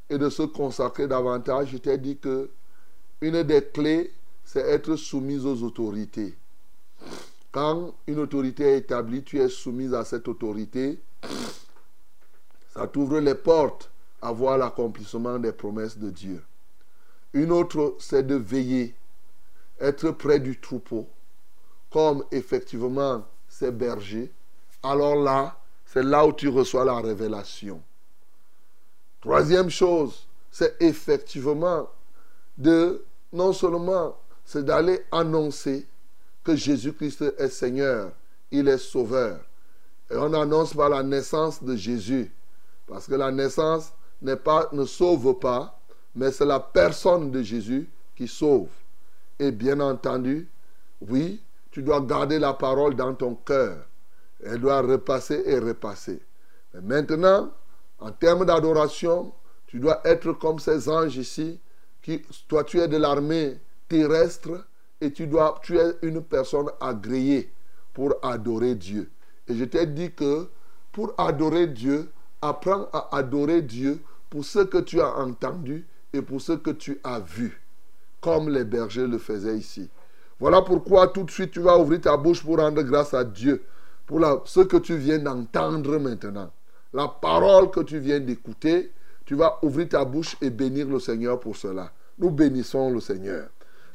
[0.09, 2.49] et de se consacrer davantage, je t'ai dit que
[3.19, 4.13] une des clés,
[4.45, 6.37] c'est être soumise aux autorités.
[7.51, 11.01] Quand une autorité est établie, tu es soumise à cette autorité.
[12.73, 13.91] Ça t'ouvre les portes
[14.21, 16.41] à voir l'accomplissement des promesses de Dieu.
[17.33, 18.95] Une autre, c'est de veiller,
[19.81, 21.09] être près du troupeau,
[21.95, 24.29] comme effectivement ces bergers.
[24.83, 27.81] Alors là, c'est là où tu reçois la révélation.
[29.21, 31.89] Troisième chose, c'est effectivement
[32.57, 35.87] de, non seulement, c'est d'aller annoncer
[36.43, 38.11] que Jésus-Christ est Seigneur,
[38.51, 39.39] il est Sauveur.
[40.11, 42.29] Et on annonce par la naissance de Jésus.
[42.87, 43.93] Parce que la naissance
[44.43, 45.79] pas, ne sauve pas,
[46.13, 48.67] mais c'est la personne de Jésus qui sauve.
[49.39, 50.49] Et bien entendu,
[50.99, 51.41] oui,
[51.75, 53.85] tu dois garder la parole dans ton cœur.
[54.41, 56.21] Elle doit repasser et repasser.
[56.73, 57.51] Maintenant,
[57.99, 59.33] en termes d'adoration,
[59.67, 61.59] tu dois être comme ces anges ici.
[62.01, 63.59] Qui, toi, tu es de l'armée
[63.89, 64.65] terrestre
[65.01, 67.51] et tu, dois, tu es une personne agréée
[67.93, 69.11] pour adorer Dieu.
[69.49, 70.47] Et je t'ai dit que
[70.93, 72.09] pour adorer Dieu,
[72.41, 77.01] apprends à adorer Dieu pour ce que tu as entendu et pour ce que tu
[77.03, 77.61] as vu,
[78.21, 79.89] comme les bergers le faisaient ici.
[80.39, 83.63] Voilà pourquoi tout de suite tu vas ouvrir ta bouche pour rendre grâce à Dieu.
[84.05, 86.51] pour ce que tu viens d'entendre maintenant.
[86.93, 88.91] La parole que tu viens d'écouter,
[89.25, 91.91] tu vas ouvrir ta bouche et bénir le Seigneur pour cela.
[92.19, 93.47] Nous bénissons le Seigneur.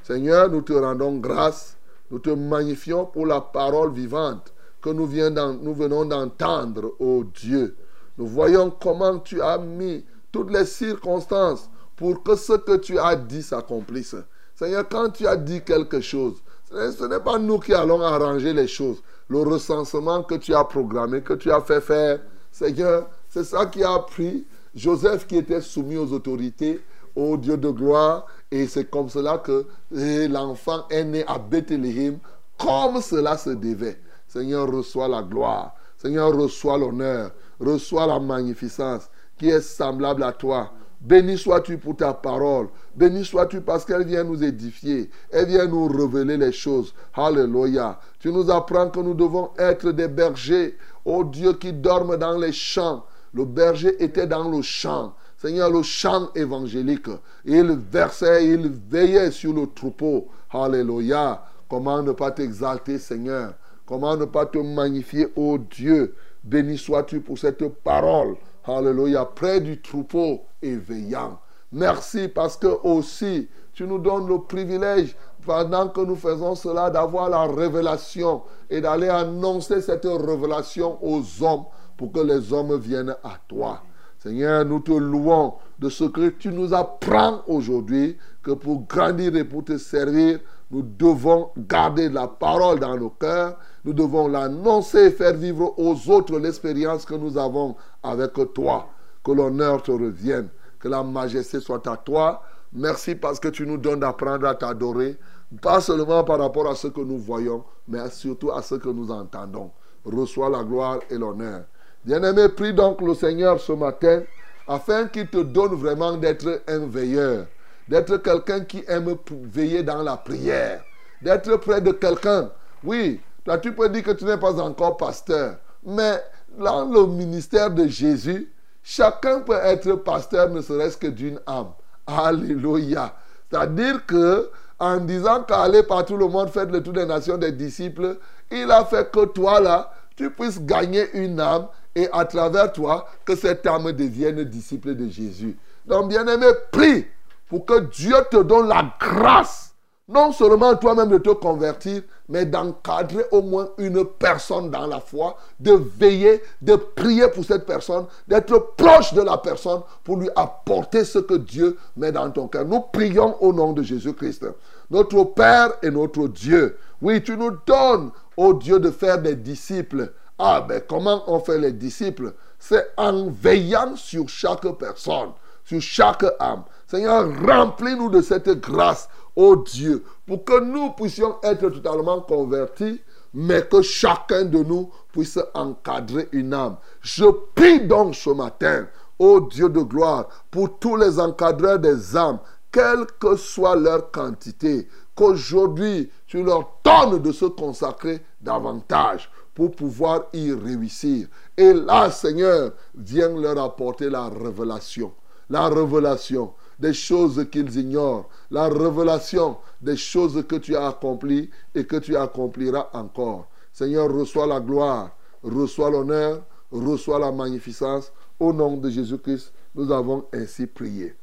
[0.03, 1.77] Seigneur, nous te rendons grâce,
[2.11, 7.77] nous te magnifions pour la parole vivante que nous, venons d'entendre, ô Dieu.
[8.19, 13.15] Nous voyons comment tu as mis toutes les circonstances pour que ce que tu as
[13.15, 14.17] dit s'accomplisse.
[14.61, 16.35] Seigneur, quand tu as dit quelque chose,
[16.71, 19.03] ce n'est- pas nous qui allons arranger les choses.
[19.31, 22.21] Le recensement que tu as programmé, que tu as fait faire,
[22.53, 24.45] Seigneur, c'est ça qui a pris
[24.75, 26.79] Joseph qui était soumis aux autorités,
[27.17, 29.65] au Dieu de gloire, et c'est comme cela que
[29.97, 32.19] eh, l'enfant est né à Bethléem,
[32.59, 33.99] comme cela se devait.
[34.29, 35.75] Seigneur, reçois la gloire.
[35.97, 37.31] Seigneur, reçois l'honneur.
[37.59, 39.09] Reçois la magnificence
[39.39, 40.71] qui est semblable à toi.
[41.01, 42.69] Béni sois-tu pour ta parole.
[42.95, 45.11] Béni sois-tu parce qu'elle vient nous édifier.
[45.31, 46.93] Elle vient nous révéler les choses.
[47.15, 47.99] Alléluia.
[48.19, 50.77] Tu nous apprends que nous devons être des bergers.
[51.07, 53.05] Ô Dieu qui dorment dans les champs.
[53.33, 55.15] Le berger était dans le champ.
[55.39, 57.09] Seigneur, le chant évangélique.
[57.47, 60.29] Il versait, il veillait sur le troupeau.
[60.51, 61.43] Alléluia.
[61.67, 63.55] Comment ne pas t'exalter, Seigneur?
[63.87, 66.15] Comment ne pas te magnifier, ô Dieu?
[66.45, 68.37] Béni sois-tu pour cette parole.
[68.65, 69.25] Alléluia.
[69.25, 71.39] Près du troupeau et veillant.
[71.73, 77.31] Merci parce que aussi tu nous donnes le privilège, pendant que nous faisons cela, d'avoir
[77.31, 81.65] la révélation et d'aller annoncer cette révélation aux hommes
[81.97, 83.83] pour que les hommes viennent à toi.
[84.19, 89.45] Seigneur, nous te louons de ce que tu nous apprends aujourd'hui, que pour grandir et
[89.45, 90.41] pour te servir,
[90.71, 96.11] nous devons garder la parole dans nos cœurs, nous devons l'annoncer et faire vivre aux
[96.11, 98.89] autres l'expérience que nous avons avec toi.
[99.25, 102.43] Que l'honneur te revienne, que la majesté soit à toi.
[102.73, 105.19] Merci parce que tu nous donnes d'apprendre à t'adorer,
[105.61, 109.11] pas seulement par rapport à ce que nous voyons, mais surtout à ce que nous
[109.11, 109.71] entendons.
[110.05, 111.65] Reçois la gloire et l'honneur.
[112.05, 114.23] Bien-aimé, prie donc le Seigneur ce matin
[114.67, 117.47] afin qu'il te donne vraiment d'être un veilleur,
[117.89, 120.83] d'être quelqu'un qui aime veiller dans la prière,
[121.21, 122.51] d'être près de quelqu'un.
[122.85, 126.23] Oui, toi tu peux dire que tu n'es pas encore pasteur, mais
[126.59, 131.73] dans le ministère de Jésus, chacun peut être pasteur ne serait-ce que d'une âme.
[132.07, 133.15] Alléluia.
[133.51, 137.53] C'est-à-dire que en disant qu'aller par tout le monde, faites le tour des nations des
[137.53, 138.17] disciples,
[138.51, 143.07] il a fait que toi là, tu puisses gagner une âme et à travers toi,
[143.25, 145.57] que cette âme devienne disciple de Jésus.
[145.87, 147.07] Donc, bien-aimé, prie
[147.49, 149.70] pour que Dieu te donne la grâce,
[150.11, 155.37] non seulement toi-même de te convertir, mais d'encadrer au moins une personne dans la foi,
[155.61, 161.05] de veiller, de prier pour cette personne, d'être proche de la personne pour lui apporter
[161.05, 162.65] ce que Dieu met dans ton cœur.
[162.65, 164.47] Nous prions au nom de Jésus-Christ,
[164.91, 166.77] notre Père et notre Dieu.
[167.01, 170.13] Oui, tu nous donnes, ô Dieu, de faire des disciples.
[170.39, 172.33] Ah, ben comment on fait les disciples?
[172.59, 175.31] C'est en veillant sur chaque personne,
[175.65, 176.65] sur chaque âme.
[176.87, 179.09] Seigneur, remplis-nous de cette grâce,
[179.41, 183.01] ô Dieu, pour que nous puissions être totalement convertis,
[183.33, 186.77] mais que chacun de nous puisse encadrer une âme.
[187.01, 187.25] Je
[187.55, 188.87] prie donc ce matin,
[189.19, 192.39] ô Dieu de gloire, pour tous les encadreurs des âmes,
[192.71, 200.25] quelle que soit leur quantité, qu'aujourd'hui tu leur donnes de se consacrer davantage pour pouvoir
[200.35, 201.29] y réussir.
[201.57, 205.13] Et là, Seigneur, viens leur apporter la révélation.
[205.49, 208.29] La révélation des choses qu'ils ignorent.
[208.51, 213.49] La révélation des choses que tu as accomplies et que tu accompliras encore.
[213.73, 218.11] Seigneur, reçois la gloire, reçois l'honneur, reçois la magnificence.
[218.39, 221.15] Au nom de Jésus-Christ, nous avons ainsi prié.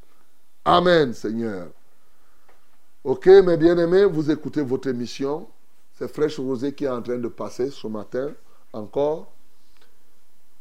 [0.64, 1.68] Amen, Seigneur.
[3.04, 5.48] Ok, mes bien-aimés, vous écoutez votre émission.
[5.94, 8.32] C'est Fraîche Rosée qui est en train de passer ce matin
[8.72, 9.32] encore.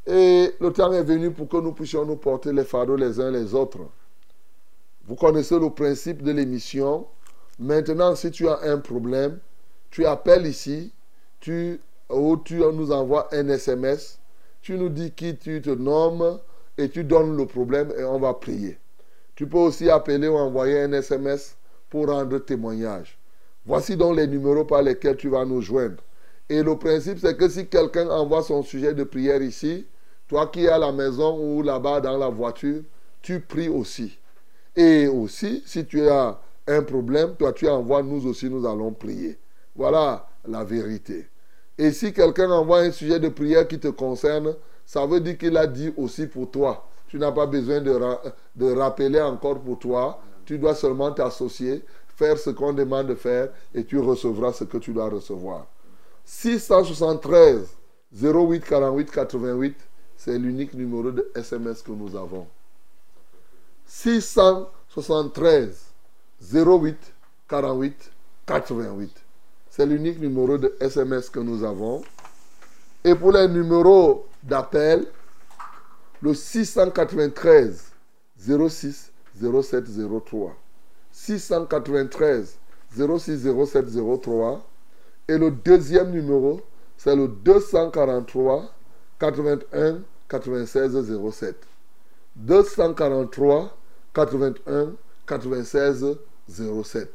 [0.07, 3.31] Et le temps est venu pour que nous puissions nous porter les fardeaux les uns
[3.31, 3.81] les autres.
[5.07, 7.07] Vous connaissez le principe de l'émission.
[7.61, 9.39] Maintenant, si tu as un problème,
[9.91, 10.93] tu appelles ici,
[11.39, 11.81] tu,
[12.11, 14.19] ou tu nous envoies un SMS,
[14.63, 16.41] tu nous dis qui tu te nommes
[16.77, 18.79] et tu donnes le problème et on va prier.
[19.37, 21.57] Tu peux aussi appeler ou envoyer un SMS
[21.89, 23.17] pour rendre témoignage.
[23.65, 26.03] Voici donc les numéros par lesquels tu vas nous joindre.
[26.49, 29.87] Et le principe, c'est que si quelqu'un envoie son sujet de prière ici,
[30.27, 32.83] toi qui es à la maison ou là-bas dans la voiture,
[33.23, 34.19] tu pries aussi.
[34.77, 39.39] Et aussi, si tu as un problème, toi tu envoies, nous aussi nous allons prier.
[39.75, 41.29] Voilà la vérité.
[41.79, 44.55] Et si quelqu'un envoie un sujet de prière qui te concerne,
[44.85, 46.89] ça veut dire qu'il a dit aussi pour toi.
[47.09, 47.99] Tu n'as pas besoin de,
[48.57, 50.21] de rappeler encore pour toi.
[50.45, 54.79] Tu dois seulement t'associer, faire ce qu'on demande de faire et tu recevras ce que
[54.79, 55.67] tu dois recevoir.
[56.25, 57.77] 673
[58.13, 59.77] 08 48 88,
[60.17, 62.47] c'est l'unique numéro de SMS que nous avons.
[63.87, 65.93] 673
[66.53, 66.97] 08
[67.49, 68.11] 48
[68.47, 69.13] 88.
[69.71, 72.03] C'est l'unique numéro de SMS que nous avons.
[73.05, 75.07] Et pour les numéros d'appel,
[76.23, 77.93] le 693
[78.39, 79.85] 06 07
[80.25, 80.57] 03.
[81.13, 82.59] 693
[82.97, 83.87] 06 07
[84.23, 84.67] 03.
[85.29, 86.61] Et le deuxième numéro,
[86.97, 88.73] c'est le 243
[89.19, 91.57] 81 96 07.
[92.47, 93.71] 243
[94.17, 96.19] 81 96
[96.49, 97.09] 07.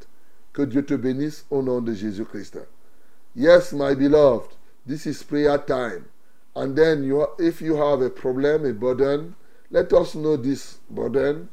[0.53, 2.57] Que Dieu te bénisse au nom de Jésus-Christ.
[3.35, 4.49] Yes, my beloved,
[4.85, 6.05] this is prayer time.
[6.55, 9.35] And then, you, if you have a problem, a burden,
[9.69, 11.47] let us know this burden.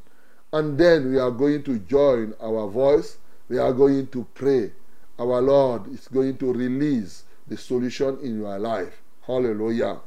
[0.53, 3.19] And then we are going to join our voice.
[3.49, 4.73] We are going to pray.
[5.19, 9.03] Our Lord is going to release the solution in your life.
[9.27, 9.99] Hallelujah.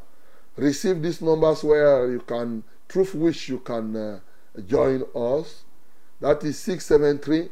[0.57, 4.19] Receive these numbers where you can, through which you can uh,
[4.67, 5.63] join us.
[6.19, 7.49] That is 673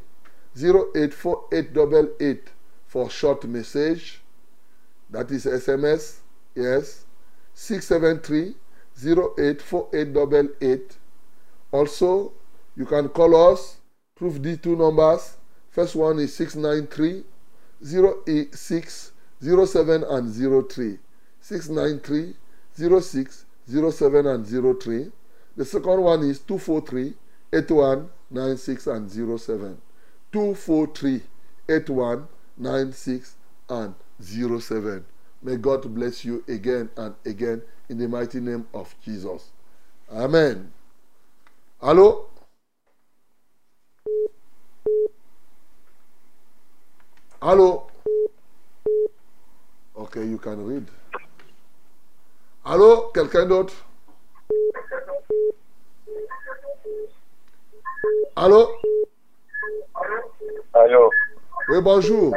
[0.57, 2.49] 084888
[2.85, 4.19] for short message.
[5.09, 6.17] That is SMS.
[6.55, 7.05] Yes.
[7.53, 8.55] 673
[9.01, 10.97] 084888.
[11.71, 12.33] Also,
[12.75, 13.77] you can call us.
[14.15, 15.37] Prove these two numbers.
[15.69, 17.23] First one is 693
[17.81, 19.11] 086
[19.41, 20.99] 07 and 03.
[21.39, 22.35] 693
[23.01, 24.45] 06 07 and
[24.81, 25.11] 03.
[25.55, 27.13] The second one is 243
[27.53, 29.81] 81 96 and 07.
[30.31, 31.21] 243
[31.67, 32.27] 81
[32.57, 33.35] 96
[33.69, 35.05] and 07.
[35.41, 39.51] May God bless you again and again in the mighty name of Jesus.
[40.11, 40.71] Amen.
[41.81, 42.25] Hello?
[47.41, 47.87] Hello?
[49.95, 50.87] Ok, you can read.
[52.65, 53.73] Hello, Quelqu'un d'autre?
[58.35, 58.69] Allô?
[60.73, 61.13] Allô,
[61.67, 62.33] Oui, bonjour.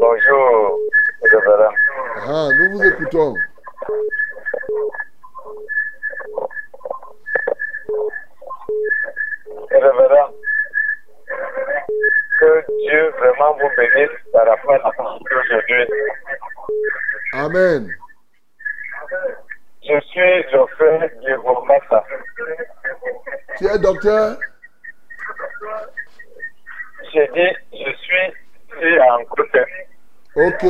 [0.00, 0.78] bonjour,
[1.22, 1.74] révérend.
[2.26, 3.42] Ah, nous vous écoutons.
[9.70, 10.30] Révérend,
[12.38, 15.86] que Dieu vraiment vous bénisse par rapport à la parole d'aujourd'hui.
[17.32, 17.94] Amen.
[19.82, 22.04] Je suis Geoffrey Guiromassa.
[23.58, 24.36] Tu es docteur?
[27.12, 28.36] J'ai dit, je suis
[28.72, 29.64] ici en côté.
[30.34, 30.64] Ok.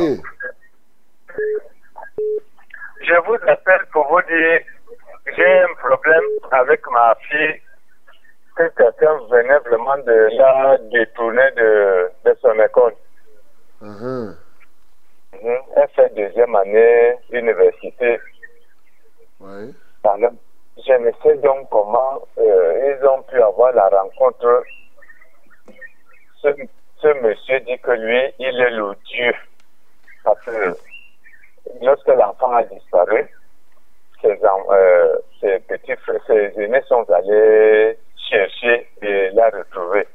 [3.01, 4.61] Je vous appelle pour vous dire
[5.35, 7.61] j'ai un problème avec ma fille
[8.55, 12.95] que quelqu'un venait vraiment de la détourner de, de son école.
[13.81, 14.37] Mhm.
[15.43, 18.19] Elle fait deuxième année université.
[20.03, 20.31] Alors,
[20.77, 24.63] je ne sais donc comment euh, ils ont pu avoir la rencontre.
[26.41, 26.49] Ce,
[26.97, 29.33] ce monsieur dit que lui, il est le Dieu.
[30.23, 30.75] Parce que
[31.81, 33.27] lorsque l'enfant a disparu,
[34.21, 37.97] ses, euh, ses petits frères, ses aînés sont allés
[38.29, 40.07] chercher et la retrouver.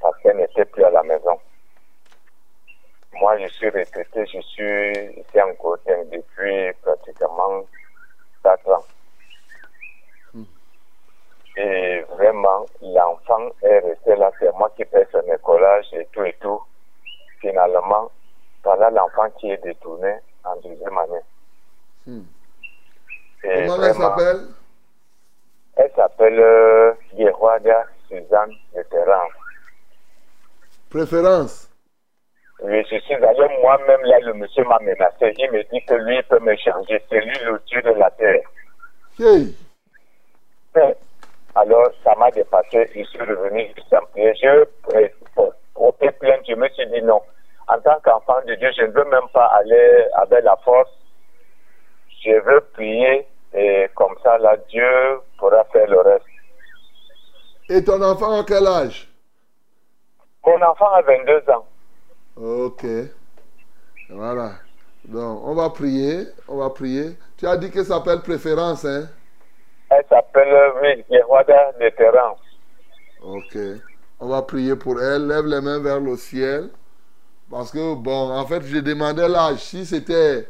[0.00, 1.38] Parce qu'elle n'était plus à la maison.
[3.20, 5.80] Moi, je suis retraité, je suis ici en Côte
[6.12, 7.64] depuis pratiquement
[8.42, 8.84] 4 ans.
[11.56, 16.36] Et vraiment, l'enfant est resté là, c'est moi qui paie son écolage et tout et
[16.40, 16.60] tout.
[17.40, 18.10] Finalement,
[18.62, 21.20] voilà l'enfant qui est détourné en deuxième année.
[22.06, 22.22] Hmm.
[23.44, 24.40] Et Comment elle s'appelle?
[25.76, 26.92] Elle s'appelle euh,
[28.08, 29.28] Suzanne de Terran.
[30.90, 31.70] Préférence?
[32.62, 35.34] Oui, je suis allé moi-même là, le monsieur m'a menacé.
[35.38, 37.02] Il me dit que lui il peut me changer.
[37.08, 38.46] C'est lui le Dieu de la terre.
[39.18, 39.56] Hey.
[41.56, 42.88] Alors, ça m'a dépassé.
[42.94, 44.34] Je suis revenu en prière.
[44.40, 44.64] Je
[45.74, 46.42] porté plainte.
[46.48, 47.20] Je me suis dit non.
[47.66, 50.90] En tant qu'enfant de Dieu, je ne veux même pas aller avec la force.
[52.24, 56.24] Je veux prier et comme ça, là, Dieu pourra faire le reste.
[57.68, 59.08] Et ton enfant a quel âge?
[60.46, 61.66] Mon enfant a 22 ans.
[62.36, 62.84] Ok.
[64.08, 64.52] Voilà.
[65.04, 66.26] Donc, on va prier.
[66.48, 67.16] On va prier.
[67.36, 69.08] Tu as dit qu'elle s'appelle préférence, hein?
[69.90, 71.90] Elle s'appelle, oui, Yehuada de.
[73.22, 73.80] Ok.
[74.18, 75.26] On va prier pour elle.
[75.26, 76.70] Lève les mains vers le ciel.
[77.50, 79.58] Parce que, bon, en fait, j'ai demandé l'âge.
[79.58, 80.48] Si c'était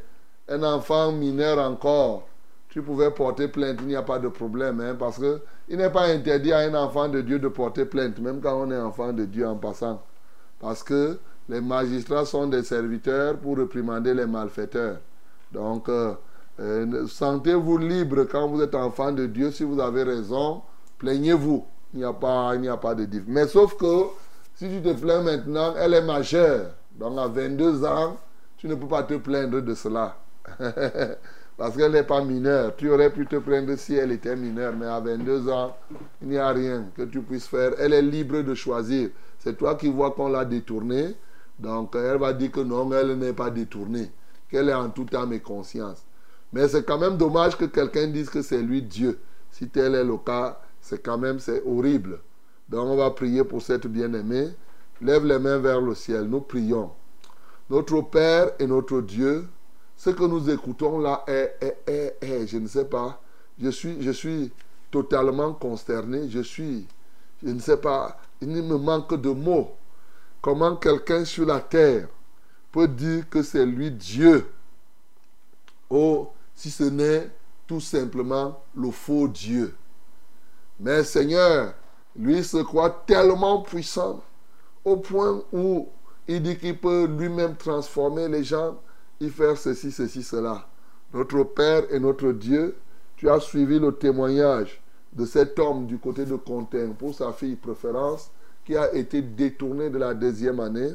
[0.49, 2.27] un enfant mineur encore,
[2.71, 3.79] tu pouvais porter plainte.
[3.83, 4.81] Il n'y a pas de problème.
[4.81, 8.19] Hein, parce que il n'est pas interdit à un enfant de Dieu de porter plainte,
[8.21, 10.01] même quand on est enfant de Dieu en passant.
[10.61, 14.99] Parce que les magistrats sont des serviteurs pour réprimander les malfaiteurs.
[15.53, 16.14] Donc, euh,
[16.59, 19.51] euh, sentez-vous libre quand vous êtes enfant de Dieu.
[19.51, 20.62] Si vous avez raison,
[20.99, 21.64] plaignez-vous.
[21.94, 23.22] Il n'y a pas, a pas de diff.
[23.26, 24.07] Mais sauf que
[24.55, 26.70] si tu te plains maintenant, elle est majeure.
[26.99, 28.16] Donc à 22 ans,
[28.57, 30.16] tu ne peux pas te plaindre de cela.
[31.57, 32.74] Parce qu'elle n'est pas mineure.
[32.76, 34.74] Tu aurais pu te plaindre si elle était mineure.
[34.78, 35.76] Mais à 22 ans,
[36.20, 37.72] il n'y a rien que tu puisses faire.
[37.78, 39.11] Elle est libre de choisir.
[39.38, 41.14] C'est toi qui vois qu'on l'a détournée.
[41.59, 44.11] Donc elle va dire que non, elle n'est pas détournée.
[44.49, 46.05] Qu'elle est en toute âme et conscience.
[46.53, 49.19] Mais c'est quand même dommage que quelqu'un dise que c'est lui Dieu.
[49.51, 52.21] Si tel est le cas, c'est quand même horrible.
[52.69, 54.51] Donc on va prier pour cette bien-aimée.
[55.01, 56.25] Lève les mains vers le ciel.
[56.25, 56.91] Nous prions.
[57.69, 59.47] Notre Père et notre Dieu,
[59.97, 63.21] ce que nous écoutons là est, est, est, est, je ne sais pas.
[63.61, 64.53] Je suis, je suis
[64.91, 66.29] totalement consterné.
[66.29, 66.87] Je suis,
[67.43, 69.73] je ne sais pas, il me manque de mots.
[70.47, 72.07] Comment quelqu'un sur la terre
[72.70, 74.47] peut dire que c'est lui Dieu?
[75.90, 77.32] Oh, si ce n'est
[77.66, 79.74] tout simplement le faux Dieu.
[80.78, 81.74] Mais Seigneur,
[82.14, 84.22] lui se croit tellement puissant
[84.84, 85.88] au point où
[86.28, 88.80] il dit qu'il peut lui-même transformer les gens
[89.20, 90.68] et faire ceci, ceci, cela.
[91.12, 92.76] Notre Père et notre Dieu,
[93.16, 94.80] tu as suivi le témoignage
[95.12, 98.30] de cet homme du côté de Contain pour sa fille préférence
[98.67, 100.93] qui a été détourné de la deuxième année.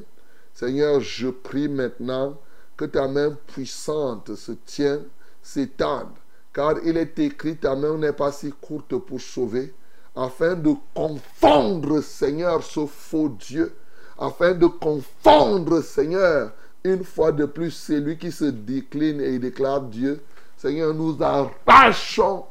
[0.53, 2.37] Seigneur, je prie maintenant
[2.75, 5.05] que ta main puissante se tienne,
[5.41, 6.11] s'étende,
[6.53, 9.73] car il est écrit, ta main n'est pas si courte pour sauver,
[10.15, 13.73] afin de confondre, Seigneur, ce faux Dieu,
[14.19, 16.51] afin de confondre, Seigneur,
[16.83, 20.21] une fois de plus, celui qui se décline et déclare Dieu.
[20.57, 22.45] Seigneur, nous arrachons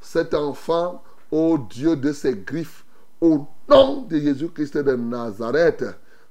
[0.00, 2.84] cet enfant au Dieu de ses griffes,
[3.20, 5.84] au nom de Jésus-Christ de Nazareth.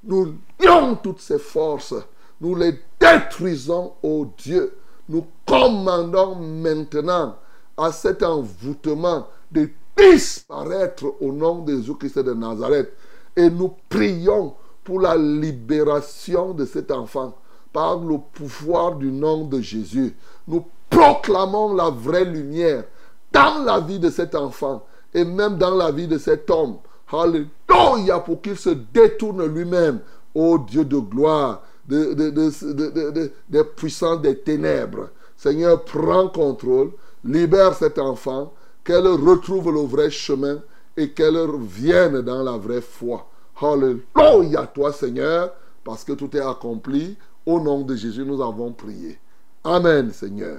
[0.04, 1.96] Nous lions toutes ses forces,
[2.40, 4.78] nous les détruisons, ô Dieu.
[5.08, 7.38] Nous commandons maintenant
[7.78, 12.92] à cet envoûtement de disparaître au nom de Jésus-Christ de Nazareth.
[13.36, 17.36] Et nous prions pour la libération de cet enfant
[17.74, 20.16] par le pouvoir du nom de Jésus.
[20.48, 22.86] Nous proclamons la vraie lumière
[23.32, 26.78] dans la vie de cet enfant et même dans la vie de cet homme.
[27.11, 29.99] Alléluia pour qu'il se détourne lui-même,
[30.36, 35.09] ô Dieu de gloire, de, de, des ténèbres.
[35.38, 36.91] Seigneur, prends contrôle,
[37.24, 38.53] libère cet enfant,
[38.84, 40.59] qu'elle retrouve le vrai chemin
[40.97, 43.28] et qu'elle revienne dans la vraie foi.
[43.61, 45.53] Alléluia toi, Seigneur,
[45.84, 47.18] parce que tout est accompli.
[47.45, 49.20] Au nom de Jésus, nous avons prié.
[49.63, 50.57] Amen, Seigneur.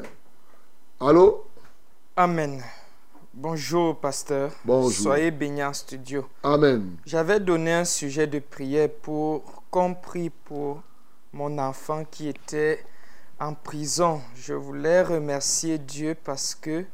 [1.00, 1.44] Allô?
[2.16, 2.62] Amen.
[3.39, 4.51] Bonjour, pasteur.
[4.64, 4.91] Bonjour.
[4.91, 6.24] Soyez bénis en studio.
[6.43, 6.97] Amen.
[7.05, 10.80] J'avais donné un sujet de prière pour compris pour
[11.34, 12.82] mon enfant qui était
[13.39, 14.22] en prison.
[14.37, 16.87] Je voulais remercier Dieu parce que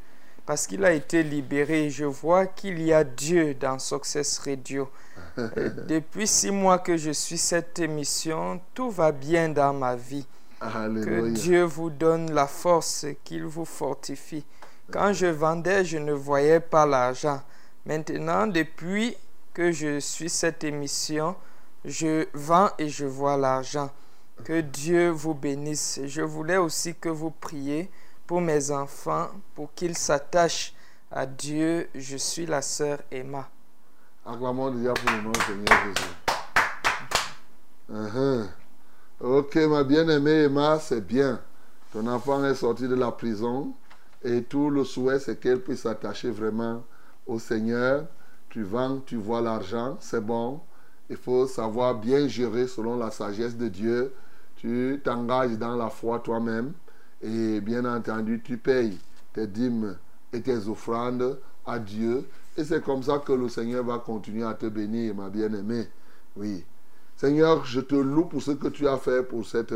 [0.45, 1.91] parce qu'il a été libéré.
[1.91, 4.91] Je vois qu'il y a Dieu dans Success Radio.
[5.39, 10.27] Et depuis six mois que je suis cette émission, tout va bien dans ma vie.
[10.59, 11.31] Que Alléluia.
[11.31, 14.45] Dieu vous donne la force, qu'il vous fortifie.
[14.91, 17.43] Quand je vendais, je ne voyais pas l'argent.
[17.87, 19.17] Maintenant, depuis
[19.55, 21.37] que je suis cette émission,
[21.85, 23.91] je vends et je vois l'argent.
[24.45, 26.01] Que Dieu vous bénisse.
[26.05, 27.91] Je voulais aussi que vous priez
[28.27, 30.75] pour mes enfants, pour qu'ils s'attachent
[31.11, 31.89] à Dieu.
[31.95, 33.49] Je suis la sœur Emma.
[34.25, 36.09] Acclamons déjà pour le nom Seigneur Jésus.
[37.93, 38.49] Uh-huh.
[39.21, 41.41] Ok, ma bien-aimée Emma, c'est bien.
[41.93, 43.75] Ton enfant est sorti de la prison
[44.25, 46.85] et tout le souhait, c'est qu'elle puisse s'attacher vraiment
[47.27, 48.07] au Seigneur.
[48.49, 50.61] Tu vends, tu vois l'argent, c'est bon.
[51.11, 54.13] Il faut savoir bien gérer selon la sagesse de Dieu.
[54.57, 56.73] Tu t'engages dans la foi toi-même
[57.23, 58.99] et bien entendu, tu payes
[59.33, 59.97] tes dîmes
[60.33, 62.25] et tes offrandes à Dieu.
[62.57, 65.89] Et c'est comme ça que le Seigneur va continuer à te bénir, ma bien-aimée.
[66.37, 66.65] Oui.
[67.17, 69.75] Seigneur, je te loue pour ce que tu as fait pour cette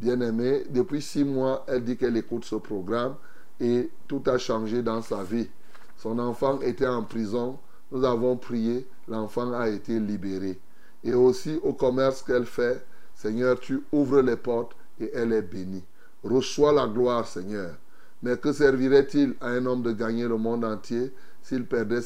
[0.00, 0.64] bien-aimée.
[0.70, 3.14] Depuis six mois, elle dit qu'elle écoute ce programme
[3.60, 5.48] et tout a changé dans sa vie.
[5.96, 7.58] Son enfant était en prison.
[7.90, 8.86] Nous avons prié.
[9.08, 10.58] L'enfant a été libéré.
[11.04, 12.84] Et aussi au commerce qu'elle fait,
[13.14, 15.84] Seigneur, tu ouvres les portes et elle est bénie.
[16.22, 17.74] Reçois la gloire, Seigneur.
[18.22, 21.12] Mais que servirait-il à un homme de gagner le monde entier
[21.42, 22.00] s'il perdait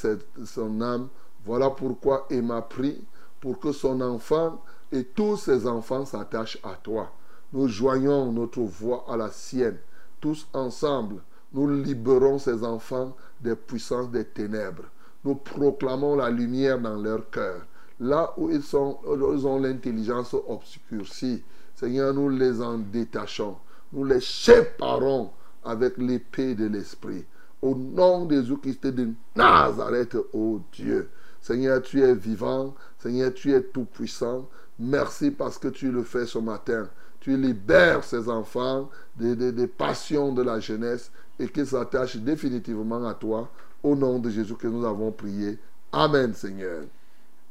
[0.45, 1.09] son âme?
[1.45, 3.03] Voilà pourquoi Emma prie
[3.41, 4.63] pour que son enfant
[4.93, 7.11] et tous ses enfants s'attachent à toi.
[7.53, 9.79] Nous joignons notre voix à la sienne.
[10.21, 11.23] Tous ensemble,
[11.53, 14.85] nous libérons ces enfants des puissances des ténèbres.
[15.25, 17.67] Nous proclamons la lumière dans leur cœur,
[17.99, 21.43] là où ils, sont, ont l'intelligence obscurcie.
[21.75, 23.57] Seigneur, nous les en détachons.
[23.93, 25.31] Nous les séparons
[25.65, 27.25] avec l'épée de l'Esprit.
[27.61, 31.11] Au nom de Jésus-Christ de Nazareth, ô Dieu.
[31.41, 32.75] Seigneur, tu es vivant.
[32.99, 34.49] Seigneur, tu es tout-puissant.
[34.79, 36.89] Merci parce que tu le fais ce matin.
[37.19, 41.11] Tu libères ces enfants des passions de la jeunesse
[41.41, 43.49] et qu'ils s'attachent définitivement à toi.
[43.83, 45.59] Au nom de Jésus que nous avons prié.
[45.91, 46.85] Amen, Seigneur.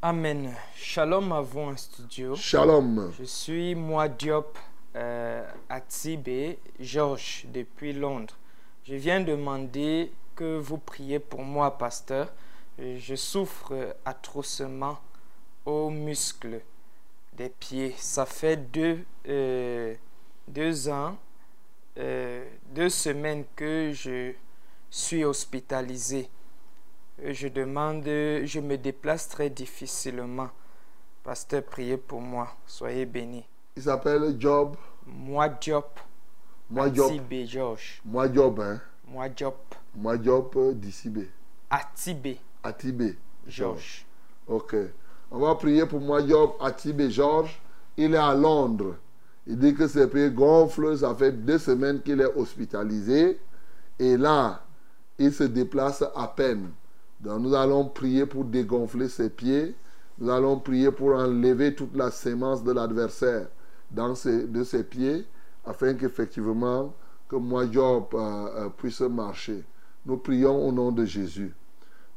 [0.02, 0.54] Amen.
[0.76, 2.36] Shalom à vous en studio.
[2.36, 3.12] Shalom.
[3.18, 4.58] Je suis moi Diop
[4.96, 8.36] euh, à Tibé, Georges, depuis Londres.
[8.86, 12.32] Je viens demander que vous priez pour moi, pasteur.
[12.78, 13.74] Je souffre
[14.06, 15.00] atrocement
[15.66, 16.62] aux muscles
[17.34, 17.94] des pieds.
[17.98, 19.96] Ça fait deux, euh,
[20.48, 21.18] deux ans,
[22.00, 24.34] euh, deux semaines que je
[24.90, 26.30] suis hospitalisé.
[27.24, 30.50] Euh, Je demande, je me déplace très difficilement.
[31.24, 32.56] Pasteur, priez pour moi.
[32.66, 33.46] Soyez bénis.
[33.76, 34.76] Il s'appelle Job.
[35.06, 36.00] Moi, Diop.
[36.70, 37.12] Moi, Job.
[37.12, 38.02] Atibé, Georges.
[38.06, 38.60] Moi, Job.
[38.62, 38.82] Hein?
[39.08, 39.76] Moi, Diop.
[39.96, 41.30] Moi, Job euh, d'Issibé.
[41.70, 43.18] Atibé, Atibé.
[43.48, 44.06] Georges.
[44.48, 44.76] Ok.
[45.32, 47.60] On va prier pour moi, Job, Atibé, Georges.
[47.98, 48.96] Il est à Londres.
[49.48, 50.98] Il dit que ses pieds gonflent.
[50.98, 53.40] Ça fait deux semaines qu'il est hospitalisé.
[53.98, 54.64] Et là,
[55.18, 56.70] il se déplace à peine.
[57.20, 59.76] Donc nous allons prier pour dégonfler ses pieds.
[60.20, 63.48] Nous allons prier pour enlever toute la sémence de l'adversaire
[63.92, 65.26] de ses pieds,
[65.66, 66.94] afin qu'effectivement,
[67.28, 69.64] que moi, Job, euh, euh, puisse marcher.
[70.06, 71.54] Nous prions au nom de Jésus.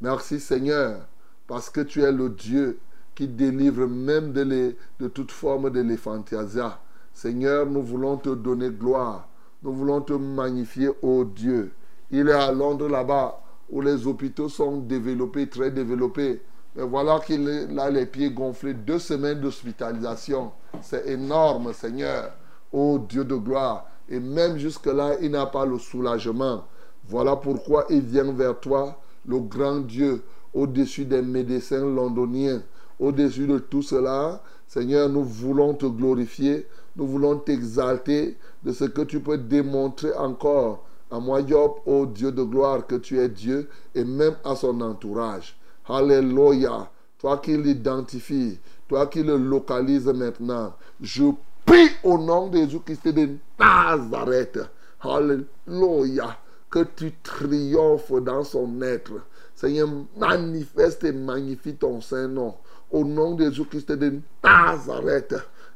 [0.01, 1.07] Merci Seigneur,
[1.47, 2.78] parce que tu es le Dieu
[3.15, 6.81] qui délivre même de, de toute forme de l'éphantasia.
[7.13, 9.29] Seigneur, nous voulons te donner gloire.
[9.63, 11.73] Nous voulons te magnifier, ô Dieu.
[12.11, 13.41] Il est à Londres là-bas,
[13.71, 16.43] où les hôpitaux sont développés, très développés.
[16.75, 18.75] Mais voilà qu'il a les pieds gonflés.
[18.75, 20.53] Deux semaines d'hospitalisation.
[20.81, 22.33] C'est énorme, Seigneur.
[22.73, 23.87] Ô Dieu de gloire.
[24.09, 26.65] Et même jusque-là, il n'a pas le soulagement.
[27.07, 30.23] Voilà pourquoi il vient vers toi, le grand Dieu,
[30.55, 32.63] au-dessus des médecins londoniens,
[32.99, 34.43] au-dessus de tout cela.
[34.67, 40.85] Seigneur, nous voulons te glorifier, nous voulons t'exalter de ce que tu peux démontrer encore
[41.12, 44.81] à moi, Job, ô Dieu de gloire, que tu es Dieu, et même à son
[44.81, 45.55] entourage.
[45.86, 46.90] Alléluia.
[47.19, 48.59] Toi qui l'identifies,
[48.89, 51.24] toi qui le localises maintenant, je
[51.66, 53.28] prie au nom de Jésus-Christ de
[53.60, 54.60] Nazareth.
[55.02, 56.39] Alléluia.
[56.70, 59.12] Que tu triomphes dans son être.
[59.55, 62.55] Seigneur, manifeste et magnifie ton Saint-Nom.
[62.90, 65.35] Au nom de Jésus-Christ de Nazareth.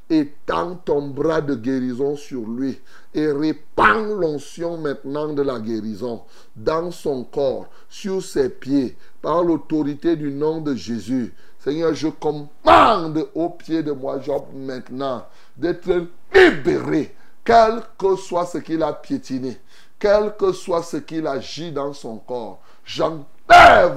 [0.09, 2.79] Étends ton bras de guérison sur lui
[3.13, 6.23] et répands l'onction maintenant de la guérison
[6.55, 11.35] dans son corps, sur ses pieds, par l'autorité du nom de Jésus.
[11.59, 15.27] Seigneur, je commande au pied de moi, Job, maintenant,
[15.57, 17.13] d'être libéré,
[17.45, 19.59] quel que soit ce qu'il a piétiné,
[19.99, 22.61] quel que soit ce qu'il agit dans son corps.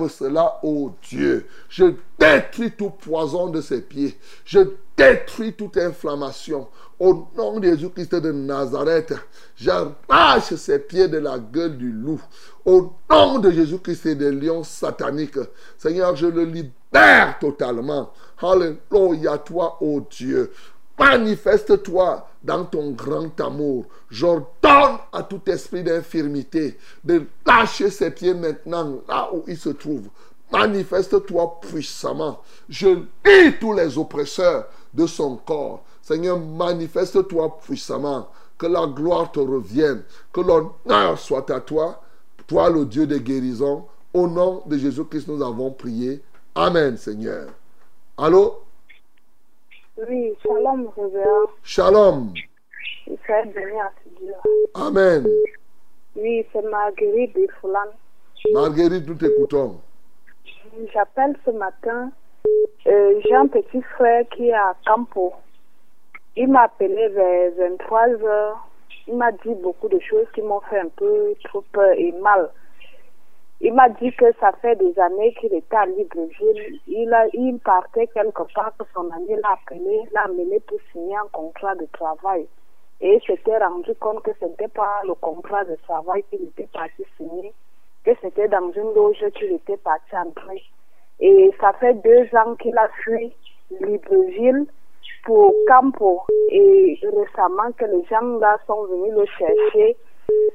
[0.09, 1.47] Cela, ô Dieu.
[1.69, 4.17] Je détruis tout poison de ses pieds.
[4.45, 4.59] Je
[4.95, 6.67] détruis toute inflammation.
[6.99, 9.13] Au nom de Jésus-Christ de Nazareth,
[9.55, 12.21] j'arrache ses pieds de la gueule du loup.
[12.65, 15.39] Au nom de Jésus-Christ et des lions sataniques,
[15.77, 18.11] Seigneur, je le libère totalement.
[18.41, 20.51] Alléluia, toi, ô Dieu.
[20.99, 23.85] Manifeste-toi dans ton grand amour.
[24.09, 30.09] J'ordonne à tout esprit d'infirmité de lâcher ses pieds maintenant là où il se trouve.
[30.51, 32.41] Manifeste-toi puissamment.
[32.67, 32.87] Je
[33.25, 35.83] lis tous les oppresseurs de son corps.
[36.01, 38.27] Seigneur, manifeste-toi puissamment.
[38.57, 40.03] Que la gloire te revienne.
[40.33, 42.01] Que l'honneur soit à toi.
[42.45, 43.85] Toi, le Dieu des guérisons.
[44.13, 46.21] Au nom de Jésus-Christ, nous avons prié.
[46.55, 47.49] Amen, Seigneur.
[48.17, 48.63] Allô?
[50.07, 51.47] Oui, shalom, révérend.
[51.63, 52.33] Shalom.
[53.07, 54.33] Il fait béni à ce Dieu.
[54.75, 55.27] Amen.
[56.15, 57.89] Oui, c'est Marguerite de Foulan.
[58.53, 59.79] Marguerite, nous t'écoutons.
[60.93, 62.11] J'appelle ce matin.
[62.87, 65.33] euh, J'ai un petit frère qui est à Campo.
[66.35, 68.67] Il m'a appelé vers 23 heures.
[69.07, 72.49] Il m'a dit beaucoup de choses qui m'ont fait un peu trop peur et mal.
[73.61, 76.79] Il m'a dit que ça fait des années qu'il était à Libreville.
[76.87, 81.17] Il, a, il partait quelque part que son ami l'a appelé, l'a amené pour signer
[81.17, 82.47] un contrat de travail.
[83.01, 86.69] Et il s'était rendu compte que ce n'était pas le contrat de travail qu'il était
[86.71, 87.53] parti signer,
[88.05, 90.63] que c'était dans une loge qu'il était parti entrer.
[91.19, 93.33] Et ça fait deux ans qu'il a fui
[93.81, 94.67] Libreville
[95.25, 96.21] pour Campo.
[96.49, 99.97] Et récemment que les gens là sont venus le chercher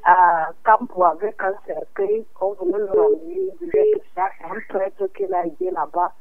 [0.04, 3.50] à Campo avec un cercueil, on voulait le ramener.
[3.52, 6.12] Il disait que c'est un prêtre qu'il a aidé là-bas.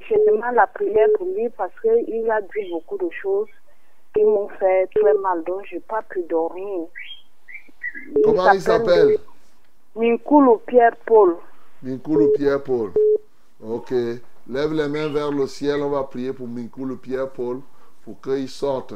[0.00, 3.48] je demande la prière pour lui parce qu'il a dit beaucoup de choses
[4.14, 6.86] qui m'ont fait très mal, donc je n'ai pas pu dormir.
[8.24, 9.18] Comment il s'appelle
[9.94, 11.36] Minkulu Pierre-Paul.
[11.82, 12.92] Minkulu Pierre-Paul.
[13.62, 13.90] Ok.
[14.48, 15.80] Lève les mains vers le ciel.
[15.82, 17.60] On va prier pour Minkulu Pierre-Paul
[18.04, 18.94] pour qu'il sorte.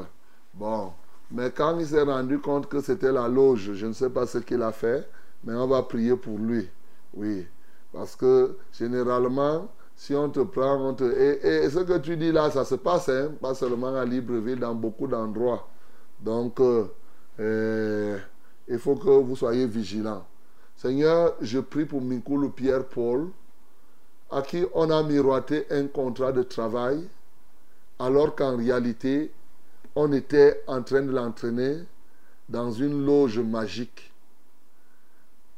[0.55, 0.93] Bon.
[1.33, 4.39] Mais quand il s'est rendu compte que c'était la loge, je ne sais pas ce
[4.39, 5.09] qu'il a fait,
[5.45, 6.69] mais on va prier pour lui.
[7.15, 7.47] Oui.
[7.93, 11.05] Parce que généralement, si on te prend, on te...
[11.05, 14.75] Et, ce que tu dis là, ça se passe, hein, pas seulement à Libreville, dans
[14.75, 15.69] beaucoup d'endroits.
[16.21, 16.87] Donc, euh,
[17.39, 18.19] euh,
[18.69, 20.25] il faut que vous soyez vigilants.
[20.77, 23.29] Seigneur, je prie pour Minkulu Pierre-Paul,
[24.31, 27.09] à qui on a miroité un contrat de travail,
[27.99, 29.31] alors qu'en réalité,
[29.95, 31.85] on était en train de l'entraîner
[32.49, 34.13] dans une loge magique.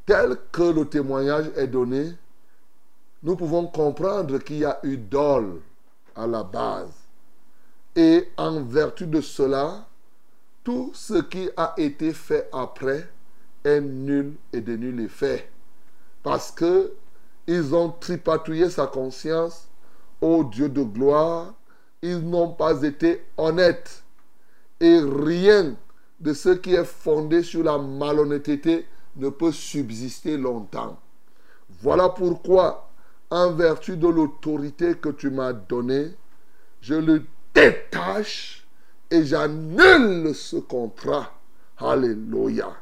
[0.06, 2.12] Tel que le témoignage est donné,
[3.22, 5.60] nous pouvons comprendre qu'il y a eu dol
[6.16, 6.92] à la base.
[7.94, 9.86] Et en vertu de cela,
[10.64, 13.08] tout ce qui a été fait après
[13.64, 15.48] est nul et de nul effet.
[16.22, 16.92] Parce que
[17.46, 19.68] ils ont tripatouillé sa conscience,
[20.20, 21.54] ô Dieu de gloire,
[22.00, 24.01] ils n'ont pas été honnêtes.
[24.82, 25.76] Et rien
[26.18, 28.84] de ce qui est fondé sur la malhonnêteté
[29.14, 30.98] ne peut subsister longtemps.
[31.80, 32.90] Voilà pourquoi,
[33.30, 36.08] en vertu de l'autorité que tu m'as donnée,
[36.80, 37.22] je le
[37.54, 38.66] détache
[39.08, 41.32] et j'annule ce contrat.
[41.78, 42.72] Alléluia.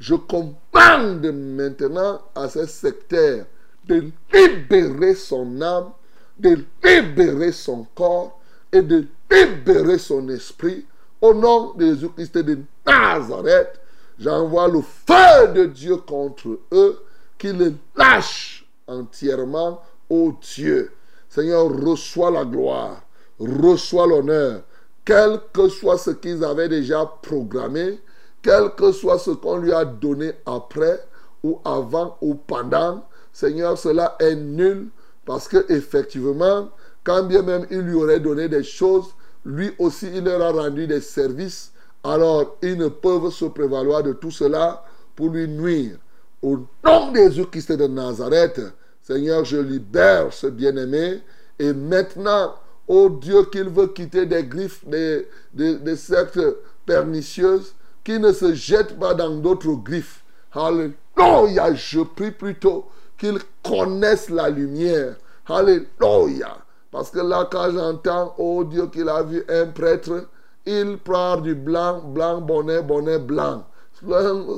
[0.00, 3.46] Je commande maintenant à ce sectaire
[3.84, 5.92] de libérer son âme,
[6.36, 8.40] de libérer son corps
[8.72, 10.84] et de libérer son esprit.
[11.24, 13.80] Au nom de Jésus-Christ de Nazareth,
[14.18, 16.98] j'envoie le feu de Dieu contre eux,
[17.38, 19.80] qui les lâche entièrement,
[20.10, 20.92] ô Dieu.
[21.30, 23.00] Seigneur, reçois la gloire,
[23.38, 24.64] reçois l'honneur,
[25.02, 28.02] quel que soit ce qu'ils avaient déjà programmé,
[28.42, 31.02] quel que soit ce qu'on lui a donné après
[31.42, 33.02] ou avant ou pendant,
[33.32, 34.90] Seigneur, cela est nul
[35.24, 36.68] parce que effectivement,
[37.02, 39.06] quand bien même il lui aurait donné des choses,
[39.44, 41.72] lui aussi il leur a rendu des services.
[42.02, 44.84] Alors ils ne peuvent se prévaloir de tout cela
[45.16, 45.96] pour lui nuire.
[46.42, 48.60] Au nom de Jésus-Christ de Nazareth,
[49.02, 51.22] Seigneur, je libère ce bien-aimé
[51.58, 52.54] et maintenant,
[52.88, 56.40] ô Dieu, qu'il veut quitter des griffes, des, des, des sectes
[56.84, 60.22] pernicieuses, qu'il ne se jette pas dans d'autres griffes.
[60.52, 62.86] Alléluia, je prie plutôt
[63.18, 65.16] qu'il connaisse la lumière.
[65.46, 66.58] Alléluia.
[66.94, 70.28] Parce que là, quand j'entends, oh Dieu, qu'il a vu un prêtre,
[70.64, 73.66] il prend du blanc, blanc, bonnet, bonnet, blanc.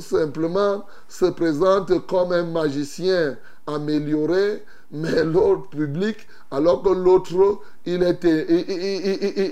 [0.00, 8.44] Simplement se présente comme un magicien amélioré, mais l'autre public, alors que l'autre, il était,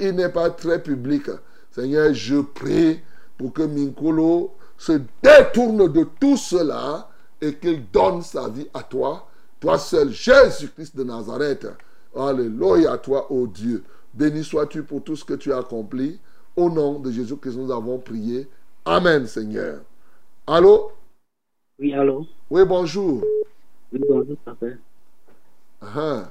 [0.02, 1.30] il n'est pas très public.
[1.70, 3.00] Seigneur, je prie
[3.38, 7.08] pour que Minkolo se détourne de tout cela
[7.40, 9.26] et qu'il donne sa vie à toi,
[9.58, 11.66] toi seul, Jésus-Christ de Nazareth.
[12.16, 13.82] Alléluia à toi, ô Dieu.
[14.12, 16.18] Béni sois-tu pour tout ce que tu as accompli.
[16.56, 18.46] Au nom de Jésus-Christ, nous avons prié.
[18.84, 19.80] Amen, Seigneur.
[20.46, 20.92] Allô?
[21.80, 22.24] Oui, allô?
[22.50, 23.24] Oui, bonjour.
[23.92, 24.66] Oui, bonjour, papa.
[25.82, 26.30] Ah,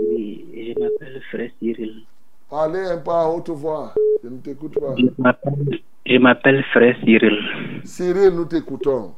[0.00, 0.46] Oui,
[0.76, 2.02] je m'appelle Frère Cyril.
[2.48, 3.94] Parlez un peu à haute voix.
[4.22, 4.94] Je ne t'écoute pas.
[4.96, 7.80] Je m'appelle- Je m'appelle Frère Cyril.
[7.84, 9.12] Cyril, nous t'écoutons.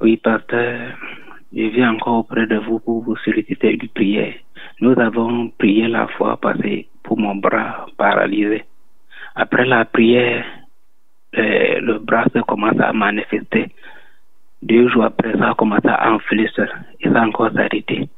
[0.00, 0.92] Oui, pasteur,
[1.52, 4.34] je viens encore auprès de vous pour vous solliciter une prière.
[4.80, 8.64] Nous avons prié la fois passée pour mon bras paralysé.
[9.34, 10.44] Après la prière,
[11.36, 13.68] euh, le bras se commence à manifester.
[14.62, 16.48] Deux jours après, ça commence à enfler.
[17.00, 18.08] Et ça a encore s'arrêter.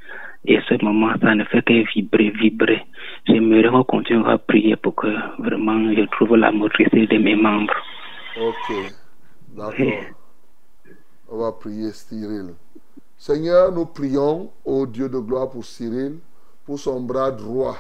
[0.45, 2.85] Et ce moment, ça ne fait que vibrer, vibrer.
[3.27, 5.07] J'aimerais qu'on continue à prier pour que
[5.39, 7.75] vraiment je trouve la motricité de mes membres.
[8.41, 8.77] Ok.
[9.57, 9.87] D'accord.
[11.31, 12.55] On va prier Cyril.
[13.17, 16.19] Seigneur, nous prions au Dieu de gloire pour Cyril,
[16.65, 17.77] pour son bras droit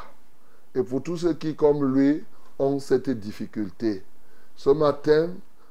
[0.75, 2.25] et pour tous ceux qui, comme lui,
[2.59, 4.03] ont cette difficulté.
[4.57, 5.31] Ce matin,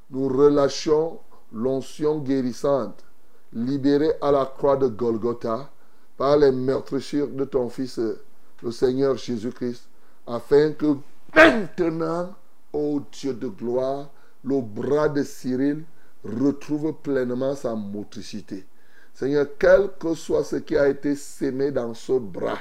[0.10, 1.20] nous relâchons
[1.54, 3.04] l'onction guérissante
[3.54, 5.70] libérée à la croix de Golgotha
[6.18, 8.00] par les meurtrissures de ton Fils,
[8.62, 9.88] le Seigneur Jésus-Christ,
[10.28, 10.98] afin que
[11.36, 12.36] maintenant,
[12.72, 14.10] ô Dieu de gloire,
[14.44, 15.84] le bras de Cyril
[16.24, 18.66] retrouve pleinement sa motricité.
[19.14, 22.60] Seigneur, quel que soit ce qui a été sémé dans ce bras,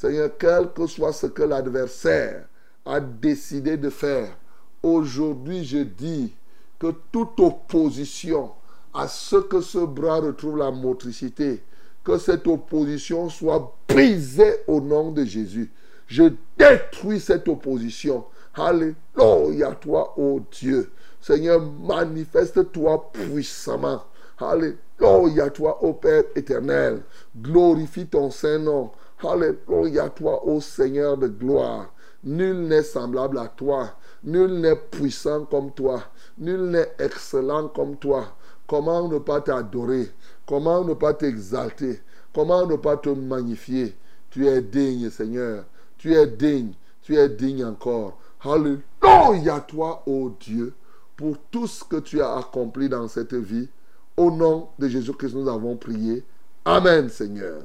[0.00, 2.46] Seigneur, quel que soit ce que l'adversaire
[2.86, 4.34] a décidé de faire,
[4.82, 6.32] aujourd'hui je dis
[6.78, 8.50] que toute opposition
[8.94, 11.62] à ce que ce bras retrouve la motricité,
[12.02, 15.70] que cette opposition soit brisée au nom de Jésus.
[16.06, 18.24] Je détruis cette opposition.
[18.54, 20.90] Alléluia, toi, ô Dieu.
[21.20, 24.02] Seigneur, manifeste-toi puissamment.
[24.38, 27.02] Alléluia, toi, ô Père éternel.
[27.36, 28.92] Glorifie ton Saint-Nom.
[29.22, 31.92] Alléluia, toi, ô Seigneur de gloire.
[32.24, 33.90] Nul n'est semblable à toi.
[34.24, 36.02] Nul n'est puissant comme toi.
[36.38, 38.24] Nul n'est excellent comme toi.
[38.66, 40.10] Comment ne pas t'adorer?
[40.46, 42.00] Comment ne pas t'exalter?
[42.34, 43.96] Comment ne pas te magnifier?
[44.30, 45.64] Tu es digne, Seigneur.
[45.98, 46.72] Tu es digne.
[47.02, 48.18] Tu es digne encore.
[48.42, 50.72] Alléluia, toi, ô Dieu,
[51.16, 53.68] pour tout ce que tu as accompli dans cette vie.
[54.16, 56.24] Au nom de Jésus-Christ, nous avons prié.
[56.64, 57.62] Amen, Seigneur.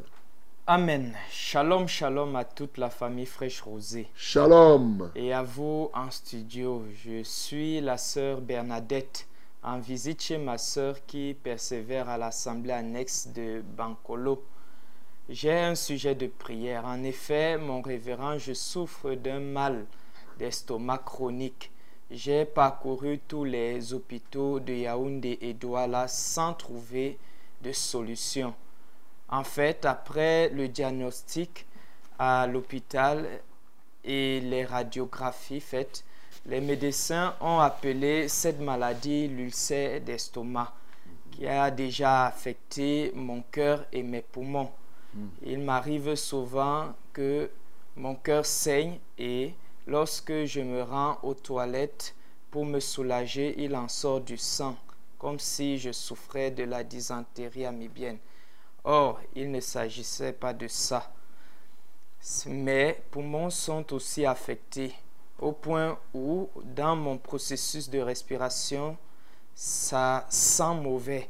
[0.68, 1.14] Amen.
[1.30, 4.08] Shalom, shalom à toute la famille Fraîche Rosée.
[4.16, 5.12] Shalom.
[5.14, 6.84] Et à vous en studio.
[7.04, 9.28] Je suis la sœur Bernadette
[9.62, 14.44] en visite chez ma sœur qui persévère à l'assemblée annexe de Bancolo.
[15.30, 16.84] J'ai un sujet de prière.
[16.86, 19.86] En effet, mon révérend, je souffre d'un mal
[20.40, 21.72] d'estomac chronique.
[22.10, 27.20] J'ai parcouru tous les hôpitaux de Yaoundé et Douala sans trouver
[27.62, 28.56] de solution.
[29.30, 31.66] En fait, après le diagnostic
[32.20, 33.28] à l'hôpital
[34.04, 36.04] et les radiographies faites,
[36.46, 40.74] les médecins ont appelé cette maladie l'ulcère d'estomac
[41.32, 44.72] qui a déjà affecté mon cœur et mes poumons.
[45.44, 47.50] Il m'arrive souvent que
[47.96, 49.54] mon cœur saigne et
[49.88, 52.14] lorsque je me rends aux toilettes
[52.52, 54.76] pour me soulager, il en sort du sang,
[55.18, 58.18] comme si je souffrais de la dysenterie amibienne.
[58.88, 61.12] Or, il ne s'agissait pas de ça.
[62.46, 64.94] Mes poumons sont aussi affectés
[65.40, 68.96] au point où, dans mon processus de respiration,
[69.56, 71.30] ça sent mauvais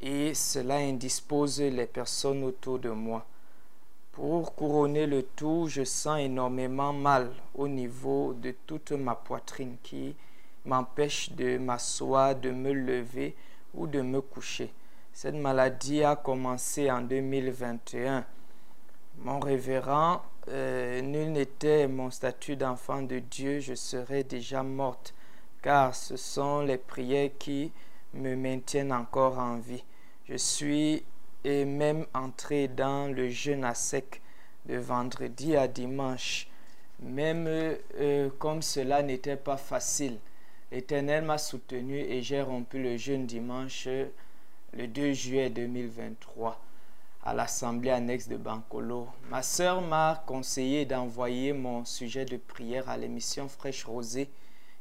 [0.00, 3.26] et cela indispose les personnes autour de moi.
[4.12, 10.14] Pour couronner le tout, je sens énormément mal au niveau de toute ma poitrine qui
[10.64, 13.34] m'empêche de m'asseoir, de me lever
[13.74, 14.72] ou de me coucher.
[15.14, 18.24] Cette maladie a commencé en 2021.
[19.18, 25.14] Mon révérend, euh, nul n'était mon statut d'enfant de Dieu, je serais déjà morte,
[25.60, 27.70] car ce sont les prières qui
[28.14, 29.84] me maintiennent encore en vie.
[30.28, 31.04] Je suis
[31.44, 34.22] et même entré dans le jeûne à sec
[34.64, 36.48] de vendredi à dimanche,
[37.00, 40.18] même euh, comme cela n'était pas facile.
[40.72, 43.88] L'Éternel m'a soutenu et j'ai rompu le jeûne dimanche
[44.74, 46.58] le 2 juillet 2023
[47.24, 49.06] à l'assemblée annexe de Bancolo.
[49.30, 54.30] Ma sœur m'a conseillé d'envoyer mon sujet de prière à l'émission Fraîche Rosée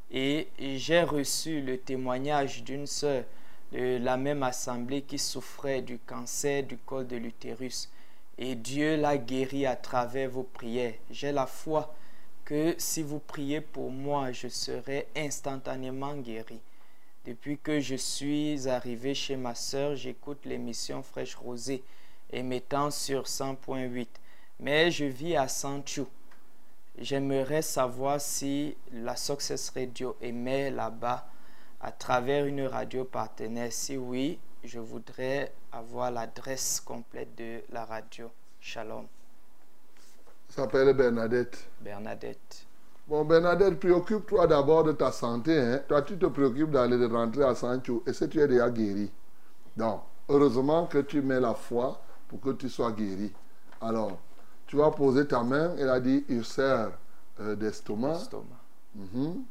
[0.09, 3.25] et j'ai reçu le témoignage d'une sœur
[3.73, 7.89] de la même assemblée qui souffrait du cancer du col de l'utérus.
[8.37, 10.95] Et Dieu l'a guéri à travers vos prières.
[11.09, 11.93] J'ai la foi
[12.45, 16.59] que si vous priez pour moi, je serai instantanément guéri.
[17.25, 21.83] Depuis que je suis arrivé chez ma sœur, j'écoute l'émission Fraîche Rosée
[22.31, 24.07] émettant sur 100.8.
[24.59, 26.07] Mais je vis à Sanchou.
[26.97, 31.27] J'aimerais savoir si la Success Radio émet là-bas
[31.79, 33.71] à travers une radio partenaire.
[33.71, 38.31] Si oui, je voudrais avoir l'adresse complète de la radio.
[38.59, 39.07] Shalom.
[40.49, 41.67] s'appelle Bernadette.
[41.81, 42.65] Bernadette.
[43.11, 45.59] Bon, Bernadette, préoccupe-toi d'abord de ta santé.
[45.59, 45.81] Hein.
[45.85, 48.01] Toi, tu te préoccupes d'aller rentrer à Sancho.
[48.07, 49.11] Et si tu es déjà guéri.
[49.75, 53.33] Donc, heureusement que tu mets la foi pour que tu sois guéri.
[53.81, 54.17] Alors,
[54.65, 55.73] tu vas poser ta main.
[55.77, 56.91] Elle a dit ulcère
[57.41, 58.17] euh, d'estomac.
[58.95, 59.43] Mhm.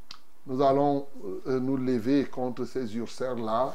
[0.47, 1.07] Nous allons
[1.47, 3.75] euh, nous lever contre ces ulcères-là.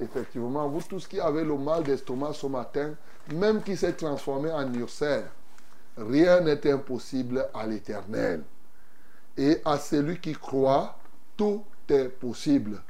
[0.00, 2.94] Effectivement, vous tous qui avez le mal d'estomac ce matin,
[3.34, 5.28] même qui s'est transformé en ulcère,
[5.98, 8.42] rien n'est impossible à l'éternel.
[9.36, 10.96] Et à celui qui croit,
[11.36, 12.82] tout est possible.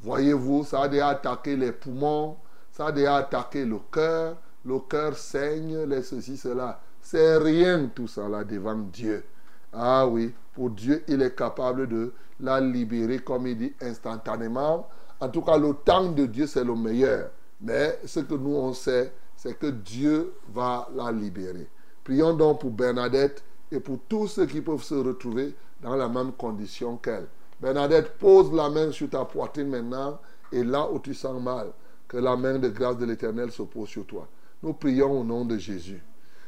[0.00, 2.36] Voyez-vous, ça a déjà attaqué les poumons,
[2.72, 6.80] ça a déjà attaqué le cœur, le cœur saigne, les ceci, cela.
[7.00, 9.24] C'est rien tout ça là devant Dieu.
[9.72, 14.88] Ah oui, pour Dieu, il est capable de la libérer, comme il dit, instantanément.
[15.20, 17.30] En tout cas, le temps de Dieu, c'est le meilleur.
[17.60, 21.68] Mais ce que nous, on sait, c'est que Dieu va la libérer.
[22.04, 26.32] Prions donc pour Bernadette et pour tous ceux qui peuvent se retrouver dans la même
[26.32, 27.26] condition qu'elle.
[27.60, 30.18] Bernadette, pose la main sur ta poitrine maintenant
[30.50, 31.72] et là où tu sens mal,
[32.08, 34.28] que la main de grâce de l'Éternel se pose sur toi.
[34.62, 36.02] Nous prions au nom de Jésus.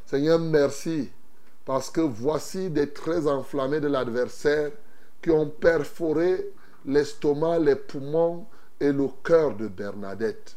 [0.06, 1.10] Seigneur, merci
[1.64, 4.70] parce que voici des traits enflammés de l'adversaire
[5.22, 6.52] qui ont perforé
[6.84, 8.46] l'estomac, les poumons
[8.78, 10.56] et le cœur de Bernadette.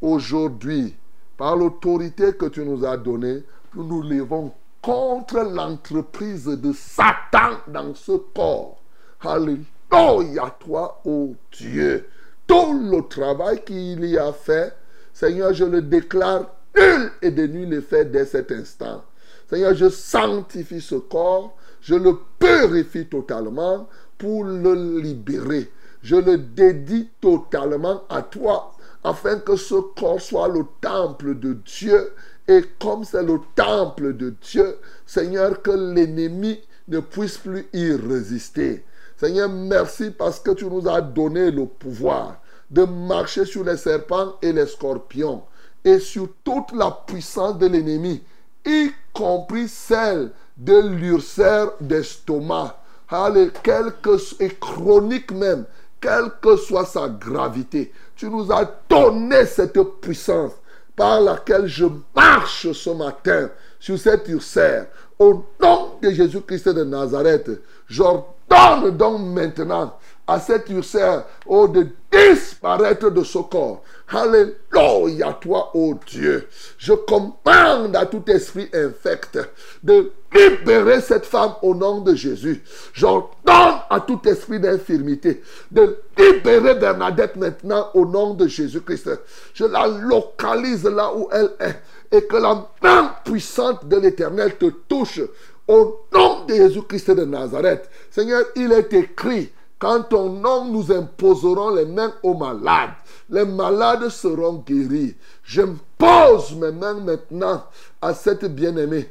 [0.00, 0.96] Aujourd'hui,
[1.36, 3.44] par l'autorité que tu nous as donnée,
[3.74, 4.52] nous nous levons
[4.82, 8.80] contre l'entreprise de Satan dans ce corps.
[9.20, 12.06] Alléluia, toi, ô Dieu.
[12.46, 14.74] Tout le travail qu'il y a fait,
[15.12, 16.46] Seigneur, je le déclare
[16.76, 19.04] nul et de nul effet dès cet instant.
[19.48, 25.70] Seigneur, je sanctifie ce corps, je le purifie totalement pour le libérer.
[26.02, 28.72] Je le dédie totalement à toi,
[29.04, 32.12] afin que ce corps soit le temple de Dieu.
[32.48, 38.84] Et comme c'est le temple de Dieu, Seigneur, que l'ennemi ne puisse plus y résister.
[39.16, 42.40] Seigneur, merci parce que tu nous as donné le pouvoir
[42.70, 45.42] de marcher sur les serpents et les scorpions
[45.84, 48.22] et sur toute la puissance de l'ennemi,
[48.66, 52.76] y compris celle de l'ulcère d'estomac,
[53.12, 55.64] Allez, quelque, et chronique même,
[56.00, 57.92] quelle que soit sa gravité.
[58.14, 60.52] Tu nous as donné cette puissance
[61.00, 63.48] par laquelle je marche ce matin
[63.78, 64.84] sur cette ulcère.
[65.18, 67.50] Au nom de Jésus-Christ de Nazareth,
[67.88, 69.96] j'ordonne donc maintenant
[70.26, 73.82] à cette ulcère oh, de disparaître de ce corps.
[74.10, 76.46] Alléluia, toi, ô oh Dieu.
[76.76, 79.38] Je commande à tout esprit infect
[79.82, 82.62] de libérer cette femme au nom de Jésus.
[82.92, 89.10] J'ordonne à tout esprit d'infirmité de libérer Bernadette maintenant au nom de Jésus-Christ.
[89.54, 91.80] Je la localise là où elle est
[92.12, 95.20] et que la main puissante de l'Éternel te touche
[95.68, 97.88] au nom de Jésus-Christ de Nazareth.
[98.10, 102.90] Seigneur, il est écrit quand ton nom, nous imposerons les mains aux malades.
[103.30, 105.16] Les malades seront guéris.
[105.42, 107.64] J'impose mes mains maintenant
[108.02, 109.10] à cette bien-aimée.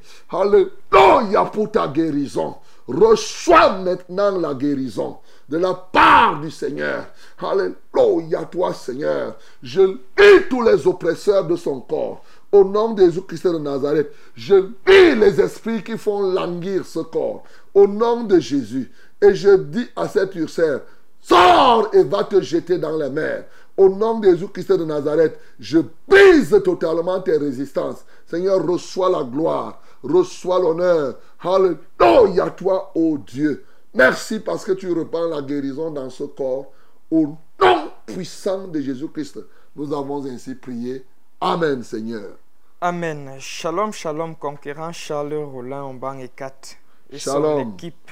[1.00, 2.56] Alléluia pour ta guérison.
[2.88, 5.18] Reçois maintenant la guérison
[5.48, 7.06] de la part du Seigneur.
[7.40, 9.38] Alléluia toi Seigneur.
[9.64, 12.24] Je lis tous les oppresseurs de son corps.
[12.52, 17.44] Au nom de Jésus-Christ de Nazareth, je lis les esprits qui font languir ce corps.
[17.74, 18.92] Au nom de Jésus.
[19.22, 20.82] Et je dis à cette ulcère,
[21.22, 23.46] sors et va te jeter dans la mer.
[23.78, 28.04] Au nom de Jésus-Christ de Nazareth, je brise totalement tes résistances.
[28.26, 31.16] Seigneur, reçois la gloire, reçois l'honneur.
[31.40, 33.66] Alléluia toi, ô Dieu.
[33.94, 36.72] Merci parce que tu reprends la guérison dans ce corps.
[37.12, 39.40] Au nom puissant de Jésus-Christ,
[39.76, 41.06] nous avons ainsi prié.
[41.42, 42.38] Amen, Seigneur.
[42.82, 43.36] Amen.
[43.40, 46.78] Shalom, shalom, conquérant Charles Roland banc et 4
[47.12, 47.64] et Shalom.
[47.64, 48.12] son équipe.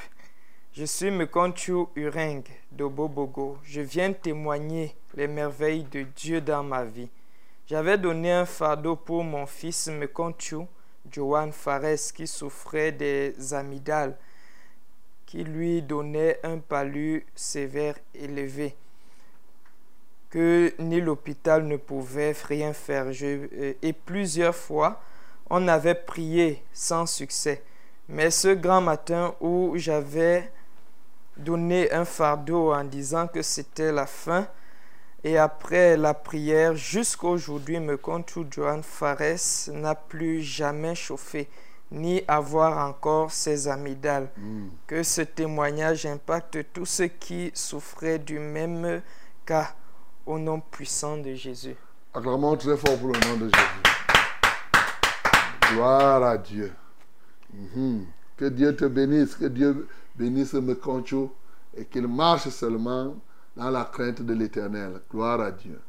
[0.72, 2.42] Je suis Mekonchu Ureng
[2.72, 3.58] de Bobogo.
[3.64, 7.08] Je viens témoigner les merveilles de Dieu dans ma vie.
[7.66, 10.66] J'avais donné un fardeau pour mon fils Mekonchu,
[11.10, 14.16] Johan Fares, qui souffrait des amygdales,
[15.26, 18.74] qui lui donnait un palu sévère élevé,
[20.30, 23.12] que ni l'hôpital ne pouvait rien faire.
[23.12, 25.00] Je- et plusieurs fois,
[25.50, 27.62] on avait prié sans succès.
[28.08, 30.50] Mais ce grand matin où j'avais
[31.36, 34.48] donné un fardeau en disant que c'était la fin,
[35.24, 41.48] et après la prière, jusqu'aujourd'hui, me compte Johan Fares n'a plus jamais chauffé,
[41.90, 44.30] ni avoir encore ses amygdales.
[44.86, 49.02] Que ce témoignage impacte tous ceux qui souffraient du même
[49.44, 49.74] cas,
[50.24, 51.74] au nom puissant de Jésus.
[52.14, 53.82] Acclamons très fort pour le nom de Jésus.
[55.72, 56.72] Gloire à Dieu.
[57.52, 58.06] Mhm.
[58.36, 61.34] Que Dieu te bénisse, que Dieu bénisse Mekoncho
[61.76, 63.16] et qu'il marche seulement
[63.58, 65.00] dans la crainte de l'éternel.
[65.10, 65.80] Gloire à Dieu.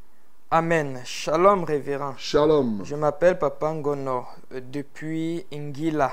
[0.50, 1.02] Amen.
[1.06, 2.16] Shalom, révérend.
[2.18, 2.82] Shalom.
[2.84, 6.12] Je m'appelle Papa Ngono euh, depuis Ingila.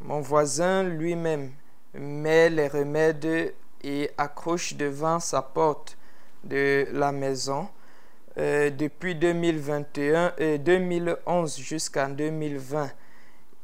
[0.00, 1.50] Mon voisin lui-même
[1.94, 3.52] met les remèdes
[3.82, 5.98] et accroche devant sa porte
[6.44, 7.68] de la maison
[8.38, 12.90] euh, depuis 2021 et 2011 jusqu'en 2020.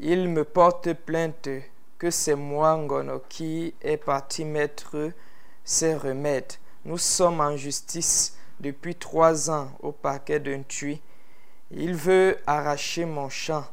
[0.00, 1.48] Il me porte plainte
[1.98, 5.12] que c'est moi, Ngono, qui est parti mettre
[5.64, 6.54] ces remèdes.
[6.84, 11.02] Nous sommes en justice depuis trois ans au parquet d'un tui.
[11.70, 13.66] Il veut arracher mon champ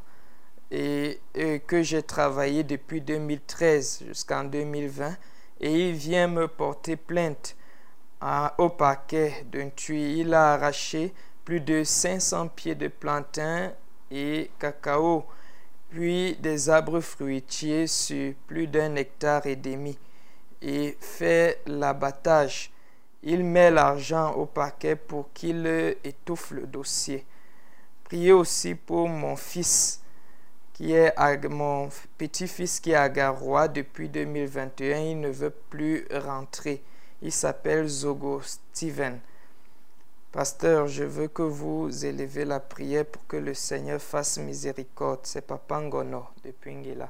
[0.72, 1.20] et,
[1.68, 5.16] que j'ai travaillé depuis 2013 jusqu'en 2020
[5.62, 7.56] et il vient me porter plainte
[8.58, 10.20] au parquet d'un tui.
[10.20, 11.14] Il a arraché
[11.46, 13.72] plus de 500 pieds de plantains
[14.10, 15.26] et cacao,
[15.90, 19.98] puis des arbres fruitiers sur plus d'un hectare et demi
[20.62, 22.72] et fait l'abattage.
[23.28, 25.66] Il met l'argent au paquet pour qu'il
[26.04, 27.26] étouffe le dossier.
[28.04, 30.00] Priez aussi pour mon fils,
[30.74, 31.12] qui est
[31.50, 31.90] mon
[32.20, 35.00] petit-fils qui est à Garoua depuis 2021.
[35.00, 36.84] Il ne veut plus rentrer.
[37.24, 39.20] Il s'appelle Zogo Steven.
[40.32, 45.22] Pasteur, je veux que vous élevez la prière pour que le Seigneur fasse miséricorde.
[45.24, 47.10] C'est Papa Ngono depuis Ngila.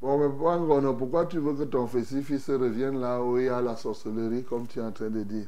[0.00, 3.48] Bon, mais Papa Ngono, pourquoi tu veux que ton fils revienne là où il y
[3.48, 5.46] a la sorcellerie, comme tu es en train de dire?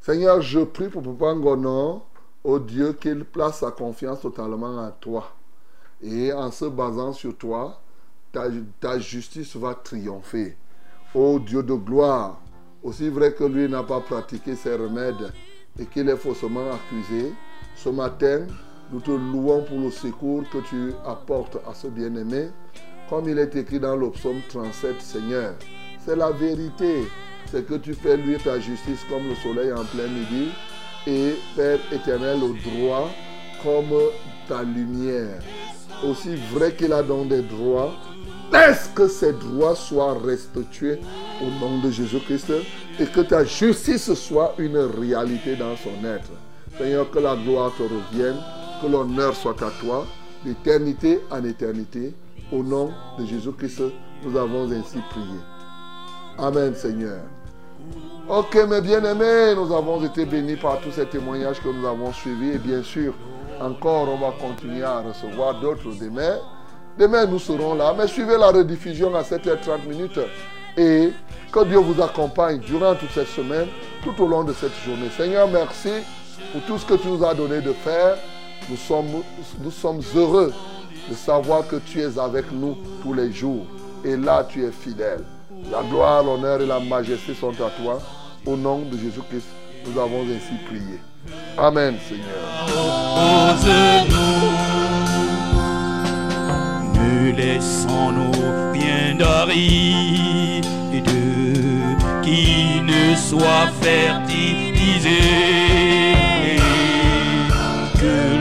[0.00, 2.02] Seigneur, je prie pour Papa Ngono,
[2.42, 5.32] au Dieu, qu'il place sa confiance totalement en toi.
[6.02, 7.80] Et en se basant sur toi,
[8.32, 10.56] ta, justice va triompher.
[11.14, 12.40] Ô Dieu de gloire,
[12.82, 15.32] aussi vrai que lui n'a pas pratiqué ses remèdes
[15.78, 17.32] et qu'il est faussement accusé,
[17.76, 18.44] ce matin,
[18.90, 22.48] nous te louons pour le secours que tu apportes à ce bien-aimé.
[23.08, 25.54] Comme il est écrit dans le psaume 37, Seigneur,
[26.04, 27.04] c'est la vérité.
[27.50, 30.50] C'est que tu fais lui ta justice comme le soleil en plein midi
[31.06, 33.08] et Père éternel au droit
[33.62, 33.98] comme
[34.46, 35.40] ta lumière.
[36.04, 37.94] Aussi vrai qu'il a donc des droits,
[38.52, 41.00] est-ce que ces droits soient restitués
[41.40, 42.52] au nom de Jésus-Christ
[43.00, 46.30] et que ta justice soit une réalité dans son être?
[46.76, 48.36] Seigneur, que la gloire te revienne,
[48.82, 50.06] que l'honneur soit à toi,
[50.44, 52.12] d'éternité en éternité.
[52.50, 53.82] Au nom de Jésus-Christ,
[54.24, 55.38] nous avons ainsi prié.
[56.38, 57.20] Amen, Seigneur.
[58.26, 62.56] Ok, mes bien-aimés, nous avons été bénis par tous ces témoignages que nous avons suivis.
[62.58, 63.12] Bien sûr,
[63.60, 66.38] encore, on va continuer à recevoir d'autres demain.
[66.98, 67.94] Demain, nous serons là.
[67.96, 70.20] Mais suivez la rediffusion à 7h30 minutes.
[70.76, 71.12] Et
[71.52, 73.68] que Dieu vous accompagne durant toute cette semaine,
[74.02, 75.10] tout au long de cette journée.
[75.16, 75.90] Seigneur, merci
[76.52, 78.16] pour tout ce que tu nous as donné de faire.
[78.70, 80.52] Nous sommes heureux
[81.08, 83.66] de savoir que tu es avec nous tous les jours.
[84.04, 85.24] Et là, tu es fidèle.
[85.70, 88.00] La gloire, l'honneur et la majesté sont à toi.
[88.46, 89.48] Au nom de Jésus-Christ,
[89.86, 91.00] nous avons ainsi prié.
[91.56, 92.26] Amen, Seigneur.
[96.94, 98.32] Ne laissons-nous
[98.72, 100.64] rien d'aride
[102.22, 105.18] qui ne soit fertilisé.
[108.00, 108.38] Que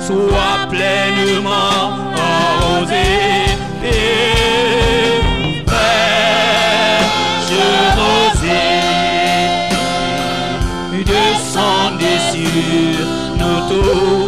[0.00, 1.86] soit pleinement
[2.16, 3.06] arrosé.
[3.84, 5.22] Et
[5.66, 7.04] fraîche
[7.98, 8.84] rosée
[11.04, 13.06] descendez sur
[13.38, 14.23] nous tous.